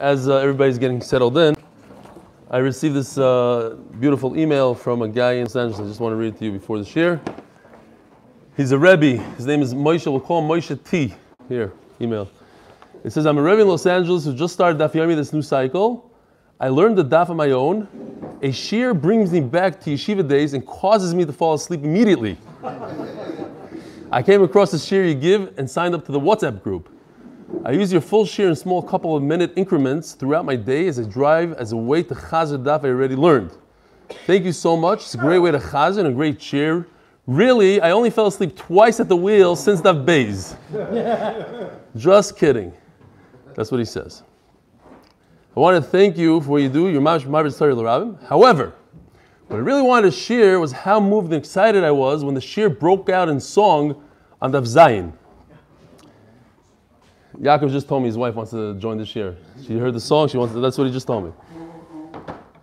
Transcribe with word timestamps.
as 0.00 0.28
uh, 0.28 0.36
everybody's 0.36 0.78
getting 0.78 1.00
settled 1.00 1.38
in, 1.38 1.56
I 2.50 2.58
received 2.58 2.94
this 2.94 3.18
uh, 3.18 3.76
beautiful 3.98 4.38
email 4.38 4.74
from 4.74 5.02
a 5.02 5.08
guy 5.08 5.32
in 5.32 5.44
Los 5.44 5.56
Angeles. 5.56 5.80
I 5.80 5.84
just 5.84 6.00
want 6.00 6.12
to 6.12 6.16
read 6.16 6.34
it 6.34 6.38
to 6.38 6.44
you 6.44 6.52
before 6.52 6.78
the 6.78 6.84
shir. 6.84 7.20
He's 8.56 8.72
a 8.72 8.78
Rebbe. 8.78 9.22
His 9.36 9.46
name 9.46 9.62
is 9.62 9.74
Moshe. 9.74 10.06
We'll 10.06 10.20
call 10.20 10.40
him 10.40 10.48
Moshe 10.48 10.78
T. 10.88 11.14
Here, 11.48 11.72
email. 12.00 12.30
It 13.04 13.10
says, 13.10 13.26
I'm 13.26 13.38
a 13.38 13.42
Rebbe 13.42 13.62
in 13.62 13.68
Los 13.68 13.84
Angeles 13.84 14.24
who 14.24 14.34
just 14.34 14.54
started 14.54 14.78
Daf 14.78 14.92
Yomi 14.92 15.14
this 15.14 15.32
new 15.32 15.42
cycle. 15.42 16.10
I 16.58 16.68
learned 16.68 16.96
the 16.96 17.04
Daf 17.04 17.30
on 17.30 17.36
my 17.36 17.50
own. 17.50 17.88
A 18.42 18.50
shir 18.50 18.94
brings 18.94 19.32
me 19.32 19.40
back 19.40 19.80
to 19.80 19.90
yeshiva 19.90 20.26
days 20.26 20.54
and 20.54 20.66
causes 20.66 21.14
me 21.14 21.24
to 21.24 21.32
fall 21.32 21.54
asleep 21.54 21.84
immediately. 21.84 22.38
I 24.10 24.22
came 24.22 24.42
across 24.42 24.70
the 24.70 24.78
shir 24.78 25.04
you 25.04 25.14
give 25.14 25.58
and 25.58 25.70
signed 25.70 25.94
up 25.94 26.06
to 26.06 26.12
the 26.12 26.20
WhatsApp 26.20 26.62
group. 26.62 26.88
I 27.64 27.72
use 27.72 27.92
your 27.92 28.00
full 28.00 28.26
shir 28.26 28.48
in 28.48 28.56
small 28.56 28.82
couple 28.82 29.16
of 29.16 29.22
minute 29.22 29.52
increments 29.56 30.12
throughout 30.14 30.44
my 30.44 30.56
day 30.56 30.88
as 30.88 30.98
I 30.98 31.04
drive 31.04 31.52
as 31.54 31.72
a 31.72 31.76
way 31.76 32.02
to 32.02 32.14
chazer 32.14 32.62
daf 32.62 32.84
I 32.84 32.88
already 32.88 33.16
learned. 33.16 33.52
Thank 34.26 34.44
you 34.44 34.52
so 34.52 34.76
much. 34.76 35.02
It's 35.02 35.14
a 35.14 35.18
great 35.18 35.38
way 35.38 35.50
to 35.52 35.58
chazer 35.58 35.98
and 35.98 36.08
a 36.08 36.12
great 36.12 36.40
shir. 36.42 36.86
Really, 37.26 37.80
I 37.80 37.90
only 37.90 38.10
fell 38.10 38.26
asleep 38.26 38.56
twice 38.56 39.00
at 39.00 39.08
the 39.08 39.16
wheel 39.16 39.54
since 39.56 39.80
daf 39.80 40.04
bays. 40.04 40.56
Just 41.96 42.36
kidding. 42.36 42.72
That's 43.54 43.70
what 43.70 43.78
he 43.78 43.84
says. 43.84 44.22
I 45.56 45.60
want 45.60 45.82
to 45.82 45.90
thank 45.90 46.18
you 46.18 46.40
for 46.40 46.50
what 46.50 46.62
you 46.62 46.68
do. 46.68 46.92
Tzari 46.92 47.74
L'Rabim. 47.74 48.22
However, 48.26 48.74
what 49.46 49.56
I 49.56 49.60
really 49.60 49.82
wanted 49.82 50.10
to 50.10 50.16
share 50.16 50.58
was 50.58 50.72
how 50.72 51.00
moved 51.00 51.32
and 51.32 51.36
excited 51.36 51.84
I 51.84 51.92
was 51.92 52.24
when 52.24 52.34
the 52.34 52.40
shir 52.40 52.68
broke 52.68 53.08
out 53.08 53.28
in 53.28 53.40
song 53.40 54.02
on 54.42 54.52
Daf 54.52 54.66
Zayin. 54.66 55.12
Yaakov 57.40 57.70
just 57.70 57.88
told 57.88 58.02
me 58.02 58.08
his 58.08 58.16
wife 58.16 58.34
wants 58.34 58.50
to 58.52 58.74
join 58.74 58.98
this 58.98 59.14
year. 59.14 59.36
She 59.66 59.78
heard 59.78 59.94
the 59.94 60.00
song, 60.00 60.28
she 60.28 60.38
wants 60.38 60.54
to, 60.54 60.60
that's 60.60 60.78
what 60.78 60.86
he 60.86 60.92
just 60.92 61.06
told 61.06 61.24
me. 61.26 61.32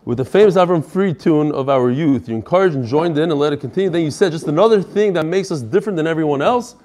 With 0.05 0.17
the 0.17 0.25
famous 0.25 0.55
Avram 0.55 0.83
Fried 0.83 1.19
tune 1.19 1.51
of 1.51 1.69
our 1.69 1.89
youth, 1.89 2.27
you 2.27 2.35
encouraged 2.35 2.75
and 2.75 2.85
joined 2.85 3.17
in 3.17 3.31
and 3.31 3.39
let 3.39 3.53
it 3.53 3.57
continue. 3.57 3.89
Then 3.89 4.01
you 4.01 4.11
said 4.11 4.31
just 4.31 4.47
another 4.47 4.81
thing 4.81 5.13
that 5.13 5.25
makes 5.25 5.51
us 5.51 5.61
different 5.61 5.95
than 5.95 6.07
everyone 6.07 6.41
else. 6.41 6.75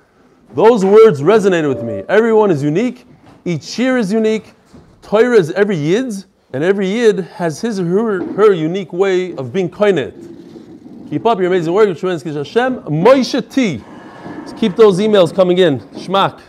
Those 0.55 0.85
words 0.85 1.21
resonated 1.21 1.69
with 1.69 1.83
me. 1.83 2.05
Everyone 2.09 2.51
is 2.51 2.63
unique, 2.63 3.07
each 3.45 3.79
year 3.79 3.99
is 3.99 4.13
unique, 4.13 4.53
Torah 5.03 5.37
is 5.37 5.51
every 5.53 5.77
Yid's, 5.77 6.27
and 6.53 6.65
every 6.65 6.89
Yid 6.89 7.21
has 7.21 7.61
his 7.61 7.81
or 7.81 7.85
her, 7.85 8.33
her 8.35 8.53
unique 8.53 8.93
way 8.93 9.35
of 9.37 9.53
being 9.53 9.69
koinet. 9.69 11.11
Keep 11.11 11.27
up 11.27 11.39
your 11.39 11.49
amazing 11.49 11.73
work, 11.73 11.97
tremendous 11.99 12.23
Hashem. 12.23 12.83
Moshe 12.83 13.53
T. 13.53 13.83
Keep 14.59 14.77
those 14.77 14.99
emails 14.99 15.35
coming 15.35 15.59
in. 15.59 15.81
Shmak. 15.81 16.41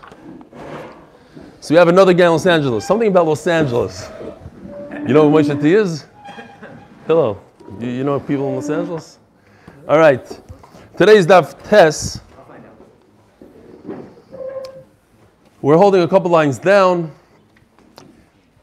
So 1.61 1.73
we 1.73 1.77
have 1.77 1.89
another 1.89 2.13
guy 2.13 2.25
in 2.25 2.31
Los 2.31 2.45
Angeles. 2.45 2.87
Something 2.87 3.09
about 3.09 3.25
Los 3.25 3.45
Angeles. 3.45 4.09
You 5.05 5.13
know 5.13 5.27
what 5.27 5.43
Moshe 5.43 5.61
T 5.61 5.73
is? 5.73 6.05
Hello. 7.05 7.41
You, 7.81 7.89
you 7.89 8.03
know 8.05 8.17
people 8.17 8.47
in 8.47 8.55
Los 8.55 8.69
Angeles? 8.69 9.19
All 9.85 9.97
right. 9.97 10.25
Today's 10.97 11.27
Daf 11.27 11.61
Tess. 11.67 12.21
We're 15.61 15.75
holding 15.75 16.01
a 16.01 16.07
couple 16.07 16.31
lines 16.31 16.57
down. 16.57 17.11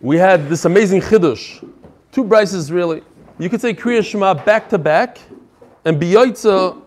We 0.00 0.16
had 0.16 0.48
this 0.48 0.64
amazing 0.64 1.02
chiddush. 1.02 1.68
Two 2.12 2.24
brises 2.24 2.72
really. 2.72 3.02
You 3.38 3.50
could 3.50 3.60
say 3.60 3.74
Kriya 3.74 4.02
Shema 4.02 4.32
back 4.32 4.70
to 4.70 4.78
back, 4.78 5.18
and 5.84 6.00
Biyotza, 6.00 6.80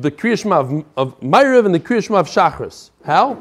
the 0.00 0.10
Kriya 0.10 0.40
Shema 0.40 0.60
of, 0.60 0.84
of 0.96 1.16
and 1.20 1.74
the 1.74 1.80
Kriya 1.80 2.02
Shema 2.02 2.20
of 2.20 2.26
Shachris. 2.26 2.88
How? 3.04 3.38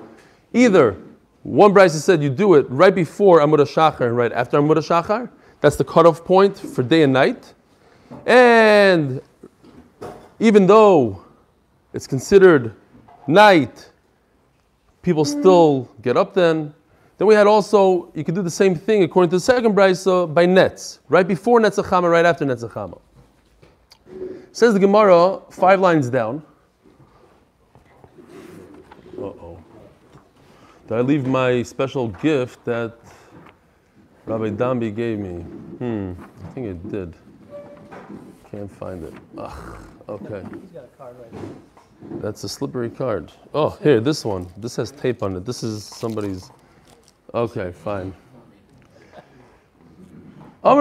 Either 0.53 0.97
one 1.45 1.75
Brisa 1.75 2.01
said 2.01 2.23
you 2.23 2.31
do 2.31 2.55
it 2.55 2.65
right 2.71 2.93
before 2.93 3.39
Amud 3.39 3.59
Shachar 3.59 4.07
and 4.07 4.17
right 4.17 4.31
after 4.31 4.57
Amud 4.57 4.77
Shachar. 4.77 5.29
That's 5.61 5.75
the 5.75 5.83
cutoff 5.83 6.25
point 6.25 6.57
for 6.57 6.81
day 6.81 7.03
and 7.03 7.13
night. 7.13 7.53
And 8.25 9.21
even 10.39 10.65
though 10.65 11.23
it's 11.93 12.07
considered 12.07 12.73
night, 13.27 13.91
people 15.03 15.23
still 15.23 15.87
get 16.01 16.17
up 16.17 16.33
then. 16.33 16.73
Then 17.19 17.27
we 17.27 17.35
had 17.35 17.45
also, 17.45 18.11
you 18.15 18.23
could 18.23 18.33
do 18.33 18.41
the 18.41 18.49
same 18.49 18.73
thing 18.73 19.03
according 19.03 19.29
to 19.29 19.35
the 19.35 19.39
second 19.39 19.75
Brisa 19.75 20.23
uh, 20.23 20.25
by 20.25 20.47
nets, 20.47 20.99
right 21.09 21.27
before 21.27 21.59
Netzachama, 21.59 22.09
right 22.09 22.25
after 22.25 22.43
Netzachama. 22.43 22.99
Says 24.51 24.73
the 24.73 24.79
Gemara, 24.79 25.41
five 25.51 25.79
lines 25.79 26.09
down. 26.09 26.41
Did 30.87 30.97
I 30.97 31.01
leave 31.01 31.25
my 31.25 31.63
special 31.63 32.09
gift 32.09 32.63
that 32.65 32.93
Rabbi 34.27 34.51
Dambi 34.51 34.95
gave 34.95 35.17
me? 35.17 35.41
Hmm, 35.41 36.13
I 36.43 36.47
think 36.49 36.67
it 36.67 36.91
did. 36.91 37.15
Can't 38.51 38.71
find 38.71 39.03
it. 39.03 39.13
Ugh, 39.37 39.77
okay. 40.07 40.43
He's 40.61 40.69
got 40.69 40.83
a 40.83 40.87
card 40.95 41.15
right 41.19 41.31
there. 41.31 42.19
That's 42.21 42.43
a 42.43 42.49
slippery 42.49 42.91
card. 42.91 43.31
Oh, 43.53 43.71
here, 43.81 43.99
this 43.99 44.23
one. 44.23 44.47
This 44.57 44.75
has 44.75 44.91
tape 44.91 45.23
on 45.23 45.35
it. 45.35 45.43
This 45.43 45.63
is 45.63 45.83
somebody's. 45.83 46.51
Okay, 47.33 47.71
fine. 47.71 48.13
So 50.61 50.75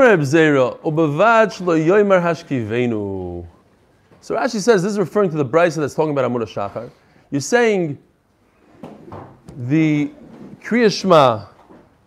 Rashi 4.34 4.60
says 4.60 4.82
this 4.82 4.92
is 4.92 4.98
referring 4.98 5.30
to 5.30 5.36
the 5.36 5.44
brisa 5.44 5.76
that's 5.76 5.94
talking 5.94 6.12
about 6.12 6.30
Amud 6.30 6.42
Shachar. 6.42 6.90
You're 7.30 7.40
saying 7.40 7.98
the 9.56 10.10
Kriya 10.60 10.90
Shema 10.90 11.46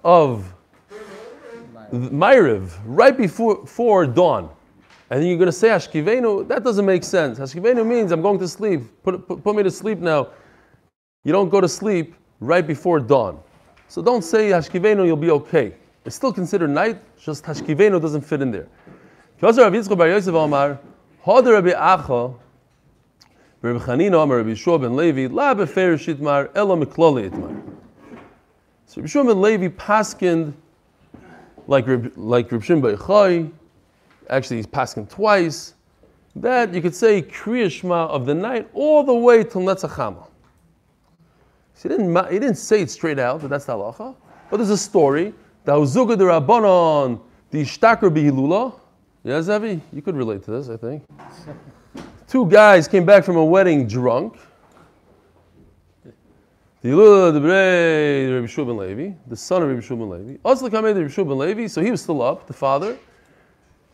of 0.03 0.53
Ma'ariv 1.91 2.72
right 2.85 3.18
before, 3.18 4.06
dawn. 4.06 4.50
And 5.09 5.22
then 5.22 5.30
you're 5.30 5.38
going 5.38 5.47
to 5.47 5.53
say 5.53 5.69
Hashkivenu, 5.69 6.47
that 6.50 6.63
doesn't 6.63 6.86
make 6.86 7.03
sense. 7.03 7.40
Hashkivenu 7.40 7.86
means 7.86 8.12
I'm 8.12 8.22
going 8.22 8.40
to 8.40 8.47
sleep. 8.47 8.81
Put, 9.03 9.25
put, 9.28 9.44
put 9.44 9.56
me 9.56 9.63
to 9.63 9.72
sleep 9.72 10.00
now. 10.00 10.28
You 11.24 11.31
don't 11.31 11.50
go 11.50 11.62
to 11.62 11.69
sleep 11.69 12.16
right 12.40 12.66
before 12.66 13.00
dawn. 13.00 13.40
So 13.88 14.02
don't 14.02 14.22
say 14.22 14.50
Hashkivenu, 14.50 15.06
you'll 15.06 15.16
be 15.16 15.31
okay. 15.31 15.74
It's 16.06 16.16
still 16.16 16.34
considered 16.34 16.69
night, 16.69 17.00
just 17.18 17.46
Hashkivenu 17.46 18.02
doesn't 18.02 18.22
fit 18.22 18.41
in 18.41 18.52
there. 18.52 18.68
Rabbi 19.41 19.81
Chanina 23.63 24.23
Amar 24.23 24.38
Rabbi 24.38 24.51
Yeshua 24.51 24.81
ben 24.81 24.95
Levi 24.95 25.28
La 25.28 25.53
befer 25.53 25.95
shitmar 25.95 26.50
ela 26.56 26.75
mikloli 26.75 27.29
itmar. 27.29 27.62
So 28.85 29.01
Rabbi 29.01 29.07
Yeshua 29.07 29.28
ben 29.28 29.41
Levi 29.41 29.68
paskind 29.69 30.53
like 31.68 31.85
like 32.16 32.51
Rabbi 32.51 32.63
Shimon 32.63 32.97
Chai. 32.97 33.50
Actually, 34.29 34.57
he's 34.57 34.68
paskin 34.68 35.09
twice. 35.09 35.73
That 36.35 36.73
you 36.73 36.81
could 36.81 36.94
say 36.94 37.23
Kriya 37.23 37.72
Shema 37.72 38.07
of 38.07 38.25
the 38.25 38.35
night 38.35 38.69
all 38.73 39.03
the 39.03 39.13
way 39.13 39.44
till 39.44 39.62
Netzachama. 39.62 40.28
So 41.74 41.89
he 41.89 41.89
didn't 41.89 42.31
he 42.31 42.39
didn't 42.39 42.56
say 42.56 42.81
it 42.81 42.91
straight 42.91 43.19
out 43.19 43.41
that 43.41 43.47
that's 43.47 43.66
the 43.66 43.74
halacha, 43.74 44.16
but 44.50 44.57
there's 44.57 44.69
a 44.69 44.78
story. 44.78 45.34
The 45.66 45.74
Uzuga 45.74 46.18
de 46.18 46.24
Rabbanon, 46.24 47.19
the 47.51 47.62
Ishtakar 47.62 48.09
Bihilula. 48.09 48.79
Yeah, 49.24 49.41
Zevi, 49.41 49.81
you 49.91 50.01
could 50.01 50.16
relate 50.16 50.44
to 50.44 50.51
this, 50.51 50.69
I 50.69 50.78
think. 50.78 51.03
Two 52.27 52.45
guys 52.45 52.89
came 52.89 53.05
back 53.05 53.23
from 53.23 53.38
a 53.38 53.45
wedding 53.45 53.88
drunk. 53.88 54.38
The 56.81 56.91
son 59.35 59.63
of 59.63 59.69
Rabbi 59.69 59.79
Shua 59.81 60.03
Levi. 60.03 60.38
Also 60.43 60.69
Rabbi 60.69 60.91
Levi, 60.91 61.67
so 61.67 61.81
he 61.81 61.89
was 61.89 62.01
still 62.01 62.21
up, 62.21 62.45
the 62.45 62.53
father. 62.53 62.97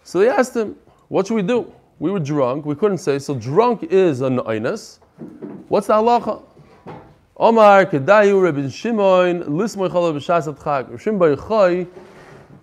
So 0.03 0.17
they 0.19 0.29
asked 0.29 0.55
him, 0.55 0.75
what 1.09 1.27
should 1.27 1.35
we 1.35 1.43
do? 1.43 1.71
We 1.99 2.09
were 2.09 2.19
drunk, 2.19 2.65
we 2.65 2.73
couldn't 2.73 2.97
say, 2.97 3.19
so 3.19 3.35
drunk 3.35 3.83
is 3.83 4.21
an 4.21 4.39
oinus. 4.39 4.97
What's 5.67 5.85
the 5.85 5.93
halacha? 5.93 6.41
Omar 7.37 7.85
kedayu 7.85 8.41
Rabbi 8.43 8.67
Shimon 8.67 9.43
lismoy 9.43 9.89
chalav 9.89 10.15
b'shasat 10.15 10.57
chag. 10.57 10.99
Shimon 10.99 11.87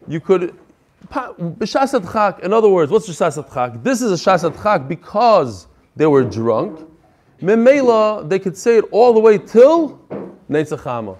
you 0.08 0.20
could 0.20 0.52
In 1.12 2.52
other 2.52 2.69
words, 2.69 2.91
what's 2.93 3.08
shasat 3.08 3.52
chak? 3.52 3.82
This 3.82 4.02
is 4.02 4.12
a 4.12 4.31
shasat 4.31 4.62
chak 4.62 4.87
because 4.88 5.67
they 5.97 6.06
were 6.06 6.23
drunk. 6.25 6.88
Memela, 7.41 8.29
they 8.29 8.38
could 8.38 8.56
say 8.56 8.76
it 8.79 8.85
all 8.91 9.12
the 9.12 9.20
way 9.20 9.38
till 9.38 9.99
Neitzachama. 10.49 11.17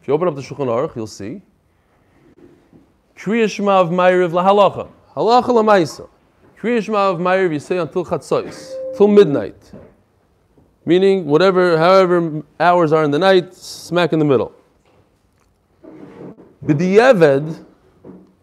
If 0.00 0.08
you 0.08 0.14
open 0.14 0.28
up 0.28 0.34
the 0.34 0.42
Shulchan 0.42 0.66
Aruch, 0.66 0.96
you'll 0.96 1.06
see. 1.06 1.40
Kriya 3.16 3.48
Shema 3.48 3.80
of 3.80 3.90
Ma'ariv 3.90 4.30
lahalacha. 4.32 4.88
Halacha 5.14 5.44
lamaisa. 5.44 6.08
Kriya 6.58 6.82
Shema 6.82 7.10
of 7.10 7.20
Ma'ariv 7.20 7.52
you 7.52 7.60
say 7.60 7.78
until 7.78 8.04
Chatzos, 8.04 8.96
till 8.96 9.06
midnight. 9.06 9.72
Meaning, 10.84 11.26
whatever, 11.26 11.78
however 11.78 12.42
hours 12.58 12.92
are 12.92 13.04
in 13.04 13.12
the 13.12 13.18
night, 13.18 13.54
smack 13.54 14.12
in 14.12 14.18
the 14.18 14.24
middle. 14.24 14.52
B'di'eved, 16.64 17.64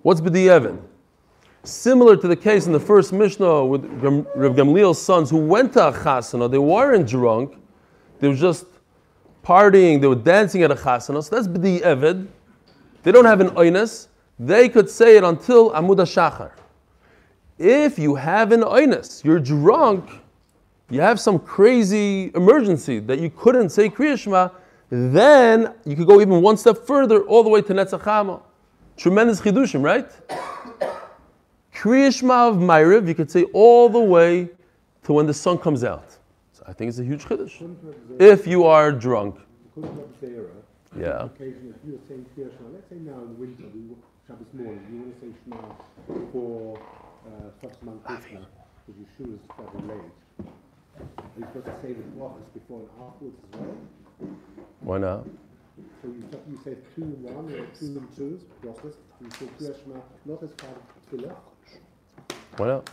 What's 0.01 0.22
B'di'evin? 0.22 0.80
Similar 1.63 2.16
to 2.16 2.28
the 2.30 2.36
case 2.36 2.68
in 2.68 2.72
the 2.72 2.80
first 2.80 3.12
Mishnah 3.12 3.66
with 3.66 3.84
Rav 3.84 4.56
Gamliel's 4.56 5.01
sons 5.01 5.30
who 5.30 5.38
went 5.38 5.74
to 5.74 5.90
a 5.90 5.92
chasana, 5.92 6.50
they 6.50 6.57
weren't 6.57 7.06
drunk, 7.06 7.57
they 8.19 8.30
were 8.30 8.36
just 8.36 8.66
partying, 9.44 10.00
they 10.00 10.07
were 10.07 10.16
dancing 10.16 10.63
at 10.63 10.72
a 10.72 10.75
chasana, 10.75 11.22
so 11.22 11.36
that's 11.36 11.50
B'di'evin. 11.50 12.28
they 13.04 13.12
don't 13.12 13.25
have 13.25 13.42
an 13.42 13.50
oinus, 13.50 14.07
they 14.40 14.69
could 14.69 14.90
say 14.90 15.18
it 15.18 15.25
until 15.25 15.72
Amud 15.72 15.98
Shachar. 15.98 16.51
If 17.57 18.00
you 18.00 18.16
have 18.16 18.54
an 18.54 18.62
oinus, 18.62 19.22
you're 19.25 19.42
drunk, 19.42 20.10
you 20.90 21.01
have 21.01 21.19
some 21.19 21.40
crazy 21.40 22.31
emergency 22.36 23.00
that 23.00 23.19
you 23.19 23.30
couldn't 23.30 23.69
say 23.69 23.90
Kriya 23.90 24.51
then 24.90 25.74
you 25.86 25.98
could 25.98 26.07
go 26.07 26.22
even 26.22 26.42
one 26.42 26.56
step 26.56 26.78
further, 26.88 27.22
all 27.24 27.44
the 27.44 27.50
way 27.50 27.62
to 27.62 27.74
Netzachama. 27.74 28.42
Tremendous 29.00 29.40
chidushim, 29.40 29.81
right? 29.81 30.12
Kriya 31.74 32.10
of 32.50 32.57
Ma'ariv, 32.57 33.07
you 33.07 33.16
could 33.16 33.31
say 33.31 33.44
all 33.54 33.88
the 33.88 33.98
way 33.98 34.50
to 35.04 35.13
when 35.13 35.25
the 35.25 35.34
sun 35.34 35.57
comes 35.57 35.86
out. 35.86 36.18
So 36.51 36.66
I 36.68 36.74
think 36.74 36.90
it's 36.90 37.00
a 37.00 37.06
huge 37.06 37.24
chiddush. 37.24 37.63
If 38.19 38.46
you 38.46 38.66
are 38.66 38.92
drunk. 38.92 39.40
Yeah. 40.98 41.30
If 41.40 41.40
you 41.40 41.94
were 41.94 42.00
saying 42.10 42.25
Kriyishma, 42.36 42.74
let's 42.74 42.90
say 42.90 42.98
now 42.98 43.22
in 43.22 43.40
winter, 43.40 43.63
we, 43.74 43.96
Shabbos 44.28 44.48
morning, 44.51 44.84
you 44.92 45.00
want 45.00 45.22
to 45.22 45.28
say 45.28 45.31
Shema 45.46 45.62
for 46.34 46.78
uh, 47.25 47.66
Krishma, 47.66 47.94
because 48.04 48.96
your 49.00 49.07
shoe 49.18 49.31
is 49.36 49.40
fairly 49.56 49.88
late. 49.88 50.12
Are 51.00 51.06
you 51.38 51.48
supposed 51.54 51.68
to 51.68 51.75
say 51.81 51.94
the 51.94 52.04
brachas 52.19 52.54
before 52.54 52.81
and 52.81 52.90
afterwards 53.00 53.38
as 53.54 53.60
well? 53.62 53.78
Why 54.81 54.98
not? 54.98 55.25
So 56.02 56.08
you, 56.08 56.24
you 56.50 56.60
say 56.64 56.76
two 56.96 57.04
and 57.04 57.24
one, 57.24 57.46
or 57.46 57.66
two 57.78 57.86
and 57.86 58.16
two, 58.16 58.40
brachas, 58.64 58.94
you 59.22 59.30
Shema, 59.60 60.00
not 60.26 60.44
as 60.44 60.52
part 60.52 60.76
of 60.76 61.20
Tefillah. 61.20 61.36
Why 62.58 62.68
not? 62.68 62.90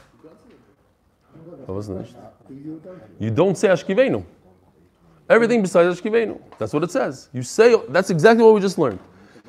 That 1.66 1.72
wasn't 1.72 2.06
it. 2.06 2.14
You 3.18 3.30
don't. 3.30 3.56
Say 3.56 3.68
Ashkivenu. 3.68 4.24
Everything 5.28 5.62
besides 5.62 6.00
Ashkivenu. 6.00 6.40
That's 6.58 6.72
what 6.72 6.82
it 6.84 6.90
says. 6.90 7.28
You 7.32 7.42
say, 7.42 7.76
that's 7.88 8.10
exactly 8.10 8.44
what 8.44 8.54
we 8.54 8.60
just 8.60 8.78
learned. 8.78 8.98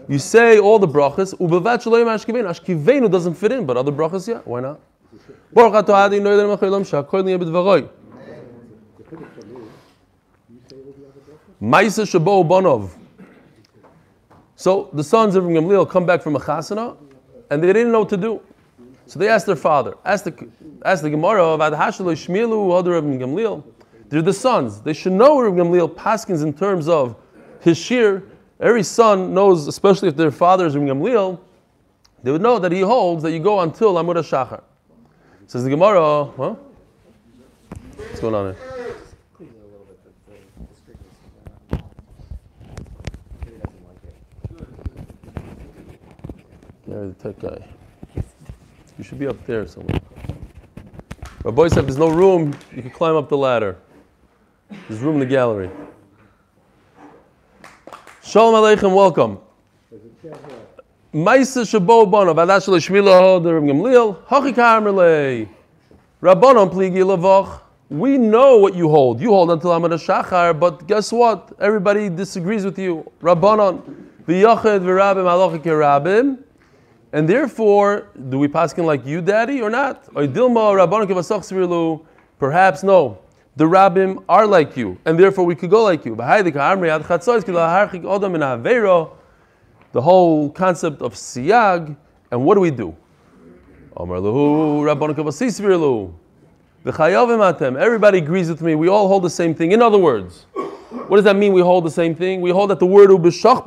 You 0.08 0.20
say 0.20 0.60
all 0.60 0.80
the 0.80 0.88
brachas, 0.88 1.34
ubevat 1.36 1.84
shaloyim 1.84 2.08
Ashkivenu. 2.08 2.50
Ashkivenu 2.50 3.10
doesn't 3.12 3.36
fit 3.36 3.52
in, 3.52 3.66
but 3.66 3.78
other 3.78 3.92
brachas, 3.92 4.28
yeah. 4.28 4.40
Why 4.46 4.62
not? 4.62 4.80
Baruch 5.54 5.90
adi 5.90 6.20
noyder 6.20 6.58
mechayilam 6.58 6.86
sha'kol 6.86 7.24
niyeh 7.24 7.40
b'dvaroi. 7.42 7.90
Maisa 11.62 12.06
shabo 12.06 12.48
banov. 12.48 12.90
So 14.58 14.90
the 14.92 15.04
sons 15.04 15.36
of 15.36 15.44
Gamliel 15.44 15.88
come 15.88 16.08
back 16.08 16.24
from 16.24 16.36
a 16.36 16.40
chasana, 16.40 16.98
and 17.52 17.64
they 17.64 17.72
didn't 17.72 17.92
know 17.92 18.00
what 18.00 18.10
to 18.10 18.18
do. 18.18 18.42
So 19.06 19.20
they 19.20 19.30
asked 19.30 19.46
their 19.46 19.56
father, 19.56 19.96
asked 20.04 20.26
the, 20.26 20.50
asked 20.84 21.04
the 21.04 21.12
Gemara 21.12 21.50
about 21.50 21.74
Hashalo 21.74 22.14
Shmielu, 22.14 22.78
other 22.78 22.96
of 22.96 23.06
Gamliel. 23.06 23.64
They're 24.10 24.24
the 24.24 24.34
sons. 24.34 24.82
They 24.82 24.94
should 24.94 25.12
know 25.14 25.40
Reb 25.40 25.54
Gamliel 25.54 25.94
paskins 25.94 26.42
in 26.42 26.54
terms 26.54 26.90
of 26.90 27.16
his 27.62 27.78
shir. 27.78 28.24
Every 28.60 28.82
son 28.82 29.32
knows, 29.32 29.68
especially 29.68 30.10
if 30.10 30.16
their 30.16 30.32
father 30.32 30.66
is 30.66 30.76
Reb 30.76 30.88
Gamliel, 30.88 31.40
they 32.24 32.32
would 32.32 32.42
know 32.42 32.58
that 32.58 32.72
he 32.72 32.82
holds 32.82 33.22
that 33.24 33.32
you 33.34 33.40
go 33.40 33.60
until 33.60 33.94
Amud 33.94 34.16
Shachar. 34.16 34.64
Says 35.46 35.66
the 35.66 35.70
Gemara, 35.70 36.26
huh? 36.26 36.56
What's 37.96 38.20
going 38.20 38.34
on 38.34 38.56
here? 38.56 38.87
The 46.98 47.14
tech 47.22 47.38
guy. 47.38 47.64
You 48.98 49.04
should 49.04 49.20
be 49.20 49.28
up 49.28 49.46
there 49.46 49.68
somewhere. 49.68 50.00
Rabbi 51.44 51.68
said, 51.68 51.86
there's 51.86 52.00
no 52.00 52.10
room, 52.10 52.56
you 52.76 52.82
can 52.82 52.90
climb 52.90 53.16
up 53.16 53.30
the 53.30 53.38
ladder. 53.38 53.78
There's 54.90 55.00
room 55.02 55.14
in 55.14 55.20
the 55.20 55.28
gallery. 55.28 55.70
Shalom 58.24 58.56
Aleichem, 58.56 58.96
welcome. 58.96 59.38
Maisa 61.14 61.62
Shabo 61.62 62.10
Bono, 62.10 62.34
Vadash 62.34 62.66
Hoder 62.66 63.62
Gamliel. 63.62 64.18
Rabbanon 66.20 66.74
Pligi 66.74 67.04
Lavoch. 67.04 67.62
We 67.90 68.18
know 68.18 68.58
what 68.58 68.74
you 68.74 68.90
hold. 68.90 69.22
You 69.22 69.30
hold 69.30 69.52
until 69.52 69.70
Amud 69.70 69.92
Shachar, 70.04 70.60
but 70.60 70.88
guess 70.88 71.12
what? 71.12 71.54
Everybody 71.60 72.10
disagrees 72.10 72.66
with 72.66 72.80
you. 72.80 73.10
Rabbanon, 73.22 73.84
V'yachid 74.28 74.82
v'rabim 74.82 75.26
halachik 75.26 75.64
rabim. 75.64 76.40
And 77.14 77.28
therefore, 77.28 78.10
do 78.30 78.38
we 78.38 78.48
paskin 78.48 78.86
like 78.86 79.06
you, 79.06 79.22
Daddy, 79.22 79.62
or 79.62 79.70
not? 79.70 80.04
Perhaps 82.40 82.84
no. 82.84 83.18
The 83.56 83.66
rabbim 83.66 84.24
are 84.30 84.46
like 84.46 84.78
you, 84.78 85.00
and 85.06 85.18
therefore 85.18 85.44
we 85.44 85.56
could 85.56 85.72
go 85.72 85.84
like 85.84 86.06
you. 86.06 86.16
The 86.16 87.02
whole 89.96 90.50
concept 90.52 91.02
of 91.02 91.16
siyag, 91.16 91.98
and 92.30 92.46
what 92.46 92.54
do 92.54 92.62
we 92.62 92.70
do? 92.70 92.96
Everybody 97.80 98.18
agrees 98.20 98.50
with 98.50 98.62
me. 98.62 98.76
We 98.76 98.90
all 98.90 99.08
hold 99.08 99.24
the 99.24 99.30
same 99.30 99.56
thing. 99.56 99.72
In 99.72 99.82
other 99.82 99.98
words, 99.98 100.46
what 100.54 101.18
does 101.18 101.26
that 101.26 101.36
mean? 101.36 101.54
We 101.54 101.62
hold 101.62 101.86
the 101.86 101.92
same 101.92 102.14
thing. 102.14 102.42
We 102.42 102.52
hold 102.52 102.70
that 102.70 102.80
the 102.80 102.86
word 102.86 103.10
ubishach 103.10 103.66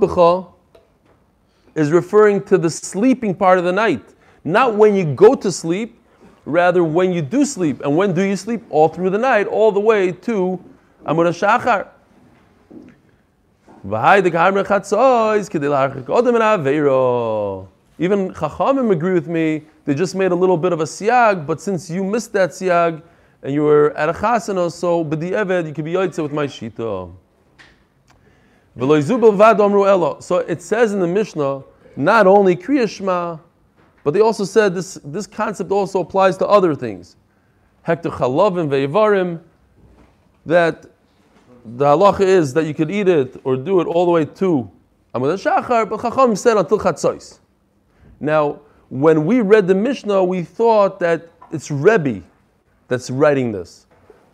is 1.80 1.90
referring 1.90 2.42
to 2.44 2.58
the 2.58 2.68
sleeping 2.70 3.34
part 3.34 3.58
of 3.58 3.64
the 3.64 3.72
night. 3.72 4.14
Not 4.44 4.74
when 4.76 4.94
you 4.94 5.04
go 5.04 5.34
to 5.34 5.50
sleep, 5.50 5.98
rather 6.44 6.84
when 6.84 7.12
you 7.12 7.22
do 7.22 7.44
sleep. 7.44 7.80
And 7.82 7.96
when 7.96 8.12
do 8.12 8.22
you 8.22 8.36
sleep? 8.36 8.62
All 8.70 8.88
through 8.88 9.10
the 9.10 9.18
night, 9.18 9.46
all 9.46 9.72
the 9.72 9.80
way 9.80 10.12
to 10.12 10.62
Amud 11.06 11.26
Shachar. 11.32 11.88
Even 17.98 18.34
Chachamim 18.34 18.90
agree 18.92 19.14
with 19.14 19.26
me. 19.26 19.62
They 19.86 19.94
just 19.94 20.14
made 20.14 20.32
a 20.32 20.34
little 20.34 20.58
bit 20.58 20.72
of 20.72 20.80
a 20.80 20.84
siag, 20.84 21.46
but 21.46 21.60
since 21.60 21.88
you 21.88 22.04
missed 22.04 22.32
that 22.34 22.50
siag 22.50 23.02
and 23.42 23.54
you 23.54 23.62
were 23.62 23.96
at 23.96 24.10
a 24.10 24.12
chasana, 24.12 24.70
so 24.70 25.02
b'di'eved 25.02 25.66
you 25.66 25.72
can 25.72 25.84
be 25.84 25.94
yoitze 25.94 26.22
with 26.22 26.32
my 26.32 26.46
shita. 26.46 27.10
So 30.22 30.38
it 30.38 30.62
says 30.62 30.92
in 30.92 31.00
the 31.00 31.06
Mishnah, 31.06 31.62
not 32.04 32.26
only 32.26 32.56
Kriya 32.56 32.88
Shema, 32.88 33.38
but 34.02 34.14
they 34.14 34.20
also 34.20 34.44
said 34.44 34.74
this, 34.74 34.98
this 35.04 35.26
concept 35.26 35.70
also 35.70 36.00
applies 36.00 36.36
to 36.38 36.46
other 36.46 36.74
things. 36.74 37.16
Hektar 37.86 38.12
chalavim 38.12 38.68
ve'evarim, 38.68 39.40
that 40.46 40.86
the 41.64 41.84
halacha 41.84 42.20
is 42.20 42.54
that 42.54 42.64
you 42.64 42.74
could 42.74 42.90
eat 42.90 43.08
it 43.08 43.40
or 43.44 43.56
do 43.56 43.80
it 43.80 43.86
all 43.86 44.06
the 44.06 44.10
way 44.10 44.24
to 44.24 44.70
Amud 45.14 45.34
Shachar, 45.34 45.88
but 45.88 46.00
Chacham 46.00 46.34
said 46.36 46.56
until 46.56 46.78
Chatzos. 46.78 47.40
Now, 48.20 48.60
when 48.88 49.26
we 49.26 49.40
read 49.40 49.66
the 49.66 49.74
Mishnah, 49.74 50.24
we 50.24 50.42
thought 50.42 50.98
that 51.00 51.28
it's 51.50 51.70
Rebbe 51.70 52.22
that's 52.88 53.10
writing 53.10 53.52
this. 53.52 53.86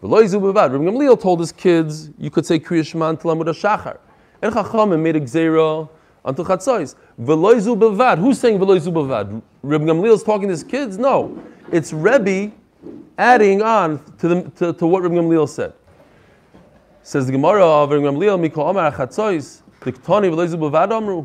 Rabbi 0.03 0.23
Gamliel 0.23 1.21
told 1.21 1.41
his 1.41 1.53
kids, 1.53 2.11
you 2.19 2.31
could 2.31 2.47
say 2.47 2.59
Kriya 2.59 2.87
Shema 2.87 3.11
until 3.11 3.35
Amud 3.35 3.47
Shachar. 3.47 3.99
And 4.43 4.55
Chachamim 4.55 5.01
made 5.01 5.17
a 5.17 5.21
gzera 5.21 5.89
until 6.27 6.45
Chatzos. 6.45 6.97
Veloizu 7.21 7.79
bevad. 7.79 8.19
Who's 8.19 8.39
saying 8.39 8.59
veloizu 8.59 8.93
bevad? 8.93 9.41
Reb 9.63 9.83
Gamliel 9.83 10.15
is 10.15 10.23
talking 10.23 10.49
to 10.49 10.53
his 10.53 10.65
kids? 10.65 10.99
No. 10.99 11.43
It's 11.73 11.93
Rebbe 11.93 12.53
adding 13.17 13.63
on 13.63 14.05
to, 14.19 14.29
the, 14.29 14.51
to, 14.57 14.73
to 14.75 14.87
what 14.87 15.03
Reb 15.03 15.13
Gamliel 15.13 15.49
said. 15.49 15.73
Says 17.03 17.27
the 17.27 17.33
Gemara 17.33 17.65
of 17.65 17.91
Reb 17.91 18.03
Gamliel, 18.03 18.49
Mikol 18.49 18.69
Amar 18.69 18.93
Chatzos, 18.93 19.63
Diktoni 19.81 20.31
veloizu 20.31 20.57
bevad 20.57 20.93
amru. 20.93 21.25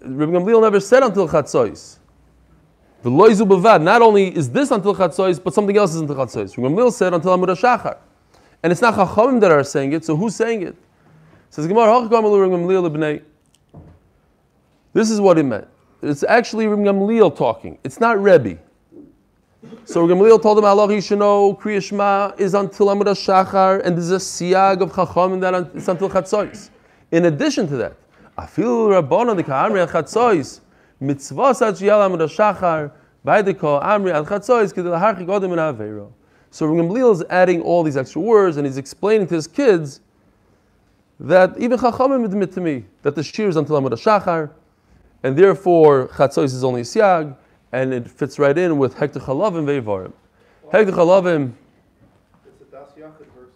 Reb 0.00 0.28
Gamliel 0.30 0.60
never 0.60 0.80
said 0.80 1.04
until 1.04 1.28
Chatzos. 1.28 1.98
Veloizu 3.04 3.48
bevad. 3.48 3.82
Not 3.82 4.02
only 4.02 4.36
is 4.36 4.50
this 4.50 4.72
until 4.72 4.94
Chatzos, 4.94 5.42
but 5.42 5.54
something 5.54 5.76
else 5.76 5.94
is 5.94 6.00
until 6.00 6.16
Chatzos. 6.16 6.56
Reb 6.58 6.72
Gamliel 6.72 6.92
said 6.92 7.14
until 7.14 7.38
Amud 7.38 7.56
Shachar. 7.56 7.98
And 8.62 8.72
it's 8.72 8.82
not 8.82 8.94
Chachamim 8.94 9.40
that 9.40 9.50
are 9.50 9.64
saying 9.64 9.92
it, 9.92 10.04
so 10.04 10.16
who's 10.16 10.34
saying 10.34 10.62
it? 10.62 10.76
Says 11.50 11.66
Gemara, 11.66 13.20
This 14.92 15.10
is 15.10 15.20
what 15.20 15.36
it 15.36 15.42
meant. 15.42 15.66
It's 16.00 16.22
actually 16.22 16.66
Gamliel 16.66 17.36
talking. 17.36 17.76
It's 17.82 17.98
not 17.98 18.22
Rebbe. 18.22 18.56
So 19.84 20.06
Gamliel 20.06 20.40
told 20.40 20.58
him, 20.58 20.64
Allah 20.64 20.86
Yishano, 20.86 21.60
Kriya 21.60 21.82
Shema 21.82 22.32
is 22.38 22.54
until 22.54 22.86
Amud 22.86 23.06
Shachar, 23.06 23.84
and 23.84 23.96
there's 23.96 24.12
a 24.12 24.16
siyag 24.16 24.80
of 24.80 24.94
Chacham 24.94 25.40
that 25.40 25.54
it's 25.74 25.88
until 25.88 26.08
Chatzois. 26.08 26.70
In 27.10 27.24
addition 27.24 27.66
to 27.66 27.76
that, 27.78 27.96
Afil 28.38 29.02
Rabbana 29.02 29.34
the 29.34 29.42
Ka'amri 29.42 29.80
al 29.80 29.88
Chatzois, 29.88 30.60
mitzvah 31.00 31.52
such 31.52 31.82
yal 31.82 32.08
Amud 32.08 32.20
Shachar, 32.20 32.92
the 33.24 33.54
Amri 33.54 34.12
al 34.12 34.24
Chatzois, 34.24 34.72
kedel 34.72 34.98
harchik 34.98 35.26
odem 35.26 35.52
in 35.52 35.58
Aveiro. 35.58 36.12
So 36.52 36.66
Gamliel 36.66 37.12
is 37.12 37.24
adding 37.28 37.60
all 37.60 37.82
these 37.82 37.96
extra 37.96 38.22
words, 38.22 38.56
and 38.56 38.64
he's 38.64 38.78
explaining 38.78 39.26
to 39.26 39.34
his 39.34 39.48
kids 39.48 40.00
that 41.20 41.56
even 41.58 41.78
Chachamim 41.78 42.24
admit 42.24 42.52
to 42.52 42.60
me 42.60 42.84
that 43.02 43.14
the 43.14 43.22
shir 43.22 43.48
is 43.48 43.56
until 43.56 43.80
Amud 43.80 43.92
Shachar, 43.92 44.50
and 45.22 45.36
therefore 45.36 46.08
Chatzos 46.08 46.44
is 46.44 46.64
only 46.64 46.80
siag, 46.80 47.36
and 47.72 47.92
it 47.92 48.10
fits 48.10 48.38
right 48.38 48.56
in 48.56 48.78
with 48.78 48.96
Hektar 48.96 49.20
Chalavim 49.20 49.66
Veivarim. 49.66 50.12
Hektar 50.72 50.92
Chalavim. 50.92 51.52
It's 52.46 52.62
a 52.62 52.64
Das 52.64 52.92
versus 52.94 53.52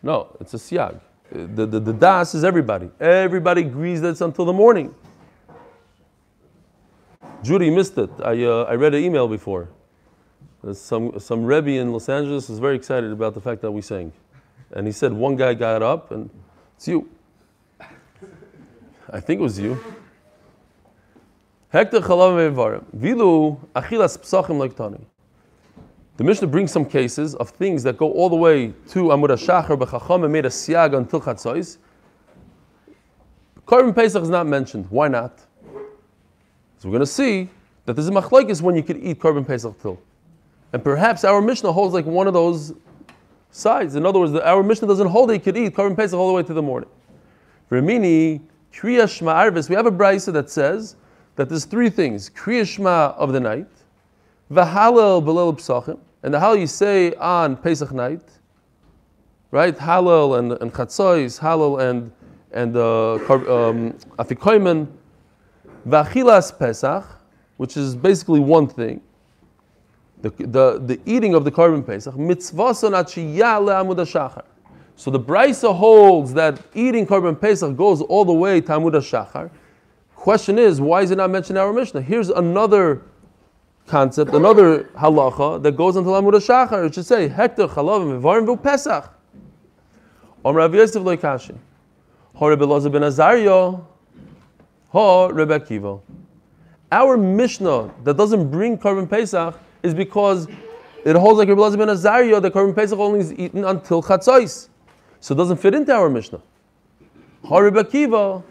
No, 0.00 0.36
it's 0.40 0.54
a 0.54 0.58
siag. 0.58 1.00
The, 1.30 1.66
the, 1.66 1.80
the 1.80 1.92
das 1.92 2.34
is 2.34 2.44
everybody. 2.44 2.88
Everybody 3.00 3.62
agrees 3.62 4.00
that 4.00 4.10
it's 4.10 4.20
until 4.20 4.44
the 4.44 4.52
morning. 4.52 4.94
Judy 7.42 7.68
missed 7.68 7.98
it. 7.98 8.10
I, 8.24 8.44
uh, 8.44 8.62
I 8.62 8.74
read 8.76 8.94
an 8.94 9.02
email 9.02 9.28
before. 9.28 9.68
Some, 10.72 11.18
some 11.18 11.44
Rebbe 11.44 11.70
in 11.70 11.92
Los 11.92 12.08
Angeles 12.08 12.48
is 12.48 12.58
very 12.58 12.76
excited 12.76 13.10
about 13.12 13.34
the 13.34 13.40
fact 13.40 13.60
that 13.62 13.70
we 13.70 13.82
sang. 13.82 14.12
And 14.72 14.86
he 14.86 14.92
said 14.92 15.12
one 15.12 15.36
guy 15.36 15.54
got 15.54 15.82
up 15.82 16.10
and 16.10 16.30
it's 16.76 16.88
you. 16.88 17.08
I 19.10 19.20
think 19.20 19.40
it 19.40 19.42
was 19.42 19.58
you. 19.58 19.78
Hector. 21.70 22.00
Vilu 22.00 23.58
achilas 23.74 24.18
psachim. 24.18 25.00
The 26.16 26.24
Mishnah 26.24 26.48
brings 26.48 26.72
some 26.72 26.84
cases 26.84 27.34
of 27.36 27.50
things 27.50 27.82
that 27.84 27.96
go 27.96 28.10
all 28.12 28.28
the 28.28 28.36
way 28.36 28.68
to 28.88 29.04
Amud 29.04 29.28
HaShachar, 29.28 29.78
B'chacham, 29.78 30.24
and 30.24 30.32
made 30.32 30.46
a 30.46 30.48
siag 30.48 30.96
until 30.96 31.20
Chatzos. 31.20 31.78
Korban 33.66 33.94
Pesach 33.94 34.22
is 34.22 34.30
not 34.30 34.46
mentioned. 34.46 34.86
Why 34.90 35.08
not? 35.08 35.38
So 36.78 36.88
we're 36.88 36.92
going 36.92 37.00
to 37.00 37.06
see 37.06 37.48
that 37.84 37.94
there's 37.94 38.08
a 38.08 38.10
machlokes 38.10 38.60
when 38.62 38.74
you 38.74 38.82
could 38.82 38.96
eat 38.96 39.20
Korban 39.20 39.46
Pesach 39.46 39.80
till. 39.80 40.00
And 40.72 40.82
perhaps 40.82 41.22
our 41.22 41.40
Mishnah 41.40 41.70
holds 41.72 41.94
like 41.94 42.04
one 42.04 42.26
of 42.26 42.34
those 42.34 42.72
sides. 43.50 43.94
In 43.94 44.06
other 44.06 44.18
words, 44.18 44.32
the, 44.32 44.46
our 44.46 44.62
Mishnah 44.62 44.88
doesn't 44.88 45.08
hold 45.08 45.30
that 45.30 45.34
you 45.34 45.40
could 45.40 45.56
eat 45.56 45.74
Korban 45.74 45.96
Pesach 45.96 46.18
all 46.18 46.28
the 46.28 46.34
way 46.34 46.42
to 46.42 46.54
the 46.54 46.62
morning. 46.62 46.88
Ramini, 47.70 48.40
Kriya 48.72 49.04
Arvis, 49.04 49.68
we 49.68 49.74
have 49.74 49.86
a 49.86 49.90
brisa 49.90 50.32
that 50.32 50.50
says 50.50 50.96
that 51.36 51.48
there's 51.48 51.64
three 51.64 51.90
things. 51.90 52.30
Kriya 52.30 52.66
Shema 52.66 53.14
of 53.16 53.32
the 53.32 53.40
night, 53.40 53.68
V'halel 54.50 55.22
Belel 55.22 55.56
Psachim, 55.56 55.98
and 56.22 56.32
the 56.32 56.38
Hallel 56.38 56.60
you 56.60 56.66
say 56.66 57.14
on 57.14 57.56
Pesach 57.56 57.92
night, 57.92 58.22
right? 59.50 59.76
Hallel 59.76 60.38
and, 60.38 60.52
and 60.52 60.72
Chatzos, 60.72 61.38
Hallel 61.38 61.80
and, 61.90 62.12
and 62.52 62.76
uh, 62.76 63.14
um, 63.68 63.92
V'achilas 65.86 66.58
Pesach, 66.58 67.04
which 67.56 67.76
is 67.76 67.94
basically 67.96 68.40
one 68.40 68.66
thing, 68.66 69.00
the, 70.22 70.30
the, 70.30 71.00
eating 71.06 71.34
of 71.34 71.44
the 71.44 71.50
Korban 71.50 71.86
Pesach, 71.86 72.14
shachar. 72.14 74.44
So 74.96 75.10
the 75.10 75.20
Brisa 75.20 75.74
holds 75.74 76.34
that 76.34 76.60
eating 76.74 77.06
Korban 77.06 77.40
Pesach 77.40 77.76
goes 77.76 78.02
all 78.02 78.24
the 78.24 78.32
way 78.32 78.60
to 78.60 78.68
Amud 78.68 78.94
shachar. 78.94 79.50
Question 80.16 80.58
is, 80.58 80.80
why 80.80 81.02
is 81.02 81.12
it 81.12 81.16
not 81.16 81.30
mentioned 81.30 81.56
in 81.56 81.64
our 81.64 81.72
Mishnah? 81.72 82.02
Here's 82.02 82.30
another 82.30 83.02
concept, 83.86 84.34
another 84.34 84.84
halacha 84.96 85.62
that 85.62 85.76
goes 85.76 85.94
until 85.94 86.12
Amud 86.12 86.34
shachar. 86.34 86.86
It 86.86 86.94
should 86.94 87.06
say, 87.06 87.28
Hektar 87.28 87.68
chalav 87.68 88.20
mevarim 88.20 88.46
v'u 88.46 88.60
Pesach. 88.60 89.14
Om 90.44 90.56
Rav 90.56 90.74
Yosef 90.74 91.02
loikashi. 91.02 91.56
Ho 92.34 92.48
Rebbe 92.48 92.64
Loza 92.64 92.90
ben 92.90 93.02
Azaryo. 93.02 93.84
Ho 94.88 95.28
Rebbe 95.28 95.60
Akiva. 95.60 96.00
Our 96.90 97.16
Mishnah 97.16 97.92
that 98.02 98.16
doesn't 98.16 98.50
bring 98.50 98.78
Korban 98.78 99.08
Pesach 99.08 99.54
is 99.82 99.94
because 99.94 100.48
it 101.04 101.16
holds 101.16 101.38
like 101.38 101.48
Rabbi 101.48 101.60
Elazar 101.60 101.78
ben 101.78 101.88
Azariah 101.88 102.40
that 102.40 102.52
Korban 102.52 102.74
Pesach 102.74 102.98
only 102.98 103.20
is 103.20 103.32
eaten 103.32 103.64
until 103.64 104.02
Chatzos. 104.02 104.68
So 105.20 105.34
it 105.34 105.38
doesn't 105.38 105.56
fit 105.58 105.74
into 105.74 105.92
our 105.92 106.08
Mishnah. 106.08 106.40
Rabbi 107.48 107.82
Akiva, 107.82 108.42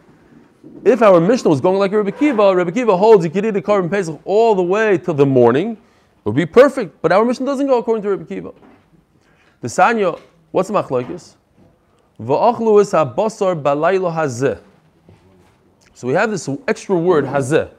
if 0.84 1.02
our 1.02 1.20
Mishnah 1.20 1.50
was 1.50 1.62
going 1.62 1.78
like 1.78 1.92
Rabbi 1.92 2.12
Akiva, 2.12 2.56
Rabbi 2.56 2.72
Akiva 2.72 2.98
holds 2.98 3.26
you 3.26 3.32
could 3.32 3.46
eat 3.46 3.56
a 3.56 3.62
Korban 3.62 3.90
Pesach 3.90 4.20
all 4.26 4.56
the 4.56 4.64
way 4.64 4.98
till 4.98 5.14
the 5.14 5.26
morning, 5.26 5.72
it 5.72 5.78
would 6.26 6.36
be 6.36 6.46
perfect. 6.46 7.02
But 7.02 7.12
our 7.12 7.24
Mishnah 7.26 7.46
doesn't 7.46 7.68
go 7.68 7.78
according 7.78 8.04
to 8.04 8.10
Rabbi 8.10 8.24
Akiva. 8.24 8.56
The 9.62 9.68
Sanya, 9.68 10.20
what's 10.52 10.70
the 10.70 10.74
machlokes? 10.74 11.36
Va'achlu 12.20 12.82
is 12.82 12.92
ha-basar 12.92 13.62
balaylo 13.62 14.14
hazeh. 14.14 14.60
So 15.94 16.08
we 16.08 16.14
have 16.14 16.32
this 16.32 16.50
extra 16.68 16.98
word 16.98 17.26
hazeh. 17.26 17.72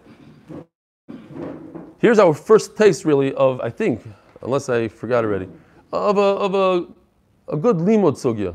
Here's 2.00 2.20
our 2.20 2.32
first 2.32 2.76
taste, 2.76 3.04
really, 3.04 3.34
of, 3.34 3.60
I 3.60 3.70
think, 3.70 4.02
unless 4.42 4.68
I 4.68 4.86
forgot 4.86 5.24
already, 5.24 5.48
of 5.92 6.16
a, 6.16 6.20
of 6.20 6.54
a, 6.54 6.86
a 7.52 7.56
good 7.56 7.78
limud 7.78 8.14
sugya. 8.14 8.54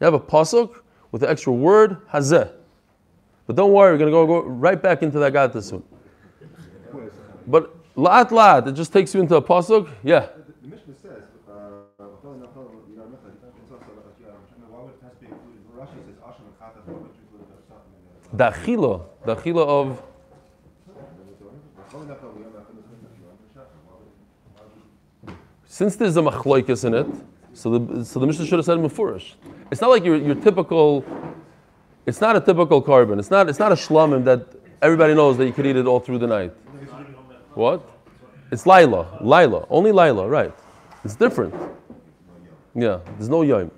You 0.00 0.04
have 0.04 0.14
a 0.14 0.20
pasuk 0.20 0.76
with 1.12 1.20
the 1.20 1.28
extra 1.28 1.52
word, 1.52 1.98
hazeh. 2.08 2.50
But 3.46 3.56
don't 3.56 3.72
worry, 3.72 3.92
we're 3.92 3.98
going 3.98 4.10
to 4.10 4.12
go, 4.12 4.26
go 4.26 4.42
right 4.48 4.80
back 4.80 5.02
into 5.02 5.18
that 5.18 5.34
gata 5.34 5.60
soon. 5.60 5.82
But 7.46 7.76
la'at 7.94 8.30
la'at, 8.30 8.68
it 8.68 8.72
just 8.72 8.92
takes 8.92 9.14
you 9.14 9.20
into 9.20 9.36
a 9.36 9.42
pasuk. 9.42 9.90
Yeah. 10.02 10.28
The 10.62 10.68
Mishnah 10.68 10.94
says, 11.02 11.24
uh, 11.46 11.52
why 11.98 12.06
would 14.82 14.94
it 14.94 15.02
have 15.02 15.12
to 15.12 15.20
be 15.20 15.26
included? 15.26 15.60
Rashi 15.76 16.00
says, 16.06 16.16
Asham 16.24 16.44
and 16.46 16.56
Chata, 16.58 16.80
why 16.86 16.94
would 16.94 17.10
it 17.10 17.16
include 17.20 17.48
the 17.48 17.56
Psachim 17.68 17.92
in 18.32 18.38
The 18.38 18.44
achila, 18.50 19.04
the 19.26 19.36
achila 19.36 19.66
of 19.66 20.02
Since 25.78 25.94
there's 25.94 26.16
a 26.16 26.22
machloikus 26.22 26.84
in 26.84 26.92
it, 26.92 27.06
so 27.52 27.78
the, 27.78 28.04
so 28.04 28.18
the 28.18 28.26
Mishnah 28.26 28.46
should 28.46 28.58
have 28.58 28.64
said 28.64 28.78
mufurish. 28.78 29.34
It's 29.70 29.80
not 29.80 29.90
like 29.90 30.04
your, 30.04 30.16
your 30.16 30.34
typical, 30.34 31.04
it's 32.04 32.20
not 32.20 32.34
a 32.34 32.40
typical 32.40 32.82
korban. 32.82 33.20
It's 33.20 33.30
not, 33.30 33.48
it's 33.48 33.60
not 33.60 33.70
a 33.70 33.76
shlamim 33.76 34.24
that 34.24 34.48
everybody 34.82 35.14
knows 35.14 35.36
that 35.36 35.46
you 35.46 35.52
could 35.52 35.66
eat 35.66 35.76
it 35.76 35.86
all 35.86 36.00
through 36.00 36.18
the 36.18 36.26
night. 36.26 36.52
What? 37.54 37.88
It's 38.50 38.66
Lila. 38.66 39.18
Lila. 39.20 39.68
Only 39.70 39.92
Lila, 39.92 40.26
right. 40.26 40.52
It's 41.04 41.14
different. 41.14 41.54
Yeah, 42.74 42.98
there's 43.16 43.28
no 43.28 43.42
yom. 43.42 43.70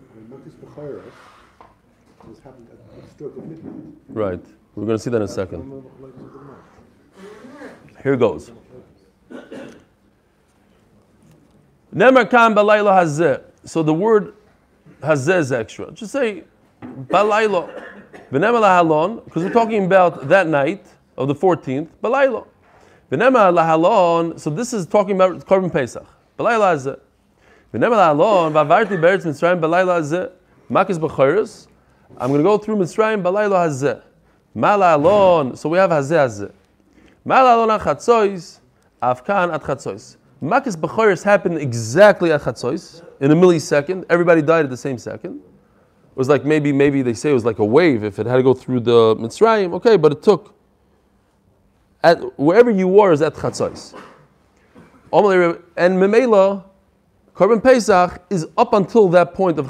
Right. 4.09 4.41
We're 4.75 4.87
going 4.87 4.97
to 4.97 4.99
see 4.99 5.11
that 5.11 5.19
in 5.19 5.23
a 5.25 5.29
second. 5.29 5.85
Here 8.03 8.17
goes. 8.17 8.53
Nemar 11.95 12.31
kan 12.31 12.55
hazeh. 12.55 13.43
So 13.65 13.83
the 13.83 13.95
word 13.95 14.35
hazeh 15.01 15.39
is 15.39 15.53
extra. 15.53 15.91
Just 15.93 16.13
say 16.13 16.45
balayla. 16.83 17.85
V'nemar 18.33 18.61
lahalon, 18.61 19.25
because 19.25 19.43
we're 19.45 19.53
talking 19.53 19.85
about 19.85 20.29
that 20.29 20.47
night 20.47 20.87
of 21.17 21.29
the 21.29 21.35
14th, 21.35 21.89
balayla. 22.03 22.47
V'nemar 23.11 23.53
lahalon, 23.53 24.39
so 24.39 24.51
this 24.51 24.73
is 24.73 24.87
talking 24.87 25.17
about 25.17 25.45
Korban 25.47 25.73
Pesach. 25.73 26.07
Balayla 26.39 26.75
hazeh. 26.75 27.01
V'nemar 27.75 28.15
lahalon, 28.15 28.53
v'avarti 28.53 28.99
beretz 29.01 29.25
Mitzrayim 29.25 29.61
balayla 29.61 30.01
hazeh. 30.01 30.31
Makis 30.71 30.99
b'chayris. 30.99 31.67
I'm 32.19 32.29
going 32.29 32.39
to 32.39 32.45
go 32.45 32.57
through 32.59 32.77
Mitzrayim 32.77 33.23
balayla 33.23 33.67
hazeh. 33.67 34.03
Malalon, 34.57 35.57
so 35.57 35.69
we 35.69 35.79
have 35.79 35.91
hazeh 35.91 36.17
hazeh. 36.17 36.53
Malalon 37.27 37.75
at 37.75 37.81
Chatzois, 37.81 38.61
Afkan 39.03 39.53
at 39.53 39.63
Chatzois. 39.63 40.17
Makis 40.43 40.75
Bechoris 40.75 41.23
happened 41.23 41.59
exactly 41.59 42.33
at 42.33 42.41
Chatzois, 42.41 43.03
in 43.21 43.31
a 43.31 43.37
millisecond. 43.37 44.05
Everybody 44.09 44.41
died 44.41 44.65
at 44.65 44.71
the 44.71 44.77
same 44.77 44.97
second. 44.97 45.37
It 45.37 46.17
was 46.17 46.29
like 46.29 46.45
maybe, 46.45 46.73
maybe 46.73 47.03
they 47.03 47.13
say 47.13 47.31
it 47.31 47.35
was 47.35 47.45
like 47.45 47.59
a 47.59 47.65
wave 47.65 48.05
if 48.05 48.19
it 48.19 48.27
had 48.27 48.37
to 48.37 48.43
go 48.43 48.55
through 48.55 48.81
the 48.81 49.17
Mitzrayim. 49.17 49.75
Okay, 49.75 49.97
but 49.97 50.13
it 50.13 50.23
took. 50.23 50.55
At 52.03 52.39
wherever 52.39 52.71
you 52.71 52.89
were 52.89 53.13
is 53.13 53.21
at 53.21 53.35
Chatzois. 53.35 53.95
And 55.13 55.99
Memela, 55.99 56.65
Korban 57.35 57.63
Pesach 57.63 58.23
is 58.31 58.47
up 58.57 58.73
until 58.73 59.09
that 59.09 59.35
point 59.35 59.59
of 59.59 59.67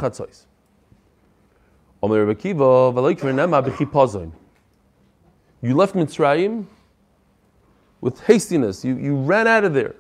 b'chipazon. 3.65 4.33
You 5.63 5.75
left 5.75 5.95
Mitzrayim 5.95 6.67
with 8.01 8.21
hastiness. 8.21 8.85
You, 8.85 8.97
you 8.97 9.17
ran 9.17 9.47
out 9.47 9.65
of 9.65 9.75
there. 9.75 9.97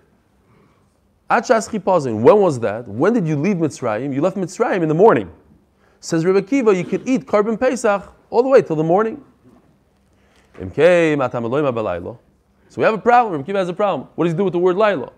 Achas. 1.31 1.71
When 2.21 2.39
was 2.41 2.59
that? 2.61 2.89
When 2.89 3.13
did 3.13 3.27
you 3.27 3.37
leave 3.37 3.59
Mitzrayim? 3.59 4.13
You 4.13 4.21
left 4.21 4.37
Mitzrayim 4.37 4.83
in 4.83 4.89
the 4.89 4.95
morning. 4.95 5.31
Says 6.01 6.25
Rebbe 6.25 6.43
Kiva, 6.43 6.75
you 6.75 6.83
could 6.85 7.09
eat 7.09 7.27
Korban 7.27 7.61
Pesach 7.61 8.13
all 8.31 8.43
the 8.43 8.49
way 8.49 8.63
till 8.63 8.75
the 8.75 8.83
morning. 8.83 9.23
So 10.59 10.65
we 12.77 12.85
have 12.85 12.95
a 12.95 12.99
problem. 12.99 13.33
Rebbe 13.35 13.45
Kiva 13.45 13.59
has 13.59 13.69
a 13.69 13.73
problem. 13.73 14.09
What 14.17 14.25
does 14.25 14.33
he 14.33 14.37
do 14.37 14.45
with 14.45 14.55
the 14.55 14.59
word 14.59 14.77
Laila? 14.77 15.13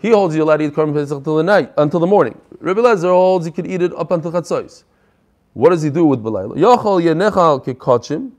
He 0.00 0.10
holds 0.10 0.34
you 0.34 0.42
allowed 0.44 0.58
to 0.58 0.64
eat 0.64 0.72
Korban 0.72 0.94
Pesach 0.94 1.18
until 1.18 1.36
the 1.36 1.42
night, 1.42 1.72
until 1.76 2.00
the 2.00 2.06
morning. 2.06 2.40
Rebbe 2.60 2.80
Lezer 2.80 3.10
holds 3.10 3.44
you 3.46 3.52
could 3.52 3.66
eat 3.66 3.82
it 3.82 3.92
up 3.94 4.10
until 4.12 4.32
Chatzos. 4.32 4.84
What 5.52 5.70
does 5.70 5.82
he 5.82 5.90
do 5.90 6.06
with 6.06 6.22
Belayla? 6.22 6.56
Yochel 6.56 7.02
yenechal 7.02 7.64
kekachim, 7.64 8.30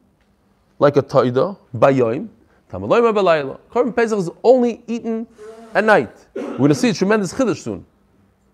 like 0.80 0.96
a 0.96 1.04
taida, 1.04 1.58
bayoim. 1.76 2.30
Tamaloima 2.72 3.14
belayla. 3.14 3.60
Korban 3.72 3.96
Pesach 3.96 4.20
is 4.20 4.30
only 4.44 4.84
eaten 4.88 5.28
at 5.74 5.84
night. 5.84 6.28
We're 6.36 6.58
going 6.58 6.70
to 6.70 6.76
see 6.76 6.90
a 6.90 6.94
tremendous 6.94 7.34
chiddush 7.34 7.58
soon. 7.58 7.86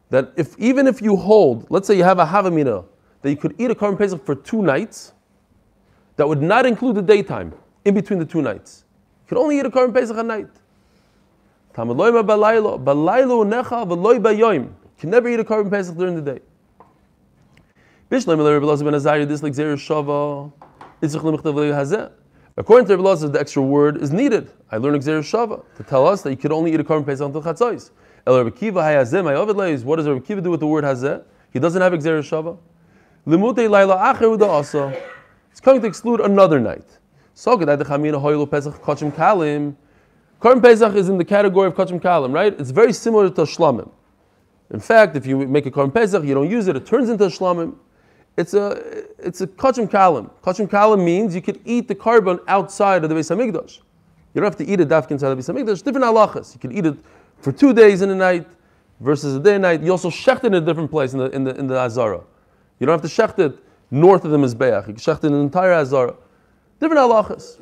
That 0.09 0.31
if 0.35 0.57
even 0.59 0.87
if 0.87 1.01
you 1.01 1.15
hold, 1.15 1.65
let's 1.69 1.87
say 1.87 1.97
you 1.97 2.03
have 2.03 2.19
a 2.19 2.25
havamina, 2.25 2.85
that 3.21 3.29
you 3.29 3.37
could 3.37 3.55
eat 3.57 3.71
a 3.71 3.75
Korban 3.75 3.97
Pesach 3.97 4.23
for 4.25 4.35
two 4.35 4.61
nights, 4.61 5.13
that 6.15 6.27
would 6.27 6.41
not 6.41 6.65
include 6.65 6.95
the 6.95 7.01
daytime 7.01 7.53
in 7.83 7.93
between 7.93 8.19
the 8.19 8.25
two 8.25 8.41
nights. 8.41 8.85
You 9.23 9.29
could 9.29 9.37
only 9.37 9.59
eat 9.59 9.65
a 9.65 9.69
Korban 9.69 9.93
Pesach 9.93 10.15
at 10.17 10.25
night. 10.25 10.47
You 11.77 11.83
can 14.99 15.09
never 15.09 15.27
eat 15.27 15.39
a 15.39 15.43
Korban 15.43 15.69
Pesach 15.69 15.97
during 15.97 16.15
the 16.15 16.21
day. 16.21 16.39
This 18.07 18.25
According 22.57 22.87
to 22.87 22.95
Rabbi 22.95 23.27
the 23.27 23.39
extra 23.39 23.61
word 23.61 24.01
is 24.01 24.13
needed. 24.13 24.49
I 24.71 24.77
learned 24.77 25.01
Xer 25.03 25.19
Shava 25.19 25.63
to 25.75 25.83
tell 25.83 26.07
us 26.07 26.21
that 26.21 26.31
you 26.31 26.37
could 26.37 26.53
only 26.53 26.73
eat 26.73 26.79
a 26.79 26.85
korban 26.85 27.05
pesach 27.05 27.25
until 27.25 27.43
chatzos. 27.43 27.91
El 28.25 28.37
Rabbi 28.37 28.55
Kiva 28.55 28.79
leis. 28.79 29.83
What 29.83 29.97
does 29.97 30.07
Rabbi 30.07 30.25
Kiva 30.25 30.39
do 30.39 30.51
with 30.51 30.61
the 30.61 30.67
word 30.67 30.85
hazeh? 30.85 31.21
He 31.51 31.59
doesn't 31.59 31.81
have 31.81 31.91
Xer 31.91 32.19
Shava. 32.19 32.57
Laila 33.25 34.47
also. 34.47 34.89
It's 35.51 35.59
coming 35.59 35.81
to 35.81 35.87
exclude 35.87 36.21
another 36.21 36.59
night. 36.59 36.85
So 37.33 37.57
pesach 37.57 37.67
kachim 37.67 39.11
kalim. 39.11 39.75
Korban 40.39 40.61
pesach 40.61 40.95
is 40.95 41.09
in 41.09 41.17
the 41.17 41.25
category 41.25 41.67
of 41.67 41.75
kachim 41.75 41.99
kalim, 41.99 42.33
right? 42.33 42.57
It's 42.57 42.71
very 42.71 42.93
similar 42.93 43.29
to 43.29 43.41
shlamim. 43.41 43.91
In 44.71 44.79
fact, 44.79 45.17
if 45.17 45.25
you 45.25 45.45
make 45.45 45.65
a 45.65 45.71
korban 45.71 45.93
pesach, 45.93 46.23
you 46.23 46.33
don't 46.33 46.49
use 46.49 46.69
it, 46.69 46.77
it 46.77 46.85
turns 46.85 47.09
into 47.09 47.25
a 47.25 47.29
shlamim. 47.29 47.75
It's 48.37 48.53
a 48.53 49.05
it's 49.17 49.41
a 49.41 49.47
kachim 49.47 49.89
kalim. 49.89 50.29
Kachim 50.43 50.67
kalim 50.67 51.03
means 51.03 51.33
you 51.33 51.41
could 51.41 51.61
eat 51.63 51.87
the 51.87 51.95
korban 51.95 52.39
outside 52.47 53.03
of 53.03 53.09
the 53.09 53.15
Beis 53.15 53.33
Hamikdash. 53.33 53.79
You 54.33 54.41
don't 54.41 54.45
have 54.45 54.57
to 54.57 54.65
eat 54.65 54.81
it 54.81 54.89
dafkin 54.89 55.11
inside 55.11 55.29
the 55.29 55.37
Beis 55.37 55.53
Hamikdash. 55.53 55.83
Different 55.83 56.05
halachas. 56.05 56.53
You 56.53 56.59
can 56.59 56.73
eat 56.73 56.85
it 56.85 56.97
for 57.39 57.53
two 57.53 57.73
days 57.73 58.01
in 58.01 58.09
a 58.09 58.15
night 58.15 58.45
versus 58.99 59.35
a 59.35 59.39
day 59.39 59.53
and 59.55 59.61
night. 59.61 59.81
You 59.81 59.91
also 59.91 60.09
shecht 60.09 60.39
it 60.39 60.47
in 60.47 60.55
a 60.55 60.61
different 60.61 60.91
place 60.91 61.13
in 61.13 61.19
the 61.19 61.29
in 61.29 61.45
the 61.45 61.55
in 61.55 61.67
the 61.67 61.79
azara. 61.79 62.21
You 62.79 62.87
don't 62.87 63.01
have 63.01 63.09
to 63.09 63.21
shecht 63.21 63.39
it 63.39 63.57
north 63.89 64.25
of 64.25 64.31
the 64.31 64.37
mizbeach. 64.37 64.87
You 64.87 64.93
can 64.93 64.95
shecht 64.95 65.19
it 65.19 65.27
in 65.27 65.33
the 65.33 65.39
entire 65.39 65.71
azara. 65.71 66.15
Different 66.81 66.99
halachas. 66.99 67.57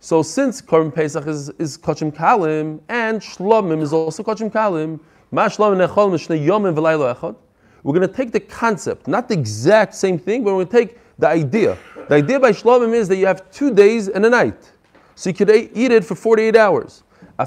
So 0.00 0.22
since 0.22 0.62
korban 0.62 0.94
pesach 0.94 1.26
is 1.26 1.50
is 1.58 1.76
kachim 1.76 2.10
kalim 2.12 2.80
and 2.88 3.20
shlomim 3.20 3.82
is 3.82 3.92
also 3.92 4.22
kachim 4.22 4.50
kalim, 4.50 5.00
ma 5.30 5.48
shlomim 5.48 5.86
nechol 5.86 6.10
mishnei 6.10 6.42
yomim 6.42 6.74
v'laylo 6.74 7.14
echad. 7.14 7.36
We're 7.82 7.94
going 7.94 8.08
to 8.08 8.14
take 8.14 8.32
the 8.32 8.40
concept, 8.40 9.08
not 9.08 9.28
the 9.28 9.34
exact 9.34 9.94
same 9.94 10.18
thing, 10.18 10.44
but 10.44 10.54
we're 10.54 10.64
going 10.64 10.68
to 10.68 10.92
take 10.92 10.98
the 11.18 11.28
idea. 11.28 11.76
The 12.08 12.14
idea 12.16 12.38
by 12.38 12.52
Shlomim 12.52 12.94
is 12.94 13.08
that 13.08 13.16
you 13.16 13.26
have 13.26 13.50
two 13.50 13.74
days 13.74 14.08
and 14.08 14.24
a 14.24 14.30
night. 14.30 14.70
So 15.14 15.30
you 15.30 15.34
could 15.34 15.50
eat 15.50 15.90
it 15.90 16.04
for 16.04 16.14
48 16.14 16.56
hours. 16.56 17.02
So 17.38 17.46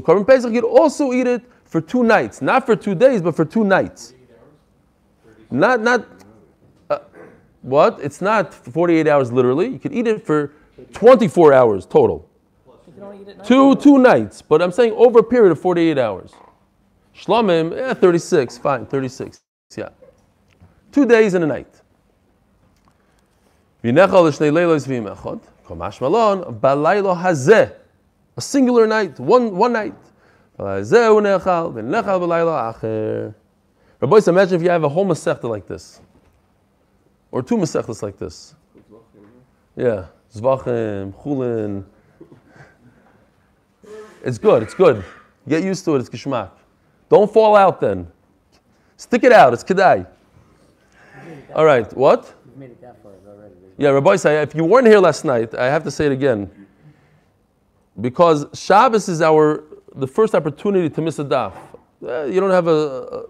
Korban 0.00 0.26
Pesach, 0.26 0.52
you'd 0.52 0.64
also 0.64 1.12
eat 1.12 1.26
it 1.26 1.42
for 1.64 1.80
two 1.80 2.04
nights. 2.04 2.42
Not 2.42 2.66
for 2.66 2.76
two 2.76 2.94
days, 2.94 3.22
but 3.22 3.34
for 3.34 3.44
two 3.44 3.64
nights. 3.64 4.14
Not, 5.50 5.80
not, 5.80 6.06
uh, 6.90 6.98
what? 7.62 7.98
It's 8.00 8.20
not 8.20 8.54
48 8.54 9.08
hours 9.08 9.32
literally. 9.32 9.68
You 9.68 9.78
could 9.78 9.92
eat 9.92 10.06
it 10.06 10.24
for 10.24 10.52
24 10.92 11.52
hours 11.52 11.86
total. 11.86 12.28
Two, 13.44 13.74
two 13.76 13.98
nights. 13.98 14.42
But 14.42 14.62
I'm 14.62 14.72
saying 14.72 14.92
over 14.92 15.20
a 15.20 15.22
period 15.22 15.52
of 15.52 15.60
48 15.60 15.98
hours. 15.98 16.32
Shlomim, 17.20 17.76
yeah, 17.76 17.94
36, 17.94 18.58
fine, 18.58 18.86
36. 18.86 19.42
Yeah. 19.76 19.90
Two 20.90 21.06
days 21.06 21.34
and 21.34 21.44
a 21.44 21.46
night. 21.46 21.68
A 28.36 28.40
singular 28.40 28.86
night, 28.86 29.20
one, 29.20 29.56
one 29.56 29.72
night. 29.72 29.94
Rabbi 30.58 30.80
imagine 34.26 34.54
if 34.54 34.62
you 34.62 34.70
have 34.70 34.84
a 34.84 34.88
whole 34.88 35.06
Masechta 35.06 35.44
like 35.44 35.66
this. 35.66 36.00
Or 37.30 37.42
two 37.42 37.56
Masechtas 37.56 38.02
like 38.02 38.18
this. 38.18 38.54
Yeah. 39.76 40.06
Zvachim, 40.34 41.12
Chulin. 41.22 41.84
It's 44.22 44.38
good, 44.38 44.62
it's 44.62 44.74
good. 44.74 45.04
Get 45.48 45.62
used 45.64 45.84
to 45.86 45.96
it, 45.96 46.00
it's 46.00 46.08
Kishmak. 46.08 46.50
Don't 47.10 47.30
fall 47.30 47.56
out 47.56 47.80
then. 47.80 48.06
Stick 48.96 49.24
it 49.24 49.32
out. 49.32 49.52
It's 49.52 49.64
kedai. 49.64 50.06
All 51.54 51.64
right. 51.64 51.92
What? 51.94 52.32
You've 52.46 52.56
made 52.56 52.70
it 52.70 52.80
that 52.80 53.02
far 53.02 53.12
already. 53.28 53.54
Yeah, 53.76 53.90
Rabbi 53.90 54.16
say 54.16 54.40
if 54.40 54.54
you 54.54 54.64
weren't 54.64 54.86
here 54.86 55.00
last 55.00 55.24
night, 55.24 55.54
I 55.54 55.66
have 55.66 55.82
to 55.84 55.90
say 55.90 56.06
it 56.06 56.12
again. 56.12 56.50
Because 58.00 58.46
Shabbos 58.54 59.08
is 59.08 59.20
our 59.20 59.64
the 59.96 60.06
first 60.06 60.36
opportunity 60.36 60.88
to 60.88 61.02
miss 61.02 61.18
a 61.18 61.24
daf. 61.24 61.52
Uh, 62.06 62.24
you 62.24 62.40
don't 62.40 62.52
have 62.52 62.68
a, 62.68 62.70
a, 62.70 63.22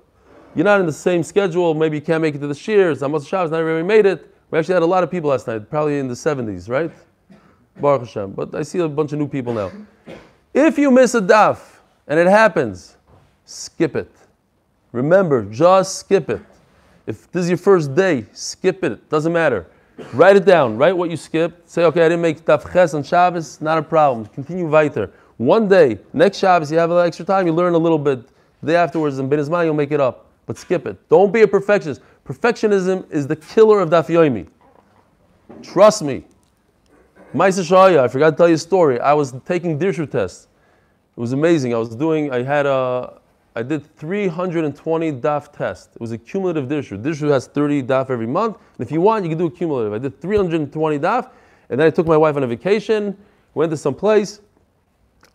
you're 0.54 0.64
not 0.64 0.78
in 0.78 0.86
the 0.86 0.92
same 0.92 1.22
schedule. 1.22 1.72
Maybe 1.72 1.96
you 1.96 2.02
can't 2.02 2.20
make 2.20 2.34
it 2.34 2.38
to 2.40 2.46
the 2.46 2.54
shears. 2.54 3.02
Amos 3.02 3.26
Shabbos, 3.26 3.50
not 3.50 3.60
everybody 3.60 3.86
made 3.86 4.04
it. 4.04 4.34
We 4.50 4.58
actually 4.58 4.74
had 4.74 4.82
a 4.82 4.86
lot 4.86 5.02
of 5.02 5.10
people 5.10 5.30
last 5.30 5.46
night, 5.46 5.70
probably 5.70 5.98
in 5.98 6.06
the 6.06 6.14
70s, 6.14 6.68
right? 6.68 6.90
Baruch 7.80 8.02
Hashem. 8.02 8.32
But 8.32 8.54
I 8.54 8.62
see 8.62 8.80
a 8.80 8.88
bunch 8.88 9.12
of 9.12 9.18
new 9.18 9.28
people 9.28 9.54
now. 9.54 9.72
If 10.52 10.76
you 10.76 10.90
miss 10.90 11.14
a 11.14 11.20
daf, 11.20 11.60
and 12.06 12.18
it 12.18 12.26
happens, 12.26 12.96
skip 13.50 13.96
it. 13.96 14.10
Remember, 14.92 15.44
just 15.44 15.98
skip 15.98 16.30
it. 16.30 16.40
If 17.06 17.30
this 17.32 17.44
is 17.44 17.48
your 17.48 17.58
first 17.58 17.94
day, 17.94 18.26
skip 18.32 18.84
it. 18.84 19.08
Doesn't 19.08 19.32
matter. 19.32 19.66
Write 20.12 20.36
it 20.36 20.44
down. 20.44 20.76
Write 20.76 20.96
what 20.96 21.10
you 21.10 21.16
skipped. 21.16 21.68
Say, 21.68 21.84
okay, 21.84 22.04
I 22.04 22.08
didn't 22.08 22.22
make 22.22 22.44
Daf 22.44 22.72
Ches 22.72 22.94
on 22.94 23.02
Shabbos. 23.02 23.60
Not 23.60 23.78
a 23.78 23.82
problem. 23.82 24.26
Continue 24.26 24.66
weiter. 24.66 25.10
One 25.36 25.68
day, 25.68 25.98
next 26.12 26.38
Shabbos, 26.38 26.70
you 26.70 26.78
have 26.78 26.90
a 26.90 26.94
little 26.94 27.06
extra 27.06 27.24
time. 27.24 27.46
You 27.46 27.52
learn 27.52 27.74
a 27.74 27.78
little 27.78 27.98
bit. 27.98 28.28
The 28.62 28.72
day 28.72 28.76
afterwards, 28.76 29.18
in 29.18 29.28
Ben 29.28 29.38
you'll 29.38 29.74
make 29.74 29.90
it 29.90 30.00
up. 30.00 30.26
But 30.46 30.58
skip 30.58 30.86
it. 30.86 31.08
Don't 31.08 31.32
be 31.32 31.42
a 31.42 31.48
perfectionist. 31.48 32.02
Perfectionism 32.24 33.10
is 33.10 33.26
the 33.26 33.36
killer 33.36 33.80
of 33.80 33.90
Daf 33.90 34.06
Yomi. 34.06 34.46
Trust 35.62 36.02
me. 36.02 36.24
Maisa 37.34 37.62
Shaya, 37.62 38.00
I 38.00 38.08
forgot 38.08 38.30
to 38.30 38.36
tell 38.36 38.48
you 38.48 38.54
a 38.54 38.58
story. 38.58 39.00
I 39.00 39.12
was 39.12 39.34
taking 39.44 39.78
Dirshu 39.78 40.10
tests. 40.10 40.48
It 41.16 41.20
was 41.20 41.32
amazing. 41.32 41.74
I 41.74 41.78
was 41.78 41.94
doing, 41.94 42.32
I 42.32 42.42
had 42.42 42.66
a, 42.66 43.19
I 43.56 43.62
did 43.62 43.84
320 43.96 45.12
DAF 45.12 45.52
tests. 45.52 45.94
It 45.94 46.00
was 46.00 46.12
a 46.12 46.18
cumulative 46.18 46.68
dirshu. 46.68 47.02
Dirshu 47.02 47.28
has 47.30 47.46
30 47.48 47.82
DAF 47.82 48.10
every 48.10 48.26
month. 48.26 48.56
And 48.56 48.86
if 48.86 48.92
you 48.92 49.00
want, 49.00 49.24
you 49.24 49.30
can 49.30 49.38
do 49.38 49.46
a 49.46 49.50
cumulative. 49.50 49.92
I 49.92 49.98
did 49.98 50.20
320 50.20 50.98
DAF. 50.98 51.30
And 51.68 51.80
then 51.80 51.86
I 51.86 51.90
took 51.90 52.06
my 52.06 52.16
wife 52.16 52.36
on 52.36 52.42
a 52.42 52.46
vacation, 52.46 53.16
went 53.54 53.70
to 53.70 53.76
some 53.76 53.94
place. 53.94 54.40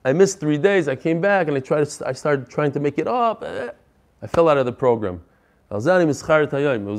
I 0.05 0.13
missed 0.13 0.39
three 0.39 0.57
days. 0.57 0.87
I 0.87 0.95
came 0.95 1.19
back 1.19 1.47
and 1.47 1.57
I 1.57 1.59
tried 1.59 1.87
I 2.05 2.13
started 2.13 2.49
trying 2.49 2.71
to 2.73 2.79
make 2.79 2.99
it 2.99 3.07
up. 3.07 3.43
I 3.43 4.27
fell 4.27 4.47
out 4.49 4.57
of 4.57 4.65
the 4.65 4.71
program. 4.71 5.21
It 5.71 5.73
was 5.73 5.85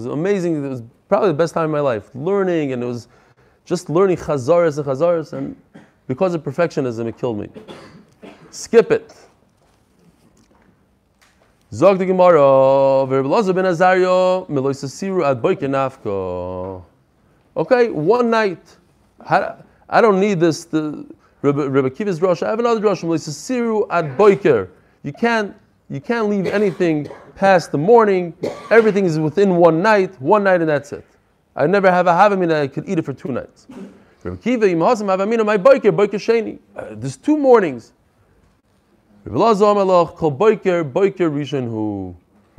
amazing. 0.07 0.65
It 0.65 0.69
was 0.69 0.83
probably 1.09 1.29
the 1.29 1.35
best 1.35 1.55
time 1.55 1.67
of 1.67 1.71
my 1.71 1.81
life. 1.81 2.11
Learning 2.15 2.73
and 2.73 2.83
it 2.83 2.87
was 2.87 3.09
just 3.65 3.89
learning 3.89 4.17
chazaras 4.17 4.79
and 4.79 4.87
chazaras. 4.87 5.33
And 5.33 5.57
because 6.09 6.35
of 6.35 6.43
perfectionism, 6.43 7.07
it 7.07 7.17
killed 7.17 7.39
me. 7.39 7.49
Skip 8.51 8.91
it. 8.91 9.15
Zog 11.77 11.99
the 11.99 12.07
Gemara, 12.07 12.39
Verbalaza 13.07 13.55
ben 13.55 13.67
Azario, 13.67 14.49
Meloisasiru 14.49 15.23
ad 15.23 15.43
Boikinafko. 15.43 16.83
Okay, 17.55 17.91
one 17.91 18.31
night. 18.31 18.79
I 19.21 20.01
don't 20.01 20.19
need 20.19 20.41
this. 20.41 20.65
The 20.65 21.05
Rebbe 21.43 21.91
Kiva's 21.91 22.19
drush. 22.19 22.43
I 22.43 22.49
have 22.49 22.61
another 22.61 22.81
drush. 22.81 23.03
Meloisasiru 23.03 23.89
ad 23.91 24.17
boiker. 24.17 24.71
You 25.03 25.13
can't. 25.13 25.55
You 25.91 26.01
can't 26.01 26.31
leave 26.31 26.47
anything 26.47 27.11
past 27.35 27.73
the 27.73 27.79
morning. 27.79 28.33
Everything 28.71 29.05
is 29.05 29.19
within 29.19 29.57
one 29.57 29.83
night. 29.83 30.19
One 30.19 30.45
night 30.45 30.63
and 30.63 30.71
that's 30.71 30.95
it. 30.95 31.05
I 31.55 31.67
never 31.67 31.91
have 31.91 32.07
a 32.07 32.13
havamina. 32.13 32.63
I 32.63 32.69
could 32.69 32.89
eat 32.89 32.99
it 32.99 33.05
for 33.05 33.13
two 33.13 33.33
nights. 33.33 33.67
Rebbe 34.23 34.39
Kiva, 34.39 34.65
imhasam 34.65 35.15
havamina 35.15 35.45
my 35.45 35.59
boiker 35.59 35.93
boiker 35.93 36.17
sheni. 36.17 36.59
Uh, 36.75 36.87
there's 36.93 37.19
two 37.19 37.37
mornings. 37.37 37.93
When 39.29 39.39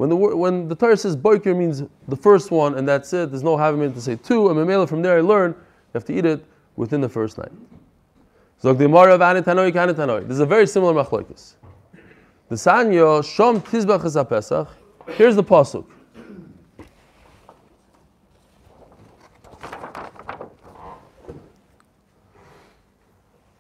the, 0.10 0.16
when 0.16 0.68
the 0.68 0.76
Torah 0.76 0.98
says 0.98 1.16
boiker 1.16 1.56
means 1.56 1.84
the 2.10 2.16
first 2.16 2.52
one 2.52 2.78
and 2.78 2.86
that's 2.86 3.14
it, 3.14 3.32
there's 3.32 3.42
no 3.42 3.56
having 3.56 3.94
to 3.94 4.02
say 4.02 4.18
two, 4.18 4.50
and 4.50 4.60
Mamela 4.60 4.88
from 4.88 5.02
there 5.02 5.18
I 5.18 5.22
learn 5.22 5.52
you 5.52 5.58
have 5.94 6.04
to 6.06 6.14
eat 6.14 6.26
it 6.26 6.44
within 6.76 7.00
the 7.00 7.08
first 7.08 7.38
night. 7.38 7.52
This 8.62 8.70
is 8.70 10.40
a 10.40 10.46
very 10.46 10.68
similar 10.68 10.94
machlokes. 11.04 11.54
The 12.50 12.56
Sanyo, 12.56 13.22
Shom 13.22 13.62
Tizbach 13.62 14.30
Pesach. 14.30 14.68
Here's 15.08 15.36
the 15.38 15.44
pasuk. 15.44 15.86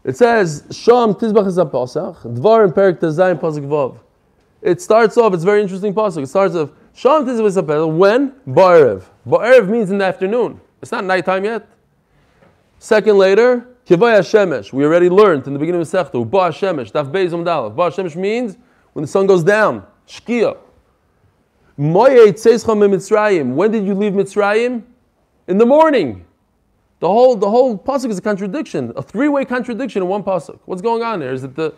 It 0.08 0.16
says, 0.16 0.64
Sham 0.72 1.14
Tizbach 1.16 1.46
is 1.48 1.58
a 1.58 1.66
Pasach, 1.66 2.24
Dvarim 2.24 2.72
Perik 2.72 3.00
Tezayim 3.00 3.42
Pasuk 3.42 3.68
Vav. 3.68 4.00
It 4.62 4.82
starts 4.82 5.18
off, 5.18 5.34
it's 5.34 5.44
very 5.44 5.62
interesting 5.62 5.94
Pasuk. 5.94 6.24
It 6.24 6.28
starts 6.28 6.56
off, 6.56 6.70
Sham 6.94 7.26
Tizbach 7.26 7.46
is 7.46 7.58
a 7.58 7.88
when? 7.88 8.32
Ba'erev. 8.48 9.04
Ba'erev 9.28 9.68
means 9.68 9.92
in 9.92 9.98
the 9.98 10.06
afternoon. 10.06 10.62
It's 10.82 10.94
not 10.94 11.04
nighttime 11.04 11.44
yet. 11.44 11.68
Second 12.80 13.18
later, 13.18 13.68
Kivay 13.86 14.20
Hashemesh. 14.20 14.72
We 14.72 14.86
already 14.86 15.10
learned 15.10 15.46
in 15.46 15.52
the 15.52 15.60
beginning 15.60 15.82
of 15.82 15.88
Sechtu, 15.88 16.30
Ba 16.30 16.38
Hashemesh, 16.38 16.94
Daf 16.94 17.12
Beis 17.12 17.32
Umdalav. 17.32 17.76
Ba 17.76 17.90
Hashemesh 17.90 18.16
means 18.16 18.58
when 18.94 19.04
the 19.04 19.08
sun 19.10 19.28
goes 19.28 19.44
down, 19.44 19.86
Shkia. 20.08 20.58
Moye 21.76 22.32
Tzeischam 22.32 22.80
Mitzrayim. 22.80 23.56
When 23.56 23.72
did 23.72 23.86
you 23.86 23.94
leave 23.94 24.14
Mitzrayim? 24.14 24.84
In 25.48 25.58
the 25.58 25.66
morning. 25.66 26.27
The 27.00 27.08
whole 27.08 27.36
the 27.36 27.50
whole 27.50 27.78
pasuk 27.78 28.10
is 28.10 28.18
a 28.18 28.22
contradiction, 28.22 28.92
a 28.96 29.04
three-way 29.04 29.46
contradiction 29.46 30.02
in 30.02 30.08
one 30.08 30.24
pasuk. 30.24 30.60
What's 30.66 30.82
going 30.82 31.04
on 31.04 31.20
there? 31.20 31.34
Is 31.34 31.44
it 31.44 31.56
the 31.56 31.74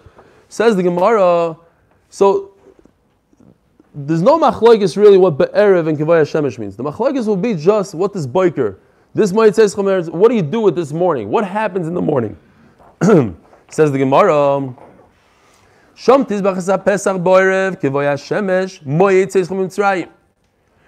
says 0.47 0.75
the 0.75 0.83
Gemara? 0.83 1.57
So 2.09 2.53
there's 3.93 4.21
no 4.21 4.39
machlokes 4.39 4.95
really 4.95 5.17
what 5.17 5.37
be'erev 5.37 5.89
and 5.89 5.97
kivaya 5.97 6.23
shemesh 6.23 6.57
means. 6.57 6.77
The 6.77 6.83
machlokes 6.83 7.27
will 7.27 7.35
be 7.35 7.53
just 7.53 7.93
what 7.93 8.13
this 8.13 8.25
boiker, 8.25 8.77
this 9.13 9.33
might 9.33 9.55
says. 9.55 9.75
What 9.75 10.29
do 10.29 10.35
you 10.35 10.41
do 10.41 10.61
with 10.61 10.75
this 10.75 10.93
morning? 10.93 11.29
What 11.29 11.45
happens 11.45 11.87
in 11.87 11.93
the 11.93 12.01
morning? 12.01 12.37
Says 13.71 13.91
the 13.91 13.97
Gemara. 13.97 14.73
Shom 15.95 16.25
tizbach 16.25 16.85
pesach 16.85 17.17
boerev 17.17 17.81
kivaya 17.81 18.15
shemesh 18.15 18.81
moyet 18.83 19.31
says 19.31 19.49
mitzrayim. 19.49 20.09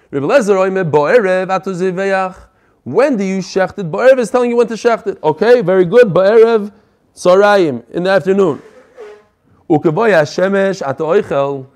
Rebbe 0.10 0.26
Lezer 0.26 0.90
boerev 0.90 1.48
atu. 1.48 2.51
When 2.84 3.16
do 3.18 3.24
you 3.24 3.40
shecht 3.40 3.78
it? 3.78 3.92
Boerev 3.92 4.18
is 4.18 4.32
telling 4.32 4.50
you 4.50 4.56
when 4.56 4.68
to 4.68 4.74
shecht 4.74 5.08
it. 5.08 5.20
Okay, 5.24 5.62
very 5.62 5.86
good. 5.86 6.08
Boerev 6.08 6.74
tzarayim 7.16 7.90
in 7.92 8.04
the 8.04 8.10
afternoon. 8.10 8.62
Ukavoya 9.70 10.24
shemesh 10.24 10.82
atu 10.82 11.22
oichel. 11.22 11.68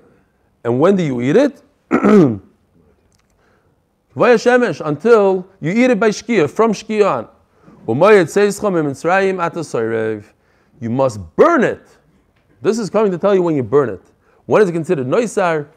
And 0.64 0.80
when 0.80 0.96
do 0.96 1.04
you 1.04 1.20
eat 1.20 1.36
it? 1.36 1.62
Shemesh 4.16 4.84
until 4.84 5.46
you 5.60 5.70
eat 5.70 5.90
it 5.90 6.00
by 6.00 6.08
shkia 6.08 6.50
from 6.50 6.72
shkia 6.72 7.08
on. 7.08 7.28
Umayet 7.86 8.28
says 8.28 8.58
chomim 8.58 8.86
mitzrayim 8.86 9.36
atu 9.36 9.58
soirev. 9.58 10.24
You 10.80 10.90
must 10.90 11.20
burn 11.36 11.62
it. 11.62 11.86
This 12.62 12.78
is 12.78 12.90
coming 12.90 13.12
to 13.12 13.18
tell 13.18 13.34
you 13.34 13.42
when 13.42 13.54
you 13.54 13.62
burn 13.62 13.90
it. 13.90 14.02
When 14.46 14.60
is 14.62 14.68
it 14.68 14.72
considered 14.72 15.06
noisar? 15.06 15.68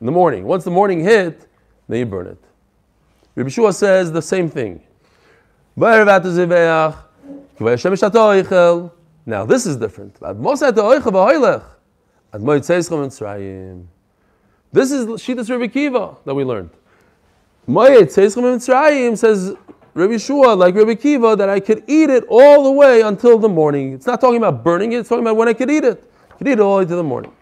In 0.00 0.06
the 0.06 0.12
morning. 0.12 0.44
Once 0.44 0.64
the 0.64 0.70
morning 0.70 1.04
hit, 1.04 1.46
then 1.88 1.98
you 2.00 2.06
burn 2.06 2.26
it. 2.26 2.42
Rabbi 3.40 3.48
Shua 3.48 3.72
says 3.72 4.12
the 4.12 4.20
same 4.20 4.50
thing. 4.50 4.82
Now 9.24 9.46
this 9.46 9.64
is 9.64 9.78
different. 9.78 10.20
This 10.20 10.60
is 14.92 15.06
Shitas 15.06 15.48
Rabbi 15.48 15.68
Kiva 15.68 16.16
that 16.26 16.34
we 16.34 16.44
learned. 16.44 16.68
says 19.16 19.54
Rabbi 19.94 20.18
Shua, 20.18 20.52
like 20.52 20.74
Rabbi 20.74 20.96
Kiva, 20.96 21.34
that 21.36 21.48
I 21.48 21.60
could 21.60 21.82
eat 21.86 22.10
it 22.10 22.24
all 22.28 22.64
the 22.64 22.72
way 22.72 23.00
until 23.00 23.38
the 23.38 23.48
morning. 23.48 23.94
It's 23.94 24.06
not 24.06 24.20
talking 24.20 24.36
about 24.36 24.62
burning 24.62 24.92
it, 24.92 24.98
it's 24.98 25.08
talking 25.08 25.24
about 25.24 25.38
when 25.38 25.48
I 25.48 25.54
could 25.54 25.70
eat 25.70 25.84
it. 25.84 26.04
I 26.30 26.34
could 26.36 26.46
eat 26.46 26.52
it 26.52 26.60
all 26.60 26.76
the 26.76 26.84
way 26.84 26.88
to 26.90 26.94
the 26.94 27.02
morning. 27.02 27.32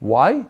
Why? 0.00 0.44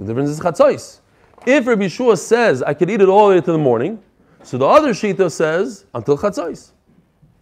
The 0.00 0.06
difference 0.06 0.30
is 0.30 0.40
chatzos. 0.40 1.00
If 1.46 1.66
Rabbi 1.66 1.88
Shua 1.88 2.16
says 2.16 2.62
I 2.62 2.72
could 2.74 2.88
eat 2.90 3.02
it 3.02 3.08
all 3.08 3.28
the 3.28 3.34
way 3.34 3.40
to 3.42 3.52
the 3.52 3.58
morning, 3.58 4.02
so 4.42 4.56
the 4.56 4.66
other 4.66 4.92
shita 4.92 5.30
says 5.30 5.84
until 5.94 6.16
chatzos. 6.16 6.72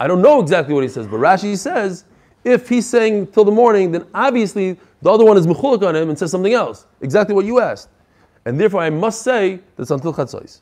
I 0.01 0.09
don't 0.09 0.21
know 0.21 0.41
exactly 0.41 0.75
what 0.75 0.83
he 0.83 0.89
says, 0.89 1.07
but 1.07 1.17
Rashi 1.19 1.57
says 1.57 2.05
if 2.45 2.69
he's 2.69 2.87
saying 2.87 3.29
till 3.29 3.45
the 3.45 3.53
morning, 3.53 3.93
then 3.93 4.07
obviously 4.13 4.77
the 5.03 5.11
other 5.11 5.25
one 5.25 5.37
is 5.37 5.47
mechulik 5.47 5.87
on 5.87 5.95
him 5.95 6.09
and 6.09 6.19
says 6.19 6.33
something 6.33 6.53
else, 6.53 6.87
exactly 7.01 7.35
what 7.35 7.45
you 7.45 7.61
asked, 7.61 7.91
and 8.45 8.59
therefore 8.59 8.81
I 8.83 8.91
must 8.91 9.23
say 9.23 9.61
that 9.77 9.83
it's 9.83 9.91
until 9.93 10.13
chatzos. 10.13 10.61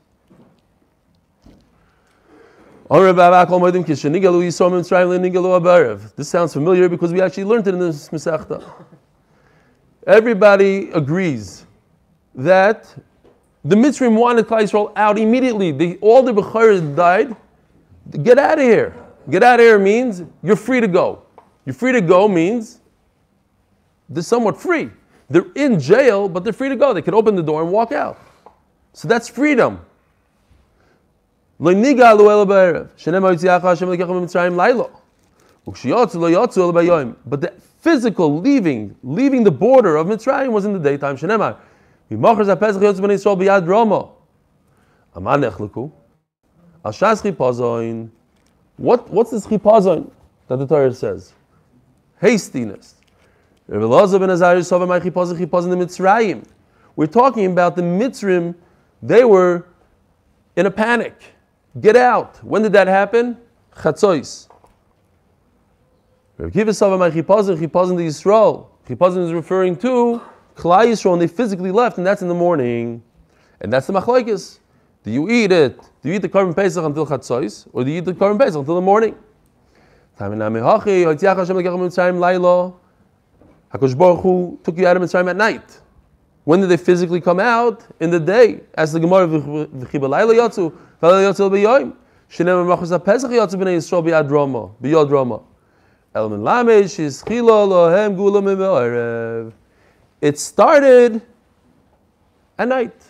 This 6.17 6.29
sounds 6.29 6.53
familiar 6.53 6.89
because 6.89 7.13
we 7.13 7.21
actually 7.21 7.45
learned 7.45 7.67
it 7.67 7.75
in 7.75 7.81
this 7.81 8.11
Masechta. 8.11 8.63
Everybody 10.07 10.91
agrees 10.91 11.66
that 12.37 12.95
the 13.65 13.75
Mitzrayim 13.75 14.17
wanted 14.17 14.47
Klal 14.47 14.63
Yisrael 14.63 14.93
out 14.95 15.19
immediately. 15.19 15.73
They, 15.73 15.97
all 15.97 16.23
the 16.23 16.33
Becharis 16.33 16.95
died. 16.95 17.35
Get 18.23 18.39
out 18.39 18.59
of 18.59 18.65
here. 18.65 18.95
Get 19.29 19.43
out 19.43 19.59
of 19.59 19.65
here 19.65 19.79
means 19.79 20.23
you're 20.43 20.55
free 20.55 20.81
to 20.81 20.87
go. 20.87 21.23
You're 21.65 21.75
free 21.75 21.93
to 21.93 22.01
go 22.01 22.29
means 22.29 22.81
they're 24.09 24.23
somewhat 24.23 24.61
free. 24.61 24.91
They're 25.29 25.51
in 25.57 25.81
jail, 25.81 26.29
but 26.29 26.45
they're 26.45 26.53
free 26.53 26.69
to 26.69 26.77
go. 26.77 26.95
They 26.95 27.03
can 27.03 27.15
open 27.15 27.35
the 27.35 27.43
door 27.43 27.63
and 27.63 27.73
walk 27.73 27.91
out. 27.91 28.21
So 28.93 29.09
that's 29.09 29.29
freedom. 29.29 29.85
But 31.59 31.75
the 37.41 37.53
physical 37.81 38.41
leaving, 38.41 38.95
leaving 39.03 39.43
the 39.43 39.51
border 39.51 39.97
of 39.97 40.07
Mitzrayim 40.07 40.53
was 40.53 40.65
in 40.65 40.73
the 40.73 40.79
daytime. 40.79 41.17
Shenemar. 42.11 43.21
What, 48.77 49.09
what's 49.11 49.31
this 49.31 49.47
chipazon 49.47 50.11
that 50.49 50.57
the 50.57 50.67
Torah 50.67 50.93
says? 50.93 51.33
Hastiness. 52.23 52.95
We're 53.69 53.81
talking 57.07 57.47
about 57.47 57.75
the 57.77 57.83
Mitzrim, 57.83 58.55
they 59.03 59.25
were 59.25 59.67
in 60.55 60.67
a 60.67 60.71
panic. 60.71 61.21
Get 61.81 61.97
out. 61.97 62.43
When 62.45 62.63
did 62.63 62.73
that 62.75 62.87
happen? 62.87 63.37
Chatzois. 63.75 64.49
Chipazon, 66.39 67.11
chipazon 67.13 67.97
the 67.97 68.07
Yisrael. 68.07 68.69
Chipazon 68.89 69.25
is 69.25 69.33
referring 69.33 69.75
to 69.77 70.21
Klal 70.57 70.87
Yisrael, 70.87 71.13
and 71.13 71.23
they 71.23 71.27
physically 71.27 71.71
left, 71.71 71.99
and 71.99 72.07
that's 72.07 72.23
in 72.23 72.29
the 72.29 72.35
morning. 72.35 73.03
And 73.61 73.73
that's 73.73 73.87
the 73.87 73.93
machlokes. 73.93 74.59
Do 75.05 75.11
you 75.11 75.29
eat 75.31 75.53
it? 75.53 75.79
Do 76.03 76.09
you 76.09 76.15
eat 76.15 76.23
the 76.23 76.29
korban 76.29 76.57
pesach 76.57 76.83
until 76.85 77.07
chatzos, 77.07 77.69
or 77.73 77.85
do 77.85 77.91
you 77.91 77.99
eat 77.99 78.05
the 78.05 78.15
korban 78.15 78.39
pesach 78.39 78.59
until 78.59 78.75
the 78.75 78.81
morning? 78.81 79.15
Hu 80.19 80.27
took 84.65 84.79
you 84.79 84.87
out 84.87 84.97
of 84.97 85.03
Mitzrayim 85.03 85.29
at 85.29 85.37
night. 85.37 85.81
When 86.45 86.61
did 86.61 86.69
they 86.71 86.77
physically 86.79 87.21
come 87.21 87.39
out? 87.39 87.85
In 88.01 88.11
the 88.11 88.21
day. 88.21 88.61
As 88.75 88.93
the 88.93 89.01
Gemara 89.01 89.27
v'chibalayla 89.29 90.35
yatzu, 90.35 90.73
v'alayla 91.03 91.33
yatzu 91.33 91.51
b'yoyim. 91.51 91.93
Shinem 92.31 92.67
machos 92.67 92.91
ha-pesach 92.91 93.31
yatzu 93.31 93.57
b'nei 93.57 93.77
Yisrael 93.77 94.03
b'yad 94.03 94.31
Roma, 94.31 94.71
b'yod 94.83 95.11
Roma. 95.11 95.41
El 96.15 96.31
min 96.31 96.41
lamesh 96.41 96.99
is 96.99 97.23
chilo 97.23 97.67
lohem 97.67 98.17
gula 98.17 98.41
mime'orev. 98.41 99.53
It 100.27 100.41
started 100.41 101.23
at 102.59 102.67
night 102.67 103.01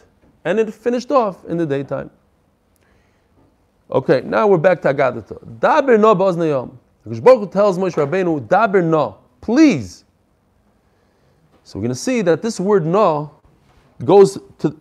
and 0.44 0.60
it 0.60 0.74
finished 0.74 1.10
off 1.10 1.46
in 1.46 1.56
the 1.56 1.64
daytime. 1.64 2.10
Okay, 3.90 4.20
now 4.20 4.46
we're 4.46 4.58
back 4.58 4.82
to 4.82 4.92
Agadata. 4.92 5.42
Daber 5.58 5.98
no 5.98 6.14
ba'oznayom. 6.14 6.76
Because 7.02 7.20
Baruch 7.20 7.50
tells 7.50 7.78
Moshe 7.78 7.94
Rabbeinu, 7.94 8.46
Daber 8.46 8.84
no, 8.84 9.16
please. 9.40 10.04
So 11.64 11.78
we're 11.78 11.84
going 11.84 11.94
to 11.94 11.98
see 11.98 12.20
that 12.20 12.42
this 12.42 12.60
word 12.60 12.84
no 12.84 13.30
goes 14.04 14.38
to 14.58 14.78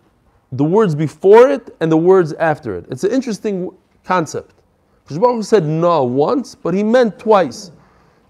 the 0.51 0.63
words 0.65 0.93
before 0.93 1.49
it 1.49 1.73
and 1.79 1.89
the 1.89 1.95
words 1.95 2.33
after 2.33 2.75
it. 2.75 2.85
It's 2.89 3.05
an 3.05 3.11
interesting 3.11 3.71
concept. 4.03 4.55
Baruch 5.09 5.45
said 5.45 5.63
no 5.63 6.03
once, 6.03 6.53
but 6.53 6.73
he 6.73 6.83
meant 6.83 7.17
twice. 7.17 7.71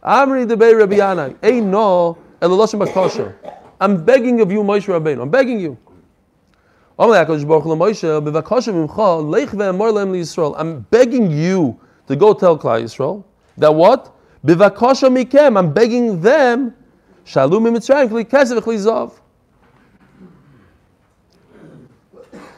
Amri 0.03 0.45
debei 0.47 0.77
Rabbi 0.77 1.33
a 1.41 1.59
no 1.59 2.19
bakosher. 2.39 3.54
I'm 3.79 4.03
begging 4.05 4.41
of 4.41 4.51
you, 4.51 4.63
Moshe 4.63 4.85
Rabbeinu. 4.85 5.21
I'm 5.21 5.29
begging 5.29 5.59
you. 5.59 5.77
I'm 10.57 10.79
begging 10.89 11.31
you 11.31 11.79
to 12.07 12.15
go 12.15 12.33
tell 12.33 12.57
Klal 12.57 12.81
Yisrael 12.83 13.23
that 13.57 13.73
what? 13.73 14.15
I'm 15.57 15.73
begging 15.73 16.21
them. 16.21 16.73
Shalom. 17.25 17.65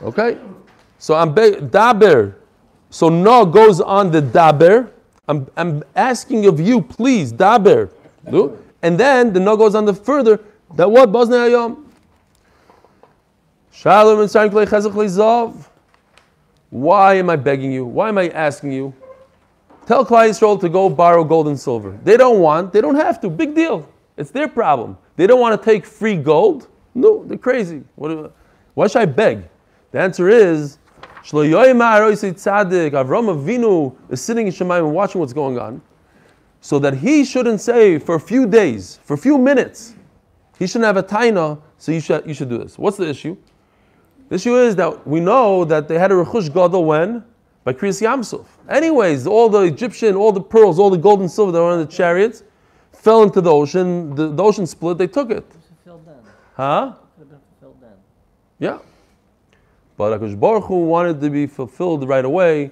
Okay, 0.04 0.38
so 1.00 1.16
I'm 1.16 1.34
begging 1.34 1.70
daber. 1.70 2.36
So 2.92 3.10
no 3.10 3.46
goes 3.46 3.82
on 3.82 4.12
the 4.12 4.22
daber. 4.22 4.92
I'm, 5.28 5.48
I'm 5.58 5.84
asking 5.96 6.46
of 6.46 6.60
you, 6.60 6.82
please 6.82 7.34
daber. 7.34 7.90
And 8.84 9.00
then 9.00 9.34
the 9.34 9.40
no 9.40 9.58
goes 9.58 9.74
on 9.74 9.86
the 9.86 9.94
further. 9.94 10.40
That 10.76 10.92
what 10.92 11.10
Ayom? 11.10 11.86
Shalom 13.72 14.20
and 14.20 14.30
Sarim 14.30 14.50
Chesach 14.50 14.92
Zav. 14.92 15.68
Why 16.70 17.16
am 17.16 17.30
I 17.30 17.36
begging 17.36 17.72
you? 17.72 17.86
Why 17.86 18.10
am 18.10 18.18
I 18.18 18.30
asking 18.30 18.74
you? 18.74 18.94
Tell 19.86 20.06
Klal 20.06 20.30
Yisrael 20.30 20.60
to 20.60 20.68
go 20.68 20.90
borrow 20.90 21.24
gold 21.24 21.48
and 21.48 21.58
silver. 21.58 21.98
They 22.04 22.18
don't 22.18 22.40
want, 22.40 22.74
they 22.74 22.82
don't 22.82 22.96
have 22.96 23.22
to. 23.22 23.30
Big 23.30 23.56
deal. 23.56 23.88
It's 24.18 24.32
their 24.32 24.50
problem. 24.50 24.98
They 25.16 25.28
don't 25.28 25.40
want 25.40 25.62
to 25.62 25.66
take 25.66 25.86
free 25.86 26.18
gold. 26.18 26.68
No, 26.94 27.24
they're 27.24 27.38
crazy. 27.38 27.84
What, 27.96 28.34
why 28.74 28.88
should 28.88 29.04
I 29.04 29.06
beg? 29.06 29.48
The 29.92 30.00
answer 30.00 30.28
is, 30.28 30.80
Avram 31.24 31.78
Avinu 32.94 33.96
is 34.10 34.22
sitting 34.22 34.48
in 34.48 34.54
Shemayim 34.54 34.86
and 34.86 34.94
watching 34.94 35.22
what's 35.22 35.34
going 35.34 35.58
on, 35.58 35.82
so 36.60 36.80
that 36.80 36.96
he 36.96 37.24
shouldn't 37.24 37.62
say 37.62 38.00
for 38.00 38.16
a 38.16 38.20
few 38.20 38.48
days, 38.48 39.00
for 39.04 39.14
a 39.14 39.18
few 39.18 39.38
minutes, 39.38 39.94
he 40.60 40.68
shouldn't 40.68 40.86
have 40.86 40.98
a 40.98 41.04
taina, 41.04 41.60
so 41.78 41.92
you 41.92 42.00
should, 42.00 42.26
you 42.28 42.34
should 42.34 42.50
do 42.50 42.58
this. 42.58 42.78
What's 42.78 42.98
the 42.98 43.08
issue? 43.08 43.38
The 44.30 44.36
issue 44.36 44.58
is 44.58 44.76
that 44.76 45.08
we 45.08 45.20
know 45.20 45.64
that 45.66 45.88
they 45.88 45.98
had 45.98 46.12
a 46.12 46.16
rechush 46.16 46.54
gadol 46.54 46.86
when? 46.86 47.24
By 47.64 47.74
Kriyas 47.74 48.02
Yamsuf. 48.02 48.46
Anyways, 48.70 49.28
all 49.28 49.50
the 49.50 49.62
Egyptian, 49.62 50.16
all 50.16 50.32
the 50.32 50.42
pearls, 50.42 50.80
all 50.80 50.90
the 50.90 50.98
gold 50.98 51.20
and 51.20 51.30
silver 51.30 51.52
that 51.52 51.60
were 51.60 51.72
on 51.72 51.80
the 51.80 51.86
chariots 51.86 52.44
fell 52.92 53.24
into 53.24 53.42
the 53.42 53.52
ocean. 53.52 54.16
The, 54.16 54.30
the 54.30 54.44
ocean 54.44 54.66
split. 54.66 54.98
They 54.98 55.08
took 55.08 55.32
it. 55.32 55.38
It 55.38 55.46
was 55.46 55.66
fulfilled 55.68 56.06
then. 56.06 56.16
Huh? 56.56 56.94
Could 57.18 57.22
have 57.22 57.30
been 57.30 57.40
fulfilled. 57.60 58.00
Yeah. 58.60 58.80
But 59.98 60.20
Akash 60.20 60.40
Baruch 60.40 60.66
Hu 60.66 60.86
wanted 60.86 61.20
to 61.22 61.30
be 61.30 61.48
fulfilled 61.48 62.08
right 62.08 62.26
away. 62.26 62.72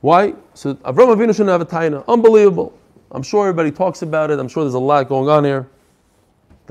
Why? 0.00 0.34
So 0.54 0.74
Avram 0.74 1.14
Avinu 1.14 1.28
shouldn't 1.34 1.50
have 1.50 1.60
a 1.60 1.66
taina. 1.66 2.04
Unbelievable. 2.08 2.78
I'm 3.10 3.22
sure 3.22 3.48
everybody 3.48 3.70
talks 3.70 4.02
about 4.02 4.30
it. 4.30 4.38
I'm 4.38 4.48
sure 4.48 4.62
there's 4.64 4.74
a 4.74 4.78
lot 4.78 5.08
going 5.08 5.28
on 5.28 5.44
here. 5.44 5.68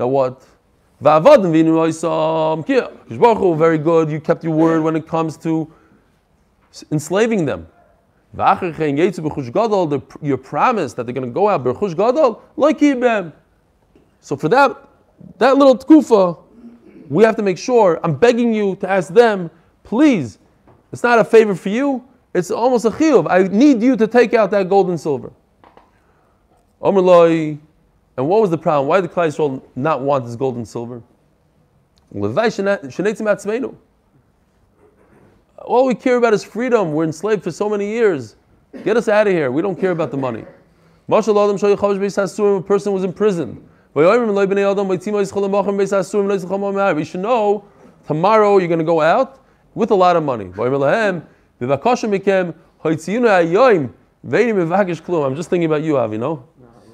That 0.00 0.06
what? 0.06 0.42
Um, 1.02 2.64
Hu, 2.64 3.54
very 3.54 3.76
good. 3.76 4.10
You 4.10 4.18
kept 4.18 4.42
your 4.42 4.54
word 4.54 4.82
when 4.82 4.96
it 4.96 5.06
comes 5.06 5.36
to 5.36 5.70
enslaving 6.90 7.44
them. 7.44 7.68
Your 8.34 8.46
promise 10.38 10.94
that 10.94 11.04
they're 11.04 11.12
going 11.12 11.26
to 11.26 11.32
go 11.34 11.50
out 11.50 11.62
like. 12.56 12.80
So 14.22 14.36
for 14.36 14.48
that, 14.48 14.88
that 15.36 15.58
little 15.58 15.76
tkufa, 15.76 16.38
we 17.10 17.22
have 17.22 17.36
to 17.36 17.42
make 17.42 17.58
sure. 17.58 18.00
I'm 18.02 18.14
begging 18.14 18.54
you 18.54 18.76
to 18.76 18.88
ask 18.88 19.12
them, 19.12 19.50
please. 19.84 20.38
It's 20.92 21.02
not 21.02 21.18
a 21.18 21.24
favor 21.24 21.54
for 21.54 21.68
you. 21.68 22.02
It's 22.32 22.50
almost 22.50 22.86
a 22.86 22.90
chiyuv. 22.90 23.26
I 23.28 23.48
need 23.48 23.82
you 23.82 23.98
to 23.98 24.06
take 24.06 24.32
out 24.32 24.50
that 24.52 24.70
gold 24.70 24.88
and 24.88 24.98
silver. 24.98 25.30
And 28.16 28.28
what 28.28 28.40
was 28.40 28.50
the 28.50 28.58
problem? 28.58 28.88
Why 28.88 29.00
did 29.00 29.10
Klal 29.10 29.28
Yisrael 29.28 29.62
not 29.76 30.02
want 30.02 30.24
this 30.26 30.36
gold 30.36 30.56
and 30.56 30.66
silver? 30.66 31.02
All 35.58 35.86
we 35.86 35.94
care 35.94 36.16
about 36.16 36.34
is 36.34 36.42
freedom. 36.42 36.92
We're 36.92 37.04
enslaved 37.04 37.44
for 37.44 37.50
so 37.50 37.68
many 37.68 37.86
years. 37.86 38.36
Get 38.84 38.96
us 38.96 39.08
out 39.08 39.26
of 39.26 39.32
here. 39.32 39.50
We 39.50 39.62
don't 39.62 39.78
care 39.78 39.90
about 39.90 40.10
the 40.10 40.16
money. 40.16 40.44
A 41.08 42.62
person 42.62 42.92
was 42.92 43.04
in 43.04 43.12
prison. 43.12 43.68
We 43.94 44.04
should 47.04 47.20
know 47.20 47.64
tomorrow 48.06 48.58
you're 48.58 48.68
going 48.68 48.78
to 48.78 48.84
go 48.84 49.00
out 49.00 49.40
with 49.74 49.90
a 49.90 49.94
lot 49.94 50.16
of 50.16 50.22
money. 50.22 50.52
I'm 55.26 55.36
just 55.36 55.50
thinking 55.50 55.64
about 55.64 55.82
you, 55.82 55.98
Avi, 55.98 56.14
you 56.14 56.18
know? 56.18 56.44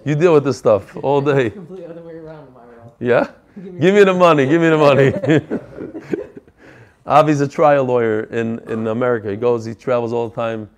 You 0.07 0.15
deal 0.15 0.33
with 0.35 0.45
this 0.45 0.57
stuff 0.57 0.97
all 1.03 1.21
day. 1.21 1.51
Completely 1.51 1.85
other 1.85 2.01
way 2.01 2.15
around, 2.15 2.55
Myro. 2.55 2.93
Yeah? 3.01 3.29
Give 3.81 3.93
me 3.93 4.05
the 4.05 4.15
money, 4.15 4.47
give 4.47 4.61
me 4.61 4.69
the 4.69 4.79
money. 4.79 5.11
Avi's 7.07 7.41
a 7.41 7.49
trial 7.49 7.85
lawyer 7.85 8.25
in, 8.25 8.61
in 8.69 8.87
America. 8.87 9.31
He 9.31 9.37
goes, 9.37 9.65
he 9.65 9.75
travels 9.75 10.13
all 10.13 10.29
the 10.29 10.35
time, 10.37 10.71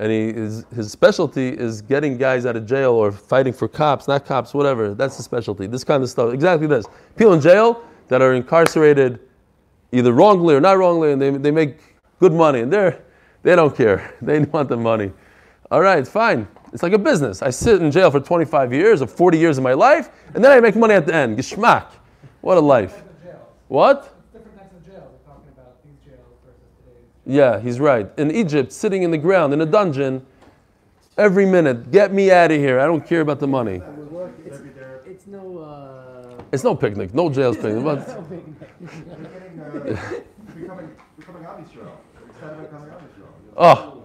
and 0.00 0.12
he, 0.12 0.32
his, 0.34 0.66
his 0.74 0.92
specialty 0.92 1.48
is 1.48 1.80
getting 1.80 2.18
guys 2.18 2.44
out 2.44 2.56
of 2.56 2.66
jail 2.66 2.92
or 2.92 3.10
fighting 3.10 3.54
for 3.54 3.68
cops, 3.68 4.06
not 4.06 4.26
cops, 4.26 4.52
whatever. 4.52 4.94
That's 4.94 5.16
the 5.16 5.22
specialty. 5.22 5.66
This 5.66 5.84
kind 5.84 6.02
of 6.02 6.10
stuff. 6.10 6.34
Exactly 6.34 6.66
this. 6.66 6.84
People 7.16 7.32
in 7.32 7.40
jail 7.40 7.82
that 8.08 8.20
are 8.20 8.34
incarcerated 8.34 9.20
either 9.92 10.12
wrongly 10.12 10.54
or 10.54 10.60
not 10.60 10.76
wrongly, 10.76 11.12
and 11.12 11.22
they, 11.22 11.30
they 11.30 11.50
make 11.50 11.78
good 12.20 12.34
money, 12.34 12.60
and 12.60 12.70
they're, 12.70 13.02
they 13.44 13.56
don't 13.56 13.74
care. 13.74 14.14
They 14.20 14.40
want 14.40 14.68
the 14.68 14.76
money. 14.76 15.10
All 15.70 15.80
right, 15.80 16.06
fine. 16.06 16.46
It's 16.72 16.82
like 16.82 16.92
a 16.92 16.98
business. 16.98 17.42
I 17.42 17.50
sit 17.50 17.80
in 17.82 17.90
jail 17.90 18.10
for 18.10 18.20
25 18.20 18.72
years 18.72 19.00
or 19.02 19.06
40 19.06 19.38
years 19.38 19.58
of 19.58 19.64
my 19.64 19.72
life, 19.72 20.10
and 20.34 20.44
then 20.44 20.52
I 20.52 20.60
make 20.60 20.76
money 20.76 20.94
at 20.94 21.06
the 21.06 21.14
end. 21.14 21.38
Geschmack. 21.38 21.86
What 22.40 22.56
a 22.58 22.60
life. 22.60 23.02
What? 23.68 24.14
different 24.32 24.56
types 24.58 24.72
of 24.74 24.86
jails. 24.86 25.12
Talking 25.26 25.50
about 25.56 25.82
these 25.84 25.94
jails 26.04 26.20
versus 26.44 26.60
today's. 26.84 27.36
Yeah, 27.36 27.60
he's 27.60 27.80
right. 27.80 28.08
In 28.18 28.30
Egypt, 28.30 28.72
sitting 28.72 29.02
in 29.02 29.10
the 29.10 29.18
ground 29.18 29.52
in 29.52 29.60
a 29.60 29.66
dungeon, 29.66 30.24
every 31.16 31.44
minute, 31.46 31.90
get 31.90 32.12
me 32.12 32.30
out 32.30 32.50
of 32.50 32.58
here. 32.58 32.80
I 32.80 32.86
don't 32.86 33.06
care 33.06 33.20
about 33.20 33.40
the 33.40 33.46
money. 33.48 33.82
It's, 34.46 34.60
it's 35.06 35.26
no. 35.26 35.58
Uh, 35.58 36.42
It's 36.52 36.64
no 36.64 36.74
picnic, 36.74 37.12
no 37.14 37.28
jail's 37.28 37.56
picnic. 37.62 37.84
But 37.84 38.06
Getting, 38.06 39.60
uh, 39.60 39.70
becoming, 40.54 40.90
becoming 41.18 41.44
Am 41.44 41.64
Yisrael. 41.64 41.90
Instead 42.28 42.50
of 42.52 42.60
becoming 42.62 42.90
Am 42.90 43.00
Yisrael. 43.00 43.32
oh, 43.58 43.97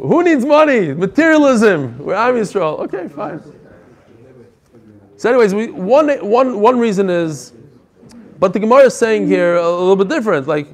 who 0.00 0.22
needs 0.22 0.44
money? 0.44 0.92
Materialism. 0.94 1.98
We're 1.98 2.14
Am 2.14 2.34
Yisrael. 2.34 2.78
Okay, 2.80 3.08
fine. 3.08 3.42
So, 5.16 5.30
anyways, 5.30 5.54
we, 5.54 5.70
one, 5.70 6.08
one, 6.26 6.60
one 6.60 6.78
reason 6.78 7.10
is, 7.10 7.52
but 8.38 8.52
the 8.52 8.60
Gemara 8.60 8.84
is 8.84 8.94
saying 8.96 9.26
here 9.26 9.56
a 9.56 9.68
little 9.68 9.96
bit 9.96 10.08
different. 10.08 10.46
Like, 10.46 10.68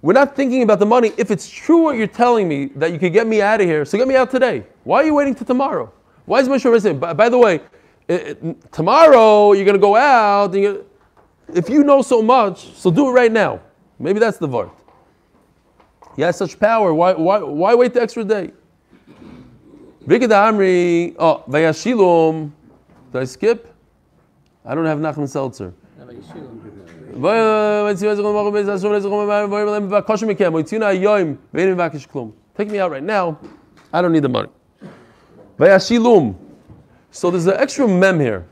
we're 0.00 0.14
not 0.14 0.34
thinking 0.34 0.62
about 0.62 0.78
the 0.78 0.86
money. 0.86 1.12
If 1.18 1.30
it's 1.30 1.48
true 1.48 1.82
what 1.82 1.96
you're 1.96 2.06
telling 2.06 2.48
me 2.48 2.66
that 2.76 2.92
you 2.92 2.98
could 2.98 3.12
get 3.12 3.26
me 3.26 3.42
out 3.42 3.60
of 3.60 3.66
here, 3.66 3.84
so 3.84 3.98
get 3.98 4.08
me 4.08 4.16
out 4.16 4.30
today. 4.30 4.64
Why 4.84 5.02
are 5.02 5.04
you 5.04 5.14
waiting 5.14 5.34
till 5.34 5.46
tomorrow? 5.46 5.92
Why 6.24 6.40
is 6.40 6.48
Moshe 6.48 6.62
Rabbeinu 6.64 6.80
saying? 6.80 6.98
By, 7.00 7.12
by 7.12 7.28
the 7.28 7.38
way, 7.38 7.56
it, 8.08 8.38
it- 8.42 8.72
tomorrow 8.72 9.52
you're 9.52 9.64
going 9.64 9.76
to 9.76 9.80
go 9.80 9.96
out. 9.96 10.54
If 10.54 11.68
you 11.68 11.84
know 11.84 12.00
so 12.02 12.22
much, 12.22 12.74
so 12.76 12.90
do 12.90 13.08
it 13.08 13.12
right 13.12 13.32
now. 13.32 13.60
Maybe 13.98 14.20
that's 14.20 14.38
the 14.38 14.48
vart. 14.48 14.70
He 16.18 16.22
has 16.22 16.36
such 16.36 16.58
power. 16.58 16.92
Why, 16.92 17.12
why, 17.12 17.38
why 17.38 17.76
wait 17.76 17.94
the 17.94 18.02
extra 18.02 18.24
day? 18.24 18.50
Vikid 20.04 20.30
Amri, 20.30 21.14
oh, 21.16 21.44
Vayashilum. 21.48 22.50
Did 23.12 23.22
I 23.22 23.24
skip? 23.24 23.72
I 24.64 24.74
don't 24.74 24.84
have 24.84 24.98
Nachman 24.98 25.28
Seltzer. 25.28 25.72
Take 32.56 32.68
me 32.68 32.78
out 32.80 32.90
right 32.90 33.02
now. 33.04 33.38
I 33.92 34.02
don't 34.02 34.10
need 34.10 34.24
the 34.24 34.28
money. 34.28 34.48
Vayashilum. 35.56 36.34
So 37.12 37.30
there's 37.30 37.46
an 37.46 37.58
extra 37.58 37.86
mem 37.86 38.18
here, 38.18 38.44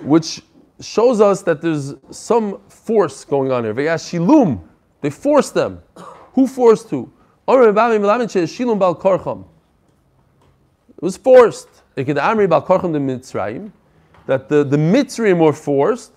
which 0.00 0.40
shows 0.80 1.20
us 1.20 1.42
that 1.42 1.60
there's 1.60 1.96
some 2.10 2.62
force 2.70 3.26
going 3.26 3.52
on 3.52 3.64
here. 3.64 3.74
Vayashilum. 3.74 4.67
They 5.00 5.10
forced 5.10 5.54
them. 5.54 5.82
Who 6.34 6.46
forced 6.46 6.90
who? 6.90 7.10
It 7.46 7.74
was 11.00 11.16
forced. 11.16 11.68
That 11.94 12.06
the, 14.48 14.64
the 14.64 14.76
Mitzrayim 14.76 15.38
were 15.38 15.52
forced. 15.52 16.12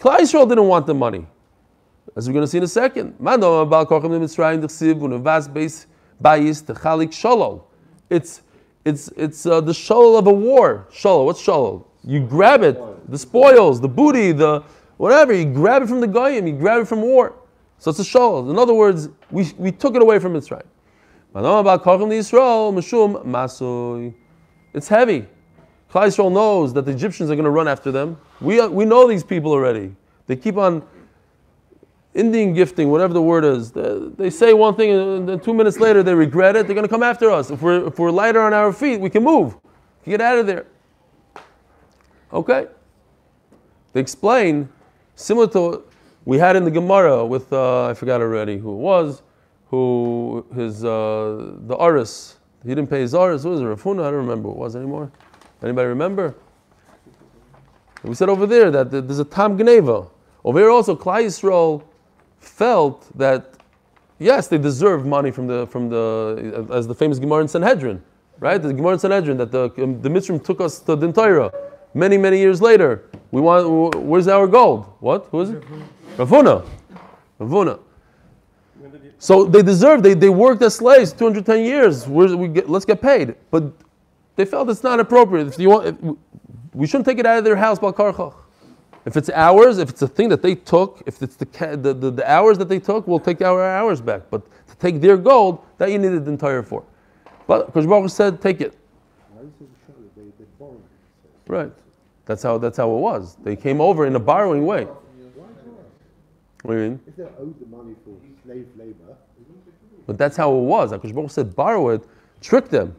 Klal 0.00 0.18
Yisrael 0.18 0.48
didn't 0.48 0.68
want 0.68 0.86
the 0.86 0.94
money. 0.94 1.26
As 2.14 2.28
we're 2.28 2.34
going 2.34 2.44
to 2.44 2.48
see 2.48 2.58
in 2.58 2.64
a 2.64 2.68
second. 2.68 3.14
It's 8.08 8.42
it's 8.84 9.08
it's 9.16 9.46
uh, 9.46 9.60
the 9.60 9.72
shalal 9.72 10.18
of 10.18 10.26
a 10.26 10.32
war. 10.32 10.86
Shalal. 10.92 11.26
What's 11.26 11.42
shalal? 11.42 11.84
You 12.04 12.20
grab 12.20 12.62
it, 12.62 12.78
the 13.10 13.18
spoils, 13.18 13.80
the 13.80 13.88
booty, 13.88 14.32
the 14.32 14.62
whatever. 14.96 15.32
You 15.32 15.44
grab 15.44 15.82
it 15.82 15.88
from 15.88 16.00
the 16.00 16.06
goyim. 16.06 16.46
You 16.46 16.54
grab 16.54 16.82
it 16.82 16.86
from 16.86 17.02
war. 17.02 17.34
So 17.78 17.90
it's 17.90 18.00
a 18.00 18.02
shalal. 18.02 18.50
In 18.50 18.58
other 18.58 18.74
words, 18.74 19.08
we, 19.30 19.52
we 19.58 19.70
took 19.72 19.94
it 19.94 20.02
away 20.02 20.18
from 20.18 20.34
Mitzrayim. 20.34 20.64
It's 24.74 24.88
heavy. 24.88 25.26
Klal 25.90 26.06
Yisrael 26.08 26.32
knows 26.32 26.72
that 26.74 26.84
the 26.84 26.92
Egyptians 26.92 27.30
are 27.30 27.34
going 27.34 27.44
to 27.44 27.50
run 27.50 27.68
after 27.68 27.92
them. 27.92 28.18
We, 28.40 28.66
we 28.68 28.84
know 28.84 29.06
these 29.06 29.22
people 29.22 29.52
already. 29.52 29.94
They 30.26 30.36
keep 30.36 30.56
on 30.56 30.82
Indian 32.14 32.54
gifting, 32.54 32.90
whatever 32.90 33.12
the 33.12 33.22
word 33.22 33.44
is. 33.44 33.70
They, 33.70 33.98
they 34.16 34.30
say 34.30 34.54
one 34.54 34.74
thing 34.74 34.90
and 34.90 35.28
then 35.28 35.40
two 35.40 35.52
minutes 35.52 35.78
later 35.78 36.02
they 36.02 36.14
regret 36.14 36.56
it. 36.56 36.66
They're 36.66 36.74
going 36.74 36.86
to 36.86 36.92
come 36.92 37.02
after 37.02 37.30
us. 37.30 37.50
If 37.50 37.60
we're, 37.60 37.86
if 37.86 37.98
we're 37.98 38.10
lighter 38.10 38.40
on 38.40 38.54
our 38.54 38.72
feet, 38.72 39.00
we 39.00 39.10
can 39.10 39.22
move. 39.22 39.56
Get 40.04 40.20
out 40.20 40.38
of 40.38 40.46
there. 40.46 40.66
Okay? 42.32 42.66
They 43.92 44.00
explain, 44.00 44.68
similar 45.16 45.48
to 45.48 45.60
what 45.60 45.86
we 46.24 46.38
had 46.38 46.54
in 46.54 46.64
the 46.64 46.70
Gemara 46.70 47.26
with, 47.26 47.52
uh, 47.52 47.86
I 47.86 47.94
forgot 47.94 48.20
already 48.20 48.58
who 48.58 48.72
it 48.72 48.76
was, 48.76 49.22
who 49.68 50.46
his, 50.54 50.84
uh, 50.84 51.54
the 51.66 51.76
Aris, 51.76 52.36
he 52.62 52.68
didn't 52.68 52.88
pay 52.88 53.00
his 53.00 53.14
Aris. 53.14 53.44
What 53.44 53.52
was 53.52 53.60
it, 53.60 53.64
Rafuna? 53.64 54.02
I 54.02 54.10
don't 54.10 54.26
remember 54.26 54.48
what 54.48 54.56
it 54.56 54.60
was 54.60 54.76
anymore. 54.76 55.10
Anybody 55.62 55.88
remember? 55.88 56.34
We 58.02 58.14
said 58.14 58.28
over 58.28 58.46
there 58.46 58.70
that 58.70 58.90
there's 58.90 59.18
a 59.18 59.24
Tam 59.24 59.58
Gneva. 59.58 60.08
Over 60.44 60.60
here 60.60 60.70
also, 60.70 60.94
Klal 60.94 61.24
Yisrael 61.24 61.82
felt 62.38 63.06
that 63.18 63.54
yes, 64.18 64.46
they 64.46 64.58
deserve 64.58 65.06
money 65.06 65.30
from 65.32 65.46
the 65.48 65.66
from 65.66 65.88
the 65.88 66.68
as 66.70 66.86
the 66.86 66.94
famous 66.94 67.18
Gemara 67.18 67.42
in 67.42 67.48
Sanhedrin, 67.48 68.00
right? 68.38 68.62
The 68.62 68.72
Gemara 68.72 68.92
in 68.92 68.98
Sanhedrin 69.00 69.36
that 69.38 69.50
the 69.50 69.72
um, 69.82 70.00
the 70.02 70.08
Mitzrim 70.08 70.44
took 70.44 70.60
us 70.60 70.78
to 70.80 70.94
Din 70.94 71.12
Torah 71.12 71.50
many 71.96 72.18
many 72.18 72.38
years 72.38 72.60
later. 72.60 73.10
We 73.30 73.40
want 73.40 73.94
where's 73.96 74.28
our 74.28 74.46
gold? 74.46 74.86
What? 75.00 75.26
Who 75.30 75.40
is 75.40 75.50
it? 75.50 75.64
Ravuna. 76.16 76.64
Ravuna. 77.40 77.80
So 79.18 79.44
they 79.44 79.62
deserve. 79.62 80.02
They, 80.02 80.14
they 80.14 80.28
worked 80.28 80.62
as 80.62 80.74
slaves 80.74 81.12
210 81.12 81.64
years. 81.64 82.06
Where's, 82.06 82.34
we 82.34 82.48
get, 82.48 82.68
let's 82.68 82.84
get 82.84 83.00
paid. 83.00 83.34
But 83.50 83.72
they 84.36 84.44
felt 84.44 84.68
it's 84.68 84.82
not 84.82 85.00
appropriate. 85.00 85.48
If 85.48 85.58
you 85.58 85.70
want, 85.70 85.86
if, 85.86 85.96
we 86.74 86.86
shouldn't 86.86 87.06
take 87.06 87.18
it 87.18 87.26
out 87.26 87.38
of 87.38 87.44
their 87.44 87.56
house, 87.56 87.78
Balkarchach. 87.78 88.34
If 89.06 89.16
it's 89.16 89.30
ours, 89.30 89.78
if 89.78 89.88
it's 89.88 90.02
a 90.02 90.08
thing 90.08 90.28
that 90.28 90.42
they 90.42 90.54
took, 90.54 91.02
if 91.06 91.22
it's 91.22 91.36
the, 91.36 91.46
the, 91.76 91.94
the, 91.94 92.10
the 92.10 92.30
hours 92.30 92.58
that 92.58 92.68
they 92.68 92.80
took, 92.80 93.06
we'll 93.06 93.20
take 93.20 93.40
our 93.40 93.64
hours 93.64 94.00
back. 94.00 94.22
But 94.30 94.44
to 94.68 94.76
take 94.76 95.00
their 95.00 95.16
gold, 95.16 95.64
that 95.78 95.90
you 95.90 95.98
needed 95.98 96.24
the 96.24 96.30
entire 96.30 96.62
for. 96.62 96.84
But 97.46 97.72
Kosh 97.72 98.12
said, 98.12 98.42
take 98.42 98.60
it. 98.60 98.76
Why 99.30 99.42
is 99.42 99.48
it 99.60 99.68
Shana? 99.86 100.08
They, 100.16 100.22
they 100.22 100.50
borrowed 100.58 100.74
it. 100.74 100.80
it 100.80 101.30
says. 101.44 101.48
Right. 101.48 101.72
That's 102.26 102.42
how 102.42 102.58
that's 102.58 102.76
how 102.76 102.90
it 102.90 103.00
was. 103.00 103.36
They 103.42 103.56
came 103.56 103.80
over 103.80 104.04
in 104.04 104.16
a 104.16 104.20
borrowing 104.20 104.66
way. 104.66 104.84
Why? 104.84 105.46
What 106.62 106.74
do 106.74 106.80
you 106.80 106.90
mean? 106.90 107.00
If 107.06 107.16
they 107.16 107.22
owed 107.22 107.58
the 107.60 107.66
money 107.66 107.94
for 108.04 108.16
slave 108.44 108.66
labor, 108.76 109.16
But 110.06 110.18
that's 110.18 110.36
how 110.36 110.52
it 110.52 110.62
was. 110.62 110.92
Akash 110.92 111.14
Baruch 111.14 111.30
said, 111.30 111.54
borrow 111.54 111.90
it, 111.90 112.02
trick 112.40 112.68
them. 112.68 112.94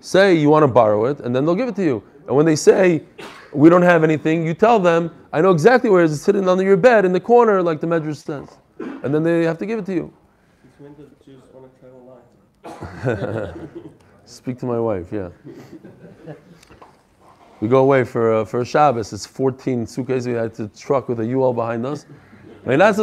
Say 0.00 0.34
you 0.34 0.48
want 0.48 0.64
to 0.64 0.68
borrow 0.68 1.06
it, 1.06 1.20
and 1.20 1.34
then 1.34 1.44
they'll 1.44 1.54
give 1.54 1.68
it 1.68 1.76
to 1.76 1.84
you. 1.84 2.02
And 2.26 2.36
when 2.36 2.46
they 2.46 2.56
say, 2.56 3.04
we 3.52 3.68
don't 3.68 3.82
have 3.82 4.02
anything, 4.04 4.46
you 4.46 4.54
tell 4.54 4.78
them, 4.80 5.12
I 5.32 5.40
know 5.40 5.50
exactly 5.50 5.90
where 5.90 6.02
it 6.02 6.06
is. 6.06 6.14
It's 6.14 6.22
sitting 6.22 6.48
under 6.48 6.64
your 6.64 6.76
bed 6.76 7.04
in 7.04 7.12
the 7.12 7.20
corner, 7.20 7.62
like 7.62 7.80
the 7.80 7.86
Medrash 7.86 8.16
says. 8.24 8.48
And 8.78 9.14
then 9.14 9.22
they 9.22 9.44
have 9.44 9.58
to 9.58 9.66
give 9.66 9.78
it 9.78 9.86
to 9.86 9.94
you. 9.94 10.12
When 10.78 10.94
the 10.94 11.08
Jews 11.24 11.42
want 11.52 11.72
to 11.72 11.80
travel 11.80 13.54
light? 13.54 13.54
Speak 14.24 14.58
to 14.58 14.66
my 14.66 14.80
wife, 14.80 15.12
yeah. 15.12 15.28
We 17.62 17.68
go 17.68 17.78
away 17.78 18.02
for, 18.02 18.34
uh, 18.34 18.44
for 18.44 18.64
Shabbos. 18.64 19.12
It's 19.12 19.24
14 19.24 19.86
suitcases. 19.86 20.26
We 20.26 20.32
had 20.32 20.52
to 20.54 20.66
truck 20.66 21.08
with 21.08 21.20
a 21.20 21.26
U-Haul 21.26 21.54
behind 21.54 21.86
us. 21.86 22.06
They 22.64 22.76
left 22.76 22.98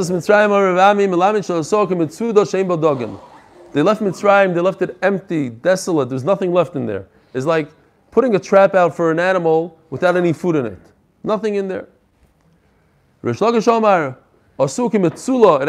Mitzrayim, 4.02 4.54
they 4.54 4.60
left 4.60 4.82
it 4.82 4.98
empty, 5.02 5.50
desolate. 5.50 6.10
There's 6.10 6.26
nothing 6.26 6.52
left 6.52 6.76
in 6.76 6.86
there. 6.86 7.08
It's 7.34 7.46
like 7.46 7.70
putting 8.12 8.36
a 8.36 8.40
trap 8.40 8.76
out 8.76 8.94
for 8.98 9.12
an 9.12 9.20
animal 9.20 9.80
without 9.92 10.18
any 10.18 10.34
food 10.34 10.58
in 10.58 10.66
it. 10.66 10.80
Nothing 11.24 11.56
in 11.56 11.70
there. 11.70 11.88
It 13.24 13.42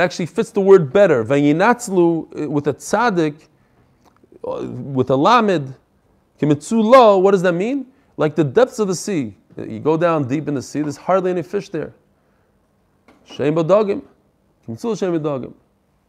actually 0.00 0.26
fits 0.26 0.50
the 0.50 0.61
word 0.61 0.92
better. 0.92 1.24
Vayinatzlu, 1.24 2.42
uh, 2.42 2.50
with 2.50 2.66
a 2.66 2.74
tzaddik, 2.74 3.46
uh, 4.42 4.66
with 4.66 5.11
a 5.11 5.16
lamed, 5.16 5.76
Kimetzula, 6.40 7.22
what 7.22 7.31
does 7.31 7.42
that 7.42 7.53
mean? 7.53 7.87
Like 8.20 8.35
the 8.35 8.44
depths 8.44 8.78
of 8.78 8.87
the 8.87 8.94
sea. 8.94 9.35
You 9.56 9.80
go 9.80 9.96
down 9.96 10.28
deep 10.28 10.46
in 10.46 10.52
the 10.52 10.61
sea, 10.61 10.83
there's 10.83 10.98
hardly 10.98 11.30
any 11.30 11.40
fish 11.42 11.70
there. 11.70 11.94
Shem 13.24 13.54
Badagim. 13.54 14.02
Kimetzula 14.68 14.98
Shem 14.98 15.18
Badagim. 15.18 15.54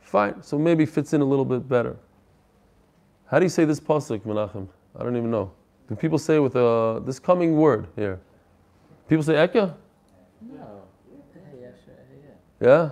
Fine, 0.02 0.44
so 0.44 0.60
maybe 0.60 0.86
fits 0.86 1.14
in 1.14 1.22
a 1.22 1.24
little 1.24 1.46
bit 1.46 1.70
better. 1.70 1.96
How 3.28 3.40
do 3.40 3.46
you 3.46 3.50
say 3.50 3.64
this 3.64 3.80
pasuk, 3.80 4.20
Menachem? 4.24 4.68
I 5.00 5.04
don't 5.04 5.16
even 5.16 5.32
know. 5.32 5.54
Do 5.88 5.96
people 5.96 6.18
say 6.18 6.38
with 6.40 6.54
uh, 6.54 7.00
this 7.00 7.18
coming 7.18 7.56
word 7.56 7.88
here? 7.96 8.20
People 9.08 9.24
say 9.24 9.36
Eka? 9.36 9.74
No. 10.42 10.82
Hey, 11.34 11.60
yeah, 11.62 11.68
sure, 11.86 11.94
hey, 12.10 12.20
yeah. 12.60 12.90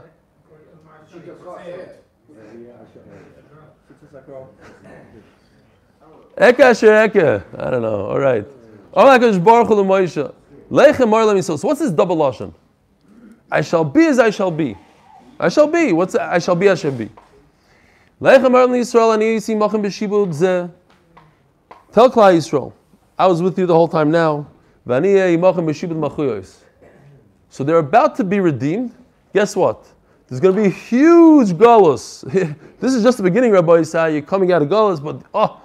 Yeah? 6.37 6.51
Eka 6.51 6.59
asher 6.61 6.87
Eka. 6.87 7.43
I 7.61 7.69
don't 7.69 7.81
know. 7.81 8.05
All 8.05 8.19
right. 8.19 8.47
So 11.57 11.67
what's 11.67 11.79
this 11.79 11.91
double 11.91 12.17
lashon? 12.17 12.53
I 13.51 13.61
shall 13.61 13.83
be 13.83 14.05
as 14.05 14.19
I 14.19 14.29
shall 14.29 14.51
be. 14.51 14.75
I 15.39 15.49
shall 15.49 15.67
be. 15.67 15.93
What's 15.93 16.15
I 16.15 16.39
shall 16.39 16.55
be? 16.55 16.69
I 16.69 16.75
shall 16.75 16.91
be. 16.91 17.09
Yisrael. 18.21 19.11
Tell 21.91 22.11
Klal 22.11 22.35
Yisrael, 22.35 22.73
I 23.17 23.27
was 23.27 23.41
with 23.41 23.57
you 23.57 23.65
the 23.65 23.73
whole 23.73 23.87
time 23.87 24.11
now. 24.11 24.47
So 27.49 27.63
they're 27.63 27.77
about 27.77 28.15
to 28.17 28.23
be 28.23 28.39
redeemed. 28.39 28.93
Guess 29.33 29.55
what? 29.55 29.87
There's 30.27 30.39
going 30.39 30.55
to 30.55 30.61
be 30.61 30.69
huge 30.69 31.49
galus. 31.49 32.21
this 32.79 32.93
is 32.93 33.03
just 33.03 33.17
the 33.17 33.23
beginning, 33.23 33.51
Rabbi 33.51 33.79
Isai. 33.79 34.13
You're 34.13 34.21
coming 34.21 34.51
out 34.51 34.61
of 34.61 34.69
galus, 34.69 35.03
but 35.03 35.23
oh, 35.33 35.61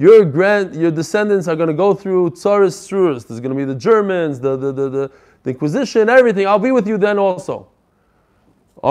your 0.00 0.24
grand, 0.24 0.74
your 0.74 0.90
descendants 0.90 1.46
are 1.46 1.54
going 1.54 1.68
to 1.68 1.74
go 1.74 1.92
through 1.92 2.30
tsaris. 2.30 3.26
There's 3.28 3.40
going 3.40 3.50
to 3.50 3.54
be 3.54 3.64
the 3.64 3.74
Germans, 3.74 4.40
the, 4.40 4.56
the, 4.56 4.72
the, 4.72 4.88
the, 4.88 5.10
the 5.42 5.50
Inquisition, 5.50 6.08
everything. 6.08 6.46
I'll 6.46 6.58
be 6.58 6.72
with 6.72 6.88
you 6.88 6.96
then 6.96 7.18
also. 7.18 7.68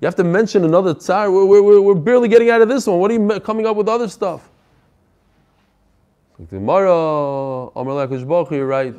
You 0.00 0.06
have 0.06 0.16
to 0.16 0.24
mention 0.24 0.64
another 0.64 0.92
tsar. 0.92 1.30
We're, 1.30 1.46
we're, 1.62 1.80
we're- 1.80 1.98
barely 1.98 2.28
getting 2.28 2.50
out 2.50 2.60
of 2.60 2.68
this 2.68 2.86
one. 2.86 2.98
What 2.98 3.10
are 3.10 3.14
you 3.14 3.40
coming 3.40 3.64
up 3.64 3.76
with 3.76 3.88
other 3.88 4.08
stuff? 4.08 4.50
Tomorrow, 6.50 7.72
you're 8.50 8.66
right. 8.66 8.94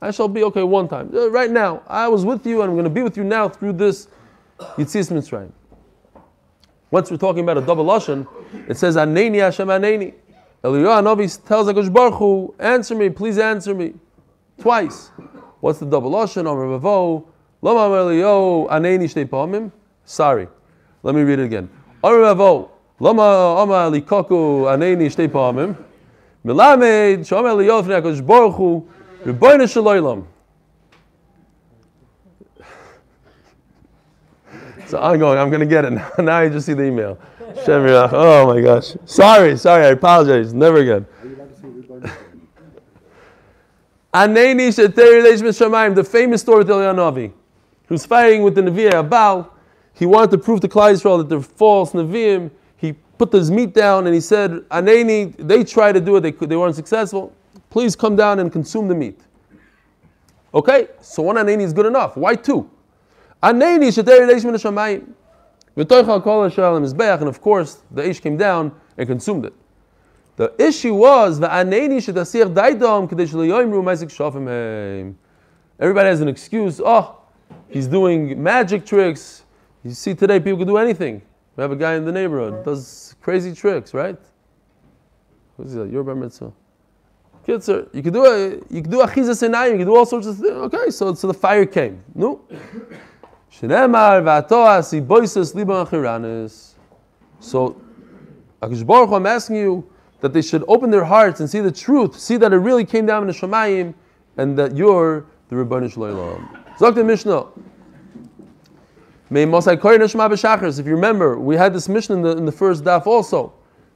I 0.00 0.10
shall 0.10 0.28
be 0.28 0.42
okay 0.44 0.62
one 0.64 0.88
time. 0.88 1.12
Uh, 1.14 1.30
Right 1.30 1.50
now, 1.50 1.82
I 1.86 2.08
was 2.08 2.24
with 2.24 2.46
you 2.46 2.62
and 2.62 2.70
I'm 2.70 2.76
going 2.76 2.84
to 2.84 2.90
be 2.90 3.02
with 3.02 3.16
you 3.16 3.24
now 3.24 3.48
through 3.48 3.74
this 3.74 4.08
Yitzis 4.58 5.10
Mitzrayim. 5.12 5.52
Once 6.90 7.10
we're 7.10 7.16
talking 7.16 7.42
about 7.42 7.58
a 7.58 7.60
double 7.60 7.84
lashon, 7.84 8.26
it 8.68 8.76
says 8.76 8.96
Aneni 8.96 9.40
Hashem 9.40 9.68
Aneni. 9.68 10.14
Eliyahu 10.64 11.16
Hanavi 11.16 11.46
tells 11.46 11.68
Hakadosh 11.68 11.92
Baruch 11.92 12.14
Hu, 12.14 12.54
answer 12.58 12.94
me, 12.94 13.10
please 13.10 13.38
answer 13.38 13.74
me, 13.74 13.94
twice. 14.58 15.10
What's 15.60 15.78
the 15.78 15.86
double 15.86 16.10
lashon? 16.10 16.40
Amar 16.40 16.78
Vavo, 16.80 17.26
Lama 17.62 17.94
Eliyahu 17.94 18.68
Aneni 18.68 19.04
Shtei 19.04 19.26
Pamim. 19.26 19.70
Sorry, 20.04 20.48
let 21.02 21.14
me 21.14 21.22
read 21.22 21.38
it 21.38 21.44
again. 21.44 21.68
Amar 22.02 22.34
Vavo, 22.34 22.70
Lama 22.98 23.62
Amar 23.62 23.90
Likaku 23.90 24.64
Aneni 24.64 25.06
Shtei 25.06 25.28
Pamim. 25.28 25.76
Milamed 26.44 27.20
Shomer 27.20 27.54
Eliyahu 27.54 27.84
Fnei 27.84 28.00
Hakadosh 28.00 28.26
Baruch 28.26 28.54
Hu, 28.56 28.88
Rebbeinu 29.24 29.70
Shalom. 29.70 30.26
It's 34.88 34.94
ongoing. 34.94 35.38
I'm 35.38 35.50
going 35.50 35.60
to 35.60 35.66
get 35.66 35.84
it 35.84 35.90
now. 35.92 36.10
Now 36.18 36.38
I 36.38 36.48
just 36.48 36.64
see 36.64 36.72
the 36.72 36.84
email. 36.84 37.18
Oh 38.10 38.54
my 38.54 38.62
gosh. 38.62 38.96
Sorry, 39.04 39.54
sorry. 39.58 39.84
I 39.84 39.88
apologize. 39.88 40.54
Never 40.54 40.78
again. 40.78 41.06
the 45.94 46.04
famous 46.04 46.40
story 46.40 46.60
with 46.60 46.68
Eliyahu 46.68 46.94
Navi, 46.94 47.32
who's 47.86 48.06
fighting 48.06 48.42
with 48.42 48.54
the 48.54 48.62
Nevi'ah 48.62 49.06
Abal. 49.06 49.50
He 49.92 50.06
wanted 50.06 50.30
to 50.30 50.38
prove 50.38 50.60
to 50.60 50.68
Yisrael 50.68 51.18
that 51.18 51.28
they're 51.28 51.42
false 51.42 51.92
Nevi'im. 51.92 52.50
He 52.78 52.94
put 53.18 53.30
his 53.30 53.50
meat 53.50 53.74
down 53.74 54.06
and 54.06 54.14
he 54.14 54.22
said, 54.22 54.52
Aneni, 54.70 55.36
they 55.36 55.64
tried 55.64 55.92
to 55.92 56.00
do 56.00 56.16
it, 56.16 56.20
they, 56.22 56.30
they 56.30 56.56
weren't 56.56 56.76
successful. 56.76 57.34
Please 57.68 57.94
come 57.94 58.16
down 58.16 58.38
and 58.38 58.50
consume 58.50 58.88
the 58.88 58.94
meat. 58.94 59.20
Okay, 60.54 60.88
so 61.02 61.24
one 61.24 61.36
Aneni 61.36 61.60
is 61.60 61.74
good 61.74 61.84
enough. 61.84 62.16
Why 62.16 62.34
two? 62.34 62.70
Aneni 63.42 63.88
Sheteri 63.88 64.26
Leish 64.26 64.42
Shamayim. 64.42 65.06
V'toicha 65.76 66.22
kol 66.22 66.48
Yisrael 66.48 66.84
Mizbeach, 66.84 67.20
and 67.20 67.28
of 67.28 67.40
course, 67.40 67.82
the 67.90 68.08
Ish 68.08 68.20
came 68.20 68.36
down 68.36 68.72
and 68.96 69.06
consumed 69.06 69.44
it. 69.44 69.54
The 70.38 70.54
issue 70.56 70.94
was 70.94 71.40
the 71.40 71.48
aneni 71.48 71.96
shedasir 71.96 72.54
daidam 72.54 73.08
kadesh 73.08 73.32
leyoimru 73.32 73.82
mezik 73.82 74.08
shofim 74.08 74.46
heim. 74.46 75.18
Everybody 75.80 76.10
has 76.10 76.20
an 76.20 76.28
excuse. 76.28 76.80
Oh, 76.84 77.16
he's 77.68 77.88
doing 77.88 78.40
magic 78.40 78.86
tricks. 78.86 79.42
You 79.82 79.90
see 79.90 80.14
today 80.14 80.38
people 80.38 80.58
can 80.58 80.68
do 80.68 80.76
anything. 80.76 81.22
We 81.56 81.62
have 81.62 81.72
a 81.72 81.76
guy 81.76 81.94
in 81.94 82.04
the 82.04 82.12
neighborhood 82.12 82.64
does 82.64 83.16
crazy 83.20 83.52
tricks, 83.52 83.92
right? 83.92 84.16
Who's 85.56 85.72
that? 85.72 85.90
Your 85.90 86.04
bar 86.04 86.14
mitzvah. 86.14 86.52
Kitzer, 87.44 87.88
you 87.92 88.00
could 88.00 88.12
do 88.12 88.24
a 88.24 88.50
you 88.72 88.82
could 88.82 88.92
do 88.92 89.00
achiza 89.00 89.34
senayim, 89.34 89.72
you 89.72 89.78
could 89.78 89.86
do 89.86 89.96
all 89.96 90.06
sorts 90.06 90.28
of 90.28 90.38
things. 90.38 90.52
Okay, 90.52 90.90
so 90.90 91.14
so 91.14 91.26
the 91.26 91.34
fire 91.34 91.66
came. 91.66 92.00
No. 92.14 92.42
Shneemar 93.60 94.22
v'atoas. 94.48 94.94
So 97.40 97.80
Akash 98.62 98.86
Baruch 98.86 99.10
I'm 99.10 99.26
asking 99.26 99.56
you 99.56 99.90
that 100.20 100.32
they 100.32 100.42
should 100.42 100.64
open 100.68 100.90
their 100.90 101.04
hearts 101.04 101.40
and 101.40 101.48
see 101.48 101.60
the 101.60 101.72
truth, 101.72 102.18
see 102.18 102.36
that 102.36 102.52
it 102.52 102.56
really 102.56 102.84
came 102.84 103.06
down 103.06 103.22
in 103.22 103.28
the 103.28 103.32
Shemayim, 103.32 103.94
and 104.36 104.56
that 104.58 104.76
you're 104.76 105.26
the 105.48 105.56
Rebbeinu 105.56 105.90
Shalom. 105.92 106.48
Zok 106.76 106.94
the 106.94 107.04
Mishnah. 107.04 107.46
May 109.30 109.44
Mosai 109.44 109.76
Koyin 109.76 110.08
Shema 110.10 110.28
B'Shachris. 110.28 110.78
If 110.78 110.86
you 110.86 110.94
remember, 110.94 111.38
we 111.38 111.56
had 111.56 111.74
this 111.74 111.88
Mishnah 111.88 112.16
in 112.16 112.22
the, 112.22 112.36
in 112.36 112.46
the 112.46 112.52
first 112.52 112.84
daf 112.84 113.06
also. 113.06 113.52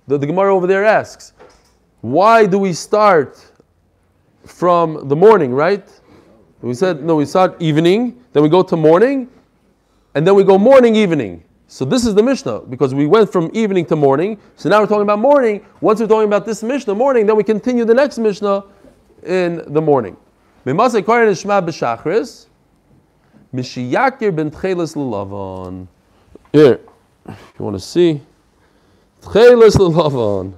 The, 0.09 0.19
the 0.19 0.27
Gemara 0.27 0.55
over 0.55 0.67
there 0.67 0.85
asks, 0.85 1.33
why 2.01 2.47
do 2.47 2.59
we 2.59 2.73
start 2.73 3.45
from 4.45 5.09
the 5.09 5.17
morning, 5.17 5.53
right? 5.55 5.89
We 6.61 6.75
said, 6.75 7.03
no, 7.05 7.17
we 7.17 7.25
start 7.25 7.61
evening, 7.63 8.23
then 8.33 8.43
we 8.43 8.49
go 8.49 8.63
to 8.63 8.77
morning, 8.77 9.29
and 10.15 10.27
then 10.27 10.35
we 10.35 10.45
go 10.45 10.59
morning, 10.59 10.95
evening. 10.97 11.43
So 11.67 11.85
this 11.87 12.05
is 12.05 12.15
the 12.15 12.23
Mishnah 12.23 12.61
because 12.69 12.95
we 12.95 13.07
went 13.07 13.33
from 13.33 13.51
evening 13.55 13.87
to 13.87 13.97
morning. 13.97 14.39
So 14.57 14.69
now 14.69 14.81
we're 14.81 14.87
talking 14.87 15.03
about 15.03 15.21
morning. 15.21 15.65
Once 15.81 16.01
we're 16.01 16.07
talking 16.07 16.29
about 16.29 16.45
this 16.45 16.63
Mishnah 16.63 16.95
morning, 16.95 17.25
then 17.27 17.35
we 17.35 17.43
continue 17.43 17.87
the 17.87 17.95
next 17.95 18.19
Mishnah 18.19 18.65
in 19.23 19.63
the 19.73 19.81
morning. 19.81 20.17
Mishiyakir 23.55 24.35
ben 24.35 24.51
Tchelis 24.51 24.97
l'Lavan. 24.97 25.87
Here, 26.53 26.81
if 27.29 27.55
you 27.59 27.65
want 27.65 27.77
to 27.77 27.81
see, 27.81 28.21
Tchelis. 29.23 30.55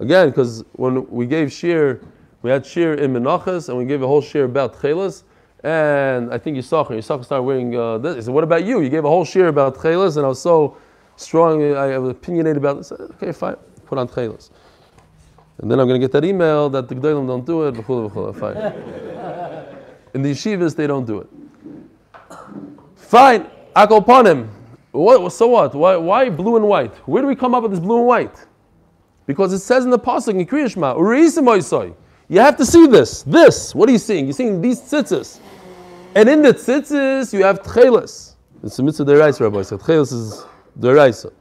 Again, 0.00 0.28
because 0.28 0.64
when 0.72 1.06
we 1.10 1.26
gave 1.26 1.52
shir, 1.52 2.00
we 2.42 2.50
had 2.50 2.66
shir 2.66 2.94
in 2.94 3.12
Menachas 3.12 3.68
and 3.68 3.78
we 3.78 3.84
gave 3.84 4.02
a 4.02 4.06
whole 4.06 4.20
shir 4.20 4.44
about 4.44 4.74
Tchelis, 4.74 5.24
And 5.64 6.32
I 6.32 6.36
think 6.36 6.58
Yisachar, 6.58 6.90
Yisachar 6.90 7.24
started 7.24 7.42
wearing 7.42 7.74
uh, 7.74 7.96
this. 7.96 8.16
He 8.16 8.22
said, 8.22 8.34
what 8.34 8.44
about 8.44 8.64
you? 8.64 8.80
You 8.80 8.90
gave 8.90 9.06
a 9.06 9.08
whole 9.08 9.24
shir 9.24 9.48
about 9.48 9.76
Tchelis, 9.76 10.18
and 10.18 10.26
I 10.26 10.28
was 10.28 10.40
so 10.40 10.76
strong, 11.16 11.74
I 11.74 11.96
was 11.96 12.10
opinionated 12.10 12.58
about 12.58 12.76
this. 12.76 12.88
Said, 12.88 13.00
okay, 13.00 13.32
fine, 13.32 13.56
put 13.86 13.96
on 13.96 14.06
Tchelis. 14.06 14.50
And 15.58 15.70
then 15.70 15.80
I'm 15.80 15.88
going 15.88 15.98
to 15.98 16.04
get 16.04 16.12
that 16.12 16.24
email 16.24 16.68
that 16.68 16.88
the 16.88 16.94
Gdolim 16.94 17.26
don't 17.26 17.46
do 17.46 17.62
it, 17.62 17.74
b'chula, 17.76 18.10
b'chula, 18.10 18.38
fine. 18.38 18.56
In 20.12 20.22
the 20.22 20.32
yeshivas, 20.32 20.76
they 20.76 20.86
don't 20.86 21.06
do 21.06 21.20
it. 21.20 21.28
Fine, 22.96 23.46
akol 23.74 24.04
panim. 24.04 24.48
What, 24.92 25.32
so 25.32 25.46
what? 25.46 25.74
Why, 25.74 25.96
why 25.96 26.28
blue 26.28 26.56
and 26.56 26.68
white? 26.68 26.94
Where 27.08 27.22
do 27.22 27.28
we 27.28 27.34
come 27.34 27.54
up 27.54 27.62
with 27.62 27.72
this 27.72 27.80
blue 27.80 27.98
and 27.98 28.06
white? 28.06 28.46
Because 29.26 29.52
it 29.52 29.60
says 29.60 29.84
in 29.84 29.90
the 29.90 29.98
pasuk 29.98 30.38
in 30.38 30.46
Kriyashma, 30.46 30.96
"Urisim. 30.96 31.94
You 32.28 32.40
have 32.40 32.56
to 32.58 32.66
see 32.66 32.86
this. 32.86 33.22
This. 33.22 33.74
What 33.74 33.88
are 33.88 33.92
you 33.92 33.98
seeing? 33.98 34.26
You're 34.26 34.34
seeing 34.34 34.60
these 34.60 34.80
tzitzis, 34.80 35.40
and 36.14 36.28
in 36.28 36.42
the 36.42 36.52
tzitzis 36.54 37.32
you 37.32 37.44
have 37.44 37.62
tchelis. 37.62 38.34
It's 38.62 38.78
a 38.78 38.82
mitzvah 38.82 39.04
deraisa, 39.04 39.40
Rabbi 39.40 39.62
said. 39.62 39.80
Tchelis 39.80 40.12
is 40.12 40.44
deraisa. 40.78 41.32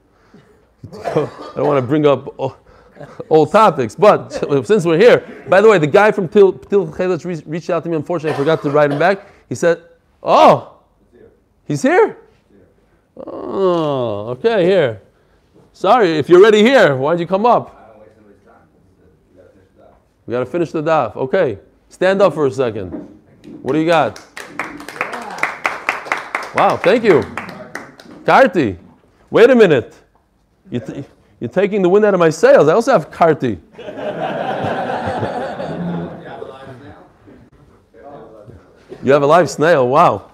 I 0.91 1.29
don't 1.55 1.67
want 1.67 1.81
to 1.81 1.87
bring 1.87 2.05
up 2.05 2.27
old 3.29 3.51
topics, 3.51 3.95
but 3.95 4.31
since 4.65 4.85
we're 4.85 4.97
here, 4.97 5.45
by 5.47 5.61
the 5.61 5.69
way, 5.69 5.77
the 5.77 5.87
guy 5.87 6.11
from 6.11 6.27
Ptil 6.27 7.45
reached 7.45 7.69
out 7.69 7.83
to 7.83 7.89
me. 7.89 7.95
Unfortunately, 7.95 8.33
I 8.33 8.37
forgot 8.37 8.61
to 8.63 8.69
write 8.69 8.91
him 8.91 8.99
back. 8.99 9.27
He 9.47 9.55
said, 9.55 9.81
"Oh, 10.21 10.79
he's 11.65 11.81
here." 11.81 12.17
Oh, 13.15 14.29
okay, 14.29 14.65
here. 14.65 15.01
Sorry, 15.71 16.17
if 16.17 16.27
you're 16.27 16.39
already 16.39 16.63
here, 16.63 16.95
why'd 16.95 17.19
you 17.19 17.27
come 17.27 17.45
up? 17.45 17.79
We 20.25 20.31
got 20.31 20.39
to 20.39 20.45
finish 20.45 20.71
the 20.71 20.81
daf. 20.81 21.15
Okay, 21.15 21.59
stand 21.89 22.21
up 22.21 22.33
for 22.33 22.47
a 22.47 22.51
second. 22.51 23.12
What 23.61 23.73
do 23.73 23.79
you 23.79 23.85
got? 23.85 24.19
Wow, 26.55 26.77
thank 26.77 27.03
you. 27.03 27.21
Karti. 28.23 28.77
Wait 29.29 29.49
a 29.49 29.55
minute. 29.55 29.95
You 30.69 31.05
you're 31.39 31.49
taking 31.49 31.81
the 31.81 31.89
wind 31.89 32.05
out 32.05 32.13
of 32.13 32.19
my 32.19 32.29
sails. 32.29 32.69
I 32.69 32.73
also 32.73 32.93
have 32.93 33.11
Karti. 33.11 33.59
You 39.03 39.11
have 39.11 39.23
a 39.23 39.27
live 39.27 39.49
snail. 39.49 39.89
Wow. 39.89 40.31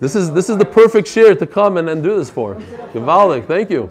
This 0.00 0.16
is 0.16 0.32
this 0.32 0.50
is 0.50 0.58
the 0.58 0.64
perfect 0.64 1.06
shear 1.06 1.36
to 1.36 1.46
come 1.46 1.76
and, 1.76 1.88
and 1.88 2.02
do 2.02 2.16
this 2.16 2.28
for. 2.28 2.56
Givaldic, 2.92 3.46
thank 3.46 3.70
you. 3.70 3.88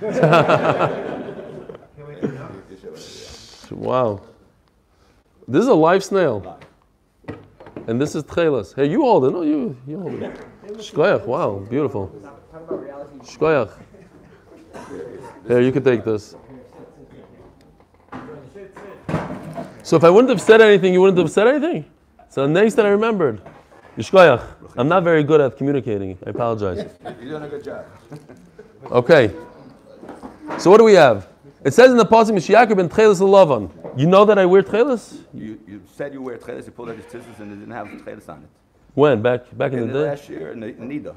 wow. 3.70 4.20
This 5.50 5.62
is 5.62 5.68
a 5.68 5.74
live 5.74 6.04
snail. 6.04 6.60
And 7.88 8.00
this 8.00 8.14
is 8.14 8.22
Tchelas. 8.22 8.72
Hey, 8.72 8.88
you 8.88 9.00
hold 9.02 9.24
it. 9.24 9.32
No, 9.32 9.42
you, 9.42 9.76
you 9.84 9.98
hold 9.98 10.22
it. 10.22 10.46
Shkoyach, 10.74 11.26
wow, 11.26 11.58
beautiful. 11.68 12.08
Shkoyach. 13.24 13.72
Here, 15.48 15.60
you 15.60 15.72
can 15.72 15.82
take 15.82 16.04
this. 16.04 16.36
So 19.82 19.96
if 19.96 20.04
I 20.04 20.10
wouldn't 20.10 20.30
have 20.30 20.40
said 20.40 20.60
anything, 20.60 20.92
you 20.92 21.00
wouldn't 21.00 21.18
have 21.18 21.32
said 21.32 21.48
anything? 21.48 21.84
So 22.28 22.46
next 22.46 22.74
that 22.74 22.86
I 22.86 22.90
remembered. 22.90 23.42
Yishkoyach. 23.98 24.46
I'm 24.76 24.86
not 24.86 25.02
very 25.02 25.24
good 25.24 25.40
at 25.40 25.56
communicating. 25.56 26.16
I 26.24 26.30
apologize. 26.30 26.88
You're 27.02 27.40
doing 27.40 27.42
a 27.42 27.48
good 27.48 27.64
job. 27.64 27.86
Okay. 28.88 29.34
So 30.58 30.70
what 30.70 30.78
do 30.78 30.84
we 30.84 30.94
have? 30.94 31.26
It 31.62 31.74
says 31.74 31.90
in 31.90 31.96
the 31.98 32.06
Pasuk, 32.06 32.30
Mishiakar 32.32 32.74
ben 32.76 32.88
Tchelis 32.88 33.20
Lavan. 33.20 33.70
You 33.98 34.06
know 34.06 34.24
that 34.24 34.38
I 34.38 34.46
wear 34.46 34.62
Tchelis? 34.62 35.18
You, 35.34 35.58
you 35.66 35.82
said 35.94 36.12
you 36.14 36.22
wear 36.22 36.38
tchelis, 36.38 36.64
you 36.66 36.72
pulled 36.72 36.88
out 36.90 36.96
his 36.96 37.04
tzitzis 37.06 37.38
and 37.38 37.52
it 37.52 37.56
didn't 37.56 37.72
have 37.74 37.86
tchelis 37.88 38.28
on 38.28 38.38
it. 38.44 38.48
When? 38.94 39.20
Back 39.22 39.42
back 39.56 39.72
in 39.72 39.80
In 39.80 39.86
the 39.88 39.92
the 39.92 39.98
day? 40.04 40.10
last 40.10 40.28
year, 40.28 40.52
in 40.52 40.60
the- 40.60 40.72
Nida. 40.72 41.14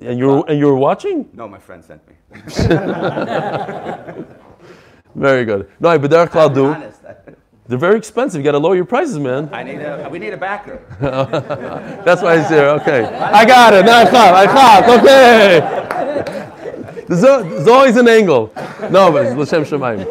And 0.00 0.18
you 0.18 0.26
were 0.28 0.44
and 0.48 0.58
you 0.58 0.66
were 0.66 0.76
watching? 0.76 1.28
No, 1.32 1.46
my 1.48 1.58
friend 1.58 1.84
sent 1.84 2.02
me. 2.08 2.14
Very 5.14 5.44
good. 5.44 5.68
No, 5.80 5.88
I 5.88 5.98
B'derech 5.98 6.28
Klal 6.30 6.48
I'm 6.48 6.54
do. 6.54 6.74
They're 7.68 7.76
very 7.78 7.96
expensive. 7.98 8.40
You 8.40 8.44
got 8.44 8.52
to 8.52 8.58
lower 8.58 8.74
your 8.76 8.86
prices, 8.86 9.18
man. 9.18 9.50
I 9.52 9.62
need 9.62 9.80
a, 9.80 10.08
we 10.10 10.18
need 10.18 10.32
a 10.32 10.38
backer. 10.38 10.80
That's 12.04 12.22
why 12.22 12.38
he's 12.40 12.48
here. 12.48 12.68
Okay. 12.80 13.04
I 13.04 13.44
got 13.44 13.74
it. 13.74 13.84
Now 13.84 13.98
I 14.00 14.10
caught. 14.10 14.34
I 14.34 14.46
caught. 14.46 14.88
Okay. 14.98 16.44
There's, 17.08 17.24
al- 17.24 17.42
there's 17.44 17.66
always 17.68 17.96
an 17.96 18.06
angle. 18.08 18.52
No, 18.90 19.10
but 19.10 19.26
it's 19.26 19.34
L'Shem 19.36 19.64
Shemaim. 19.64 20.04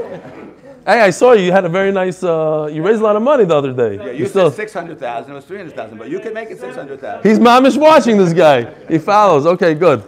Hey, 0.85 1.01
I 1.01 1.09
saw 1.11 1.33
you. 1.33 1.43
You 1.43 1.51
had 1.51 1.65
a 1.65 1.69
very 1.69 1.91
nice. 1.91 2.23
Uh, 2.23 2.69
you 2.71 2.81
raised 2.81 3.01
a 3.01 3.03
lot 3.03 3.15
of 3.15 3.21
money 3.21 3.43
the 3.45 3.55
other 3.55 3.73
day. 3.73 3.95
Yeah, 3.97 4.05
You 4.11 4.19
you 4.23 4.27
said 4.27 4.49
600,000, 4.53 5.31
it 5.31 5.35
was 5.35 5.45
300,000, 5.45 5.97
but 5.97 6.09
you 6.09 6.19
can 6.19 6.33
make 6.33 6.49
it 6.49 6.59
600,000. 6.59 7.29
He's 7.29 7.39
mamish 7.39 7.77
watching 7.77 8.17
this 8.17 8.33
guy. 8.33 8.73
He 8.87 8.97
follows. 8.97 9.45
Okay, 9.45 9.73
good. 9.73 10.01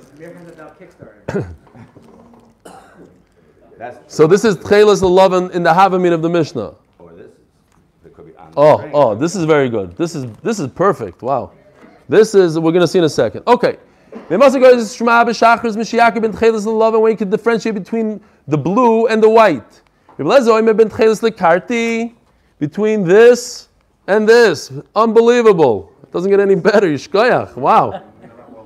So 4.08 4.28
this 4.28 4.44
is 4.44 4.58
Tchelis 4.58 5.02
l'Lavan 5.02 5.52
in 5.52 5.64
the 5.64 5.70
Havamid 5.72 6.12
of 6.14 6.22
the 6.22 6.30
Mishnah. 6.30 6.74
or 6.98 7.14
this 7.14 7.28
it 8.06 8.14
could 8.14 8.26
be 8.28 8.34
Oh, 8.58 8.90
oh, 8.94 9.16
this 9.16 9.36
is 9.36 9.46
very 9.46 9.70
good. 9.70 9.96
This 9.96 10.16
is 10.16 10.26
this 10.44 10.60
is 10.60 10.68
perfect. 10.68 11.22
Wow. 11.22 11.52
This 12.10 12.36
is 12.36 12.60
we're 12.60 12.72
going 12.72 12.82
to 12.82 12.88
see 12.88 13.00
in 13.00 13.06
a 13.06 13.10
second. 13.10 13.44
Okay. 13.48 13.78
We 14.30 14.38
must 14.38 14.60
go 14.60 14.76
to 14.76 14.86
Shema 14.86 15.26
b'Shachris 15.26 15.76
Mishiakar 15.76 16.22
ben 16.22 16.32
Tchelis 16.34 16.66
l'Lavan 16.66 17.02
when 17.02 17.12
you 17.12 17.18
can 17.18 17.30
differentiate 17.30 17.76
between 17.76 18.22
the 18.48 18.58
blue 18.58 19.08
and 19.08 19.22
the 19.22 19.30
white. 19.30 19.82
Ben 20.18 20.26
Tchelis 20.28 22.14
between 22.60 23.04
this 23.04 23.70
and 24.08 24.28
this. 24.28 24.72
Unbelievable. 24.96 25.94
It 26.04 26.12
doesn't 26.12 26.30
get 26.30 26.40
any 26.40 26.56
better. 26.56 26.88
Yishkoyach. 26.88 27.56
Wow. 27.56 28.04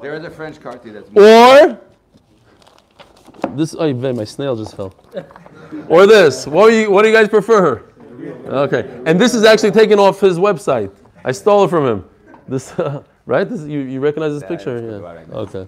There 0.02 0.16
is 0.16 0.24
a 0.26 0.30
French 0.30 0.60
carty 0.60 0.90
that's 0.90 1.10
Or 1.16 1.80
this. 3.56 3.76
Oh, 3.78 3.94
my 3.94 4.24
snail 4.24 4.56
just 4.56 4.76
fell. 4.76 4.94
Or 5.90 6.06
this. 6.06 6.46
What 6.46 6.70
do 6.70 6.76
you 6.76 6.92
What 6.92 7.02
do 7.02 7.08
you 7.08 7.14
guys 7.16 7.30
prefer? 7.30 7.84
Okay. 8.46 9.02
And 9.06 9.20
this 9.20 9.34
is 9.34 9.44
actually 9.44 9.72
taken 9.72 9.98
off 9.98 10.20
his 10.20 10.38
website. 10.38 10.92
I 11.26 11.32
stole 11.32 11.64
it 11.64 11.70
from 11.70 11.86
him. 11.86 12.10
This, 12.48 12.74
right? 13.26 13.50
This, 13.50 13.62
you, 13.62 13.80
you 13.80 14.00
recognize 14.00 14.34
this 14.34 14.44
Yeah, 14.44 14.48
picture? 14.50 14.80
Yeah. 14.80 14.98
right. 15.00 15.30
Okay. 15.30 15.68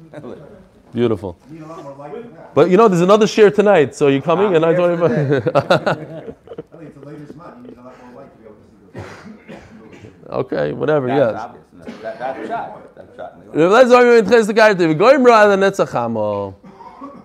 Beautiful. 0.94 1.38
Need 1.50 1.62
a 1.62 1.66
lot 1.68 1.84
more 1.84 1.94
light 1.96 2.14
than 2.14 2.34
that. 2.36 2.54
But 2.54 2.70
you 2.70 2.78
know, 2.78 2.88
there's 2.88 3.02
another 3.02 3.28
share 3.28 3.52
tonight. 3.52 3.94
So 3.96 4.08
you're 4.08 4.22
coming? 4.22 4.56
And 4.56 4.66
I 4.66 4.74
don't 4.74 4.94
even. 4.94 5.12
I 5.12 5.14
think 5.14 6.36
it's 6.82 6.96
the 6.96 7.06
latest 7.06 7.36
month. 7.36 7.66
You 7.66 7.72
need 7.72 7.78
a 7.78 7.82
lot 7.82 7.96
more 8.14 8.22
light 8.24 8.32
to 8.32 8.38
be 8.40 8.46
able 8.46 8.56
to 8.56 9.98
see 9.98 10.08
this. 10.14 10.30
okay. 10.30 10.72
Whatever. 10.72 11.08
That's 11.08 11.34
Yes. 11.34 11.42
obvious. 11.42 12.02
That, 12.02 12.20
that's 12.20 12.48
shot. 12.48 12.96
That's 12.96 13.16
shot. 13.18 13.34
in 13.54 13.60
the- 13.60 13.70
Let's 13.70 13.92
argue 13.92 14.14
in 14.14 14.30
Ches 14.30 14.48
the 14.48 14.54
Gartiv. 14.54 14.98
Goyim 14.98 15.24
ra 15.24 15.48
the 15.48 15.56
Netzachamo. 15.58 16.56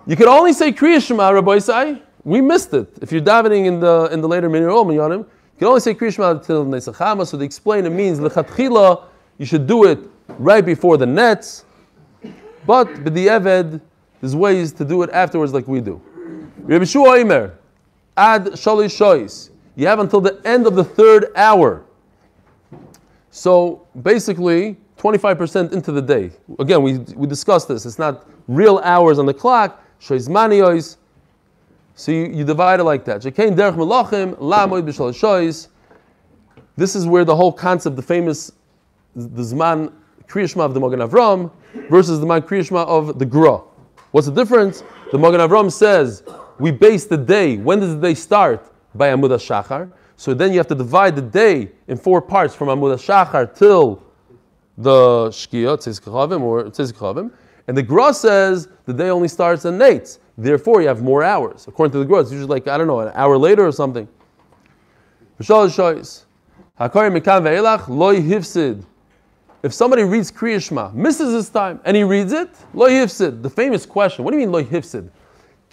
You 0.05 0.15
can 0.17 0.27
only 0.27 0.51
say 0.53 0.71
Kriya 0.73 1.01
Shema, 1.01 1.29
Rabbi 1.29 1.57
Isai. 1.57 2.01
We 2.23 2.41
missed 2.41 2.73
it. 2.73 2.89
If 3.01 3.11
you're 3.11 3.21
davening 3.21 3.65
in 3.67 3.79
the 3.79 4.09
in 4.11 4.19
the 4.21 4.27
later 4.27 4.49
Minyanim, 4.49 5.19
you 5.19 5.25
can 5.59 5.67
only 5.67 5.79
say 5.79 5.93
Kriya 5.95 6.13
Shema 6.13 6.39
till 6.39 6.65
Netzachama. 6.65 7.25
So 7.25 7.37
they 7.37 7.45
explain 7.45 7.85
it 7.85 7.91
means 7.91 8.19
lechatchila. 8.19 9.05
You 9.37 9.45
should 9.45 9.65
do 9.65 9.85
it 9.85 9.99
right 10.39 10.65
before 10.65 10.97
the 10.97 11.05
nets. 11.05 11.65
But 12.65 12.87
b'di'eved, 12.87 13.81
there's 14.19 14.35
ways 14.35 14.71
to 14.73 14.85
do 14.85 15.01
it 15.03 15.09
afterwards, 15.11 15.53
like 15.53 15.67
we 15.67 15.81
do. 15.81 16.01
Shua 16.85 17.51
ad 18.17 18.45
shalish. 18.45 19.49
You 19.75 19.87
have 19.87 19.99
until 19.99 20.21
the 20.21 20.39
end 20.45 20.67
of 20.67 20.75
the 20.75 20.83
third 20.83 21.27
hour. 21.35 21.83
So 23.31 23.87
basically, 24.01 24.77
25% 24.97 25.73
into 25.73 25.91
the 25.91 26.01
day. 26.01 26.31
Again, 26.59 26.83
we, 26.83 26.99
we 27.15 27.25
discussed 27.25 27.67
this. 27.67 27.85
It's 27.85 27.97
not 27.97 28.27
real 28.47 28.79
hours 28.79 29.17
on 29.17 29.25
the 29.25 29.33
clock. 29.33 29.83
So 29.99 30.13
you, 32.11 32.25
you 32.27 32.43
divide 32.43 32.79
it 32.79 32.83
like 32.83 33.05
that. 33.05 33.21
Derech 33.21 33.75
melachim. 33.75 35.67
This 36.75 36.95
is 36.95 37.07
where 37.07 37.25
the 37.25 37.35
whole 37.35 37.51
concept, 37.51 37.95
the 37.95 38.01
famous, 38.01 38.51
the 39.15 39.41
Zman 39.41 39.91
Kriyashma 40.31 40.61
of 40.61 40.73
the 40.73 40.79
Magen 40.79 40.99
Avram 40.99 41.51
versus 41.89 42.19
the 42.19 42.25
Kriyashma 42.25 42.87
of 42.87 43.19
the 43.19 43.25
Gra. 43.25 43.61
What's 44.11 44.27
the 44.27 44.33
difference? 44.33 44.83
The 45.11 45.17
Magen 45.17 45.41
Avram 45.41 45.71
says 45.71 46.23
we 46.57 46.71
base 46.71 47.05
the 47.05 47.17
day. 47.17 47.57
When 47.57 47.79
does 47.79 47.95
the 47.95 48.01
day 48.01 48.13
start? 48.13 48.71
By 48.95 49.09
Amud 49.09 49.29
Shachar. 49.31 49.91
So 50.15 50.33
then 50.33 50.51
you 50.51 50.57
have 50.57 50.67
to 50.67 50.75
divide 50.75 51.15
the 51.15 51.21
day 51.21 51.71
in 51.87 51.97
four 51.97 52.21
parts 52.21 52.53
from 52.53 52.67
Amud 52.67 52.95
Shachar 52.95 53.53
till 53.55 54.03
the 54.77 55.29
Shkia, 55.29 55.77
Tziz 55.77 55.99
Kachavim, 56.01 56.41
or 56.41 56.63
Tziz 56.65 56.93
Kachavim. 56.93 57.31
And 57.67 57.77
the 57.77 57.83
Gra 57.83 58.13
says 58.13 58.67
the 58.85 58.93
day 58.93 59.09
only 59.09 59.27
starts 59.27 59.65
at 59.65 59.73
Nates. 59.73 60.19
Therefore, 60.37 60.81
you 60.81 60.87
have 60.87 61.01
more 61.01 61.23
hours. 61.23 61.67
According 61.67 61.91
to 61.93 61.99
the 61.99 62.05
Gra, 62.05 62.21
it's 62.21 62.31
usually 62.31 62.49
like, 62.49 62.67
I 62.67 62.77
don't 62.77 62.87
know, 62.87 62.99
an 62.99 63.11
hour 63.15 63.37
later 63.37 63.65
or 63.65 63.71
something. 63.71 64.07
Hakari 65.39 66.23
mikan 66.79 67.43
ve'elach 67.43 67.85
hifsid. 67.85 68.85
If 69.63 69.73
somebody 69.73 70.03
reads 70.03 70.31
Kriya 70.31 70.61
Shema, 70.61 70.89
misses 70.89 71.33
his 71.33 71.49
time, 71.49 71.79
and 71.85 71.95
he 71.95 72.03
reads 72.03 72.33
it, 72.33 72.49
loy 72.73 72.91
hifsid. 72.91 73.43
The 73.43 73.49
famous 73.49 73.85
question, 73.85 74.25
what 74.25 74.31
do 74.31 74.39
you 74.39 74.47
mean 74.47 74.63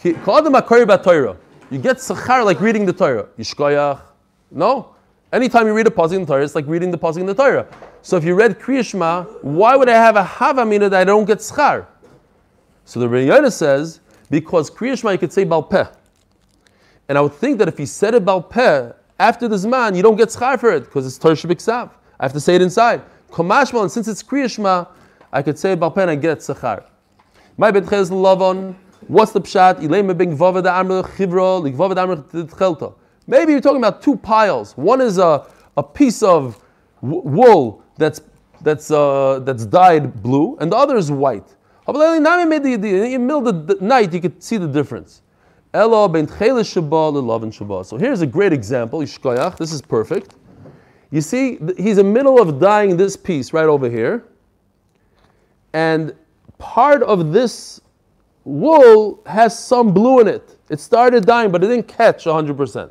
hakari 0.02 0.86
b'Torah. 0.86 1.36
You 1.70 1.78
get 1.78 1.96
sachar 1.96 2.44
like 2.44 2.60
reading 2.60 2.86
the 2.86 2.92
Torah. 2.92 3.28
Yishkoyach. 3.38 4.00
No. 4.50 4.94
Anytime 5.32 5.66
you 5.66 5.74
read 5.74 5.86
a 5.86 5.90
pasuk 5.90 6.14
in 6.14 6.20
the 6.22 6.26
Torah, 6.26 6.44
it's 6.44 6.54
like 6.54 6.66
reading 6.66 6.90
the 6.90 6.98
pasuk 6.98 7.20
in 7.20 7.26
the 7.26 7.34
Torah. 7.34 7.66
So 8.02 8.16
if 8.16 8.24
you 8.24 8.34
read 8.34 8.58
Kriya 8.58 8.84
Shema, 8.84 9.24
why 9.42 9.76
would 9.76 9.88
I 9.88 9.94
have 9.94 10.16
a 10.16 10.24
havamina 10.24 10.90
that 10.90 10.94
I 10.94 11.04
don't 11.04 11.26
get 11.26 11.38
schar? 11.38 11.86
So 12.84 13.00
the 13.00 13.08
Rebbe 13.08 13.50
says, 13.50 14.00
because 14.30 14.70
Kriya 14.70 14.98
Shema 14.98 15.12
you 15.12 15.18
could 15.18 15.32
say 15.32 15.44
Balpeh. 15.44 15.94
And 17.08 17.18
I 17.18 17.20
would 17.20 17.34
think 17.34 17.58
that 17.58 17.68
if 17.68 17.78
he 17.78 17.86
said 17.86 18.14
it 18.14 18.24
Balpeh, 18.24 18.94
after 19.18 19.48
the 19.48 19.56
Zman, 19.56 19.96
you 19.96 20.02
don't 20.02 20.16
get 20.16 20.28
schar 20.28 20.58
for 20.58 20.70
it, 20.72 20.84
because 20.84 21.06
it's 21.06 21.18
Torah 21.18 21.34
Shabbat 21.34 21.90
I 22.20 22.24
have 22.24 22.32
to 22.32 22.40
say 22.40 22.54
it 22.54 22.62
inside. 22.62 23.02
Komashmal, 23.30 23.82
and 23.82 23.92
since 23.92 24.08
it's 24.08 24.22
Kriya 24.22 24.50
Shema, 24.50 24.86
I 25.32 25.42
could 25.42 25.58
say 25.58 25.72
it 25.72 25.80
Balpeh 25.80 26.08
and 26.08 26.22
get 26.22 26.38
schar. 26.38 26.84
My 27.56 27.70
betches 27.70 28.10
lavon. 28.10 28.74
What's 29.06 29.32
the 29.32 29.40
pshat? 29.40 29.80
Maybe 33.26 33.52
you're 33.52 33.60
talking 33.60 33.78
about 33.78 34.02
two 34.02 34.16
piles. 34.16 34.76
One 34.76 35.00
is 35.00 35.18
a, 35.18 35.46
a 35.76 35.82
piece 35.82 36.22
of 36.22 36.62
wool 37.00 37.82
that's 37.96 38.20
that's 38.62 38.90
uh, 38.90 39.40
that's 39.44 39.66
dyed 39.66 40.22
blue, 40.22 40.56
and 40.60 40.72
the 40.72 40.76
other 40.76 40.96
is 40.96 41.10
white. 41.10 41.54
In 41.86 41.94
the 41.94 43.18
middle 43.20 43.48
of 43.48 43.66
the 43.66 43.78
night, 43.80 44.12
you 44.12 44.20
could 44.20 44.42
see 44.42 44.56
the 44.56 44.68
difference. 44.68 45.22
So 45.72 46.08
here's 47.98 48.20
a 48.20 48.26
great 48.26 48.52
example. 48.52 49.00
This 49.00 49.72
is 49.72 49.82
perfect. 49.82 50.34
You 51.10 51.20
see, 51.20 51.58
he's 51.76 51.98
in 51.98 52.06
the 52.06 52.12
middle 52.12 52.40
of 52.40 52.60
dyeing 52.60 52.96
this 52.96 53.16
piece 53.16 53.52
right 53.52 53.66
over 53.66 53.88
here, 53.88 54.24
and 55.72 56.14
part 56.58 57.02
of 57.02 57.32
this 57.32 57.80
wool 58.44 59.22
has 59.26 59.58
some 59.58 59.92
blue 59.92 60.20
in 60.20 60.28
it. 60.28 60.56
It 60.68 60.80
started 60.80 61.24
dying, 61.24 61.50
but 61.50 61.64
it 61.64 61.68
didn't 61.68 61.88
catch 61.88 62.24
100%. 62.24 62.90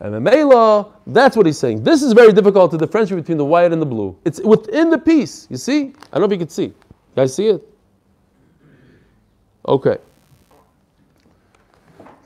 And 0.00 0.14
the 0.14 0.20
Mela, 0.20 0.92
that's 1.08 1.36
what 1.36 1.44
he's 1.44 1.58
saying. 1.58 1.82
This 1.82 2.02
is 2.02 2.12
very 2.12 2.32
difficult 2.32 2.70
to 2.70 2.78
differentiate 2.78 3.20
between 3.20 3.38
the 3.38 3.44
white 3.44 3.72
and 3.72 3.82
the 3.82 3.86
blue. 3.86 4.16
It's 4.24 4.40
within 4.40 4.90
the 4.90 4.98
piece. 4.98 5.48
You 5.50 5.56
see? 5.56 5.92
I 6.12 6.18
don't 6.18 6.20
know 6.20 6.26
if 6.26 6.32
you 6.32 6.38
can 6.38 6.48
see. 6.48 6.66
You 6.66 6.74
guys 7.16 7.34
see 7.34 7.48
it? 7.48 7.68
Okay. 9.66 9.98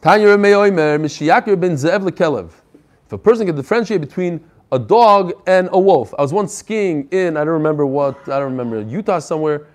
Tanya 0.02 0.36
ben 0.36 1.72
If 1.72 3.12
a 3.12 3.18
person 3.18 3.46
can 3.46 3.56
differentiate 3.56 4.00
between 4.00 4.44
a 4.72 4.78
dog 4.78 5.34
and 5.46 5.68
a 5.72 5.78
wolf. 5.78 6.12
I 6.18 6.22
was 6.22 6.32
once 6.32 6.52
skiing 6.52 7.06
in, 7.10 7.36
I 7.36 7.40
don't 7.44 7.52
remember 7.52 7.86
what, 7.86 8.16
I 8.28 8.38
don't 8.38 8.56
remember, 8.56 8.80
Utah 8.80 9.18
somewhere, 9.18 9.66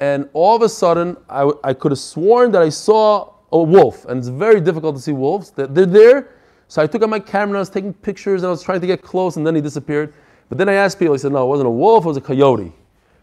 and 0.00 0.28
all 0.32 0.56
of 0.56 0.62
a 0.62 0.68
sudden, 0.68 1.16
I, 1.28 1.50
I 1.62 1.74
could 1.74 1.92
have 1.92 1.98
sworn 1.98 2.50
that 2.52 2.62
I 2.62 2.70
saw 2.70 3.34
a 3.52 3.62
wolf, 3.62 4.06
and 4.06 4.18
it's 4.18 4.28
very 4.28 4.60
difficult 4.60 4.96
to 4.96 5.02
see 5.02 5.12
wolves. 5.12 5.50
They're, 5.50 5.66
they're 5.66 5.86
there, 5.86 6.36
so 6.68 6.82
I 6.82 6.86
took 6.86 7.02
out 7.02 7.10
my 7.10 7.20
camera, 7.20 7.58
I 7.58 7.60
was 7.60 7.70
taking 7.70 7.92
pictures, 7.92 8.42
and 8.42 8.48
I 8.48 8.50
was 8.50 8.62
trying 8.62 8.80
to 8.80 8.86
get 8.86 9.02
close, 9.02 9.36
and 9.36 9.46
then 9.46 9.54
he 9.54 9.60
disappeared. 9.60 10.14
But 10.48 10.58
then 10.58 10.68
I 10.68 10.74
asked 10.74 10.98
people, 10.98 11.14
he 11.14 11.18
said, 11.18 11.32
no, 11.32 11.44
it 11.44 11.48
wasn't 11.48 11.68
a 11.68 11.70
wolf, 11.70 12.04
it 12.04 12.08
was 12.08 12.16
a 12.16 12.22
coyote. 12.22 12.72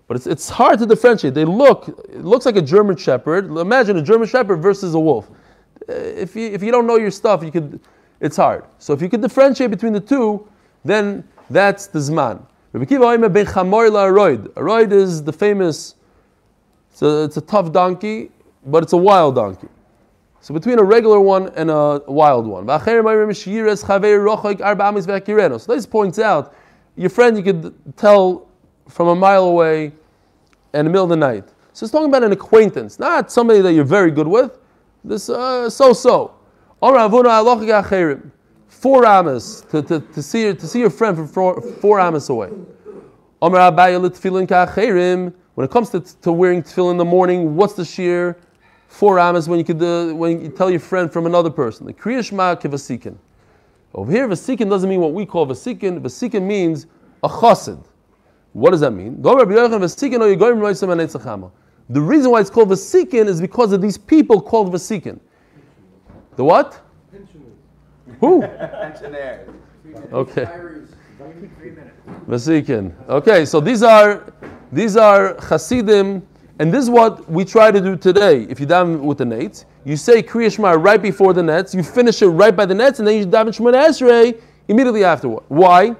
But 0.07 0.17
it's, 0.17 0.27
it's 0.27 0.49
hard 0.49 0.79
to 0.79 0.85
differentiate. 0.85 1.33
They 1.33 1.45
look, 1.45 1.87
it 1.87 2.23
looks 2.23 2.45
like 2.45 2.57
a 2.57 2.61
German 2.61 2.97
Shepherd. 2.97 3.45
Imagine 3.45 3.97
a 3.97 4.01
German 4.01 4.27
Shepherd 4.27 4.57
versus 4.57 4.93
a 4.93 4.99
wolf. 4.99 5.29
Uh, 5.89 5.93
if 5.93 6.35
you, 6.35 6.49
if 6.49 6.61
you 6.61 6.71
don't 6.71 6.85
know 6.85 6.97
your 6.97 7.09
stuff, 7.09 7.41
you 7.41 7.51
could, 7.51 7.79
it's 8.19 8.35
hard. 8.35 8.65
So 8.79 8.93
if 8.93 9.01
you 9.01 9.09
could 9.09 9.21
differentiate 9.21 9.71
between 9.71 9.93
the 9.93 10.01
two, 10.01 10.47
then 10.83 11.23
that's 11.49 11.87
the 11.87 11.99
Zman. 11.99 12.45
Rabbi 12.73 12.85
Kiva 12.85 13.29
ben 13.29 13.45
Chamor 13.45 13.91
la 13.91 14.05
Aroid. 14.05 14.91
is 14.91 15.23
the 15.23 15.33
famous 15.33 15.95
it's 16.93 17.01
a, 17.01 17.23
it's 17.23 17.37
a 17.37 17.41
tough 17.41 17.71
donkey, 17.71 18.29
but 18.67 18.83
it's 18.83 18.93
a 18.93 18.97
wild 18.97 19.33
donkey. 19.35 19.67
So 20.41 20.53
between 20.53 20.77
a 20.77 20.83
regular 20.83 21.19
one 21.19 21.49
and 21.55 21.71
a 21.71 22.03
wild 22.07 22.45
one. 22.45 22.67
So 22.67 22.77
this 25.75 25.87
points 25.87 26.19
out, 26.19 26.53
your 26.95 27.09
friend 27.09 27.35
you 27.35 27.43
could 27.43 27.73
tell 27.97 28.47
from 28.87 29.07
a 29.07 29.15
mile 29.15 29.45
away 29.45 29.91
in 30.73 30.85
the 30.85 30.91
middle 30.91 31.05
of 31.05 31.09
the 31.09 31.15
night. 31.15 31.45
So 31.71 31.85
it's 31.85 31.91
talking 31.91 32.09
about 32.09 32.23
an 32.23 32.31
acquaintance, 32.31 32.99
not 32.99 33.31
somebody 33.31 33.61
that 33.61 33.73
you're 33.73 33.83
very 33.83 34.11
good 34.11 34.27
with. 34.27 34.59
This 35.03 35.29
uh, 35.29 35.71
so-so. 35.71 36.35
Four 38.83 39.05
amas 39.05 39.61
to, 39.71 39.81
to, 39.81 40.01
to, 40.01 40.21
see, 40.21 40.53
to 40.53 40.67
see 40.67 40.81
your 40.81 40.89
friend 40.89 41.15
from 41.15 41.25
four, 41.25 41.61
four 41.61 42.01
amas 42.01 42.27
away. 42.27 42.49
When 43.39 43.53
it 43.53 43.57
comes 45.71 45.89
to, 45.91 46.01
to 46.01 46.31
wearing 46.33 46.61
tefillin 46.61 46.91
in 46.91 46.97
the 46.97 47.05
morning, 47.05 47.55
what's 47.55 47.75
the 47.75 47.85
shear? 47.85 48.37
Four 48.89 49.19
amas 49.19 49.47
when 49.47 49.57
you 49.57 49.63
could 49.63 49.81
uh, 49.81 50.13
when 50.13 50.41
you 50.41 50.49
tell 50.49 50.69
your 50.69 50.81
friend 50.81 51.13
from 51.13 51.25
another 51.25 51.49
person. 51.49 51.85
The 51.85 51.93
kriya 51.93 52.25
shema 52.25 52.57
kivasikin. 52.57 53.15
Over 53.93 54.11
here, 54.11 54.27
vasikin 54.27 54.69
doesn't 54.69 54.89
mean 54.89 54.99
what 54.99 55.13
we 55.13 55.25
call 55.25 55.47
vasikin. 55.47 56.01
Vasikin 56.01 56.43
means 56.43 56.87
a 57.23 57.29
chassid. 57.29 57.81
What 58.51 58.71
does 58.71 58.81
that 58.81 58.91
mean? 58.91 59.21
The 59.21 59.35
reason 62.01 62.31
why 62.31 62.41
it's 62.41 62.49
called 62.49 62.67
vasikin 62.67 63.27
is 63.27 63.39
because 63.39 63.71
of 63.71 63.81
these 63.81 63.97
people 63.97 64.41
called 64.41 64.73
vasikin. 64.73 65.21
The 66.35 66.43
what? 66.43 66.81
Who? 68.23 68.41
Okay. 70.13 70.47
Vasikin. 72.25 72.93
Okay, 73.09 73.43
so 73.43 73.59
these 73.59 73.83
are 73.83 74.23
these 74.71 74.95
are 74.95 75.35
Hasidim, 75.41 76.25
and 76.59 76.73
this 76.73 76.83
is 76.83 76.89
what 76.89 77.29
we 77.29 77.43
try 77.43 77.69
to 77.69 77.81
do 77.81 77.97
today. 77.97 78.43
If 78.43 78.61
you 78.61 78.65
daven 78.65 79.01
with 79.01 79.17
the 79.17 79.25
nets, 79.25 79.65
you 79.83 79.97
say 79.97 80.23
Kriya 80.23 80.55
Shema 80.55 80.71
right 80.71 81.01
before 81.01 81.33
the 81.33 81.43
nets, 81.43 81.75
you 81.75 81.83
finish 81.83 82.21
it 82.21 82.27
right 82.27 82.55
by 82.55 82.65
the 82.65 82.73
nets, 82.73 82.99
and 82.99 83.07
then 83.07 83.17
you 83.17 83.25
daven 83.25 83.49
Shemona 83.49 83.89
Esrei 83.89 84.39
immediately 84.69 85.03
afterward. 85.03 85.43
Why? 85.49 85.93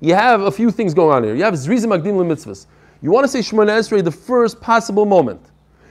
You 0.00 0.14
have 0.14 0.40
a 0.40 0.50
few 0.50 0.70
things 0.70 0.94
going 0.94 1.14
on 1.14 1.24
here. 1.24 1.34
You 1.34 1.44
have 1.44 1.52
Zrizim 1.52 1.88
Magdim 1.88 2.14
Mitzvahs. 2.14 2.66
You 3.02 3.10
want 3.10 3.24
to 3.24 3.28
say 3.28 3.40
Shemona 3.40 3.78
Esrei 3.78 4.02
the 4.02 4.10
first 4.10 4.62
possible 4.62 5.04
moment. 5.04 5.42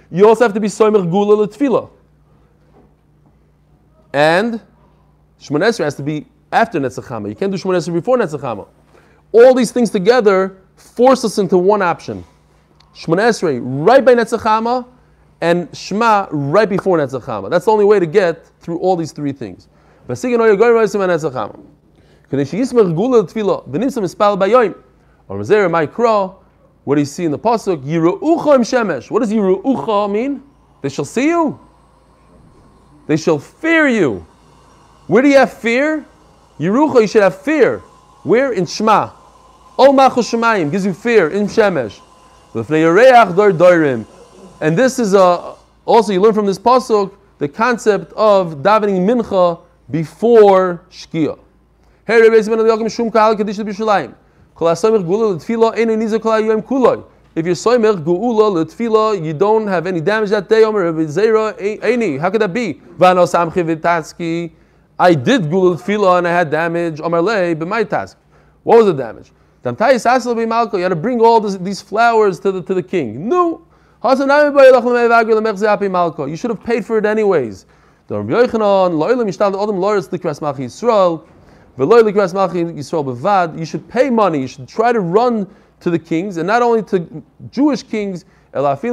You 0.10 0.28
also 0.28 0.44
have 0.46 0.54
to 0.56 0.60
be 0.60 0.68
Soimer 0.68 1.08
Gula 1.10 1.44
L'Tfilah. 1.44 1.92
And 4.14 4.60
Shemona 5.42 5.70
Esrei 5.70 5.86
has 5.86 5.96
to 5.96 6.04
be 6.04 6.28
after 6.52 6.80
Netzachama. 6.80 7.28
You 7.28 7.36
can't 7.36 7.52
do 7.52 7.58
Shemona 7.58 7.78
Esrei 7.78 7.94
before 7.94 8.18
Netzachama. 8.18 8.68
All 9.32 9.56
these 9.56 9.72
things 9.72 9.90
together 9.90 10.58
force 10.76 11.26
us 11.26 11.40
into 11.40 11.58
one 11.58 11.82
option. 11.82 12.24
Shemona 12.94 13.30
Esrei 13.30 13.60
right 13.64 14.06
by 14.06 14.14
Netzachama 14.14 14.86
and 15.42 15.76
Shema 15.76 16.28
right 16.30 16.70
before 16.70 17.00
Netzachama. 17.00 17.50
That's 17.50 17.66
the 17.66 17.72
only 17.72 17.86
way 17.86 18.00
to 18.00 18.06
get 18.06 18.46
through 18.60 18.78
all 18.80 18.96
these 18.96 19.12
three 19.12 19.32
things. 19.32 19.68
What 20.06 20.16
do 26.96 27.02
you 27.02 27.06
see 27.06 27.26
in 27.26 27.32
the 27.32 27.40
pasuk? 27.40 27.84
Shemesh. 28.64 29.12
What 29.12 29.20
does 29.20 29.32
Yiru'ucha 29.32 30.12
mean? 30.12 30.44
They 30.82 30.90
shall 30.90 31.06
see 31.06 31.28
you. 31.28 31.60
They 33.08 33.18
shall 33.18 33.40
fear 33.40 33.88
you. 33.88 34.26
Where 35.08 35.22
do 35.22 35.30
you 35.30 35.38
have 35.38 35.54
fear? 35.54 36.06
Yiru'ucha, 36.60 37.02
you 37.02 37.08
should 37.08 37.24
have 37.24 37.42
fear. 37.42 37.82
Where? 38.24 38.54
In 38.54 38.66
Shema. 38.66 39.12
Ol 39.78 39.94
Machus 39.94 40.32
Shemayim 40.32 40.70
gives 40.70 40.86
you 40.86 40.94
fear 40.94 41.30
in 41.30 41.48
Shemesh. 41.48 42.00
And 44.62 44.78
this 44.78 45.00
is 45.00 45.14
a, 45.14 45.56
also, 45.86 46.14
you 46.14 46.22
learn 46.22 46.34
from 46.34 46.46
this 46.46 46.60
pasuk 46.60 47.14
the 47.40 47.48
concept 47.48 48.12
of 48.14 48.58
davening 48.58 49.06
mincha 49.06 49.60
before 49.90 50.82
Shkia. 50.92 51.40
If 52.08 52.48
you're 57.46 57.56
soimer 57.56 58.04
geula 58.04 58.52
letfila, 58.52 59.26
you 59.26 59.34
don't 59.34 59.68
have 59.68 59.88
any 59.88 60.02
damage 60.02 60.30
that 60.32 60.50
day. 60.50 60.64
Omer 60.64 60.92
Eini. 60.94 62.20
How 62.20 62.30
could 62.30 62.42
that 62.42 62.54
be? 62.54 62.82
I 65.02 65.16
did 65.16 65.50
gula 65.50 65.76
letfila 65.76 66.20
and 66.20 66.28
I 66.28 66.32
had 66.32 66.52
damage. 66.52 67.02
Omer 67.02 67.24
Le, 67.24 67.56
but 67.56 67.68
my 67.68 67.84
task. 67.84 68.18
What 68.62 68.78
was 68.78 68.86
the 68.86 68.94
damage? 68.94 69.32
You 69.66 69.72
had 69.72 70.90
to 70.90 70.96
bring 70.96 71.20
all 71.22 71.40
this, 71.40 71.56
these 71.58 71.82
flowers 71.82 72.40
to 72.42 72.52
the, 72.52 72.62
to 72.62 72.76
the 72.76 72.84
king. 72.84 73.28
No. 73.28 73.66
You 74.04 74.16
should 76.38 76.52
have 76.52 76.64
paid 76.64 76.86
for 76.86 77.00
it 77.00 77.06
anyways. 77.08 77.66
You 78.10 78.36
should 83.66 83.90
pay 83.90 84.10
money. 84.12 84.40
You 84.40 84.48
should 84.48 84.68
try 84.68 84.92
to 84.92 85.00
run 85.00 85.48
to 85.80 85.90
the 85.90 86.00
kings, 86.00 86.38
and 86.38 86.46
not 86.46 86.62
only 86.62 86.84
to 86.84 87.24
Jewish 87.50 87.82
kings, 87.82 88.26
like 88.54 88.84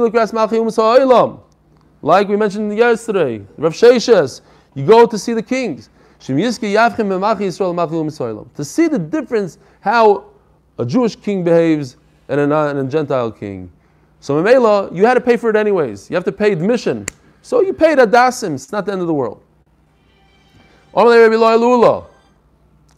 we 2.29 2.35
mentioned 2.35 2.75
yesterday, 2.75 3.45
Rav 3.57 3.73
Sheshes, 3.73 4.41
you 4.73 4.85
go 4.87 5.05
to 5.05 5.17
see 5.17 5.33
the 5.33 5.43
kings. 5.43 5.89
To 6.21 6.33
see 8.65 8.87
the 8.87 8.99
difference, 8.99 9.57
how 9.79 10.25
a 10.77 10.85
Jewish 10.85 11.15
king 11.15 11.43
behaves 11.43 11.97
and 12.27 12.39
a, 12.39 12.69
and 12.69 12.79
a 12.79 12.83
Gentile 12.83 13.31
king. 13.31 13.71
So 14.19 14.41
Mamela, 14.41 14.93
you 14.93 15.05
had 15.05 15.13
to 15.13 15.21
pay 15.21 15.37
for 15.37 15.49
it 15.49 15.55
anyways. 15.55 16.09
You 16.09 16.15
have 16.15 16.25
to 16.25 16.31
pay 16.31 16.51
admission. 16.51 17.05
So 17.41 17.61
you 17.61 17.73
paid 17.73 17.99
a 17.99 18.07
dasim. 18.07 18.55
It's 18.55 18.71
not 18.71 18.85
the 18.85 18.91
end 18.91 19.01
of 19.01 19.07
the 19.07 19.13
world. 19.13 19.41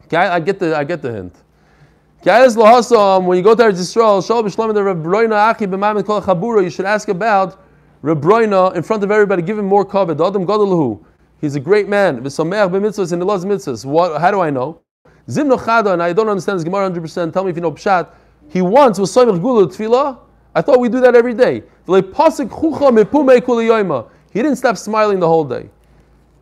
Guy, 0.10 0.34
I 0.34 0.40
get 0.40 0.60
the 0.60 0.76
I 0.76 0.84
get 0.84 1.02
the 1.02 1.12
hint. 1.12 1.36
When 2.24 3.38
you 3.38 3.44
go 3.44 3.56
to 3.56 3.64
chabura. 6.22 6.64
You 6.64 6.70
should 6.70 6.86
ask 6.86 7.08
about 7.10 7.64
Reb 8.02 8.22
Broina 8.22 8.76
in 8.76 8.84
front 8.84 9.04
of 9.04 9.12
everybody. 9.12 9.42
Give 9.42 9.58
him 9.60 9.66
more 9.66 9.86
covet. 9.86 10.20
Adam 10.22 10.46
gadolhu. 10.46 11.04
He's 11.42 11.56
a 11.56 11.60
great 11.60 11.90
man. 11.90 12.22
V'sameach 12.24 12.70
b'mitzvahs 12.70 13.12
and 13.12 13.22
he 13.22 13.26
loves 13.26 13.44
mitzvahs. 13.44 13.84
What? 13.84 14.22
How 14.22 14.30
do 14.30 14.40
I 14.40 14.52
know? 14.52 14.80
Zimno 15.28 15.58
chada, 15.60 15.94
and 15.94 16.02
I 16.02 16.14
don't 16.14 16.30
understand 16.30 16.60
this 16.60 16.64
Gemara 16.64 16.90
100%. 16.92 17.34
Tell 17.34 17.44
me 17.44 17.50
if 17.50 17.56
you 17.58 17.62
know 17.62 17.72
pshat. 17.72 18.10
He 18.48 18.62
once 18.62 19.00
was 19.00 19.12
soymech 19.12 19.42
gula 19.42 19.68
tefillah. 19.68 20.20
I 20.54 20.62
thought 20.62 20.80
we 20.80 20.88
do 20.88 21.00
that 21.02 21.16
every 21.16 21.34
day. 21.34 21.64
He 24.34 24.42
didn't 24.42 24.56
stop 24.58 24.78
smiling 24.78 25.20
the 25.20 25.28
whole 25.28 25.44
day. 25.46 25.70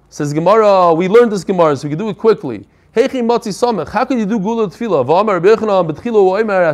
Says 0.10 0.34
Gemara, 0.34 0.93
we 0.93 1.08
learned 1.08 1.32
this 1.32 1.43
Gemara, 1.43 1.78
so 1.78 1.88
we 1.88 1.91
can 1.91 2.00
do 2.00 2.10
it 2.10 2.18
quickly. 2.18 2.68
How 2.95 3.08
could 3.08 3.16
you 3.16 3.22
do 3.22 4.39
gula 4.39 4.68
tefillah? 4.68 5.06
V'amar 5.06 5.39
b'echna 5.39 5.88
b'tchilu 5.88 6.43
oimer 6.43 6.74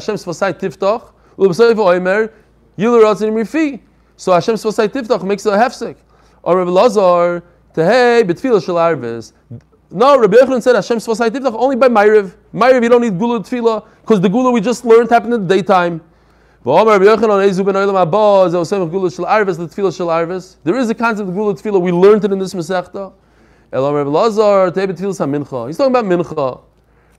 tiftach. 0.58 1.12
So 4.18 4.32
Hashem 4.32 4.56
sfasai 4.56 4.88
tiftach 4.88 5.24
makes 5.24 5.46
a 5.46 5.52
hefsek. 5.52 5.98
Or 6.44 6.58
Rabbi 6.58 6.72
Lazar 6.72 7.44
tehei 7.76 8.24
b'tfilah 8.24 8.64
shel 8.64 8.76
arvis. 8.76 9.34
No, 9.92 10.18
Rabbi 10.20 10.38
Yochanan 10.38 10.64
said 10.64 10.76
Hashem 10.76 10.98
sfasai 10.98 11.30
tiftach 11.30 11.54
only 11.54 11.76
by 11.76 11.88
Ma'ariv. 11.88 12.34
Ma'ariv 12.54 12.84
you 12.84 12.90
don't 12.90 13.02
need 13.02 13.20
gula 13.20 13.42
tefillah 13.42 13.84
because 14.02 14.20
the 14.20 14.30
gula 14.30 14.52
we 14.52 14.60
just 14.60 14.84
learned 14.84 15.10
happened 15.10 15.34
in 15.34 15.48
the 15.48 15.56
daytime. 15.56 16.02
There 16.64 17.04
is 17.04 17.60
a 17.60 17.64
concept 20.96 21.30
of 21.30 21.36
gula 21.36 21.54
tefillah. 21.54 21.80
We 21.80 21.92
learned 21.92 22.26
it 22.26 22.32
in 22.32 22.40
this 22.40 22.56
Masechta. 22.56 23.14
Elam 23.72 23.94
Rabbi 23.94 24.10
Lazar. 24.10 24.66
He's 24.66 25.78
talking 25.78 25.92
about 25.92 26.06
Mincha. 26.06 26.62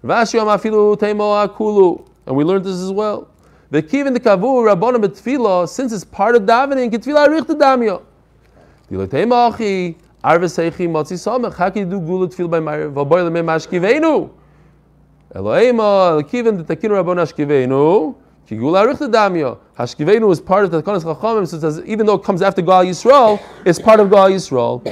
Akulu. 0.02 2.02
And 2.26 2.36
we 2.36 2.42
learned 2.42 2.64
this 2.64 2.74
as 2.74 2.90
well. 2.90 3.28
V'kivin 3.72 4.12
the 4.12 4.20
kavu 4.20 4.74
Rabbanim 4.74 5.04
Betfila, 5.04 5.68
since 5.68 5.92
it's 5.92 6.04
part 6.04 6.34
of 6.34 6.42
davening, 6.42 6.90
Ketfila 6.90 7.28
Arich 7.28 7.46
Damya. 7.46 8.02
Dilo 8.90 9.06
Teimo 9.06 9.94
Achi, 10.26 10.38
Arvis 10.38 10.58
Heichi 10.58 10.88
Motzi 10.88 11.14
Samech. 11.14 11.54
How 11.54 11.70
can 11.70 11.90
you 11.90 11.98
do 11.98 12.00
Gula 12.04 12.28
Tfil 12.28 12.50
by 12.50 12.60
Meir? 12.60 12.90
V'boy 12.90 13.28
Lemei 13.28 13.44
Mashkivenu. 13.44 14.30
Eloheima, 15.34 16.66
the 16.66 16.76
Takinu 16.76 16.92
Rabbon 16.92 17.18
Ashkivenu. 17.18 18.14
Kigula 18.48 18.86
Arich 18.86 19.10
Damya. 19.10 19.58
Hashkivenu 19.78 20.30
is 20.30 20.40
part 20.40 20.64
of 20.64 20.70
the 20.70 20.82
Takanas 20.82 21.02
Chachamim, 21.02 21.46
so 21.46 21.56
it 21.56 21.60
says, 21.60 21.80
even 21.84 22.06
though 22.06 22.14
it 22.14 22.24
comes 22.24 22.42
after 22.42 22.62
Gal 22.62 22.84
Yisrael, 22.84 23.40
it's 23.64 23.80
part 23.80 24.00
of 24.00 24.10
Gal 24.10 24.30
Yisrael. 24.30 24.82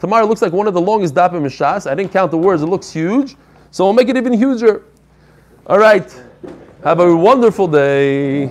Tomorrow 0.00 0.26
looks 0.26 0.42
like 0.42 0.52
one 0.52 0.66
of 0.66 0.74
the 0.74 0.80
longest 0.80 1.14
dapim 1.14 1.40
mishas. 1.40 1.90
I 1.90 1.94
didn't 1.94 2.12
count 2.12 2.30
the 2.30 2.36
words, 2.36 2.62
it 2.62 2.66
looks 2.66 2.90
huge. 2.90 3.36
So 3.70 3.84
we'll 3.84 3.94
make 3.94 4.08
it 4.08 4.16
even 4.16 4.32
huger. 4.32 4.84
All 5.66 5.78
right. 5.78 6.12
Have 6.82 7.00
a 7.00 7.14
wonderful 7.14 7.68
day. 7.68 8.50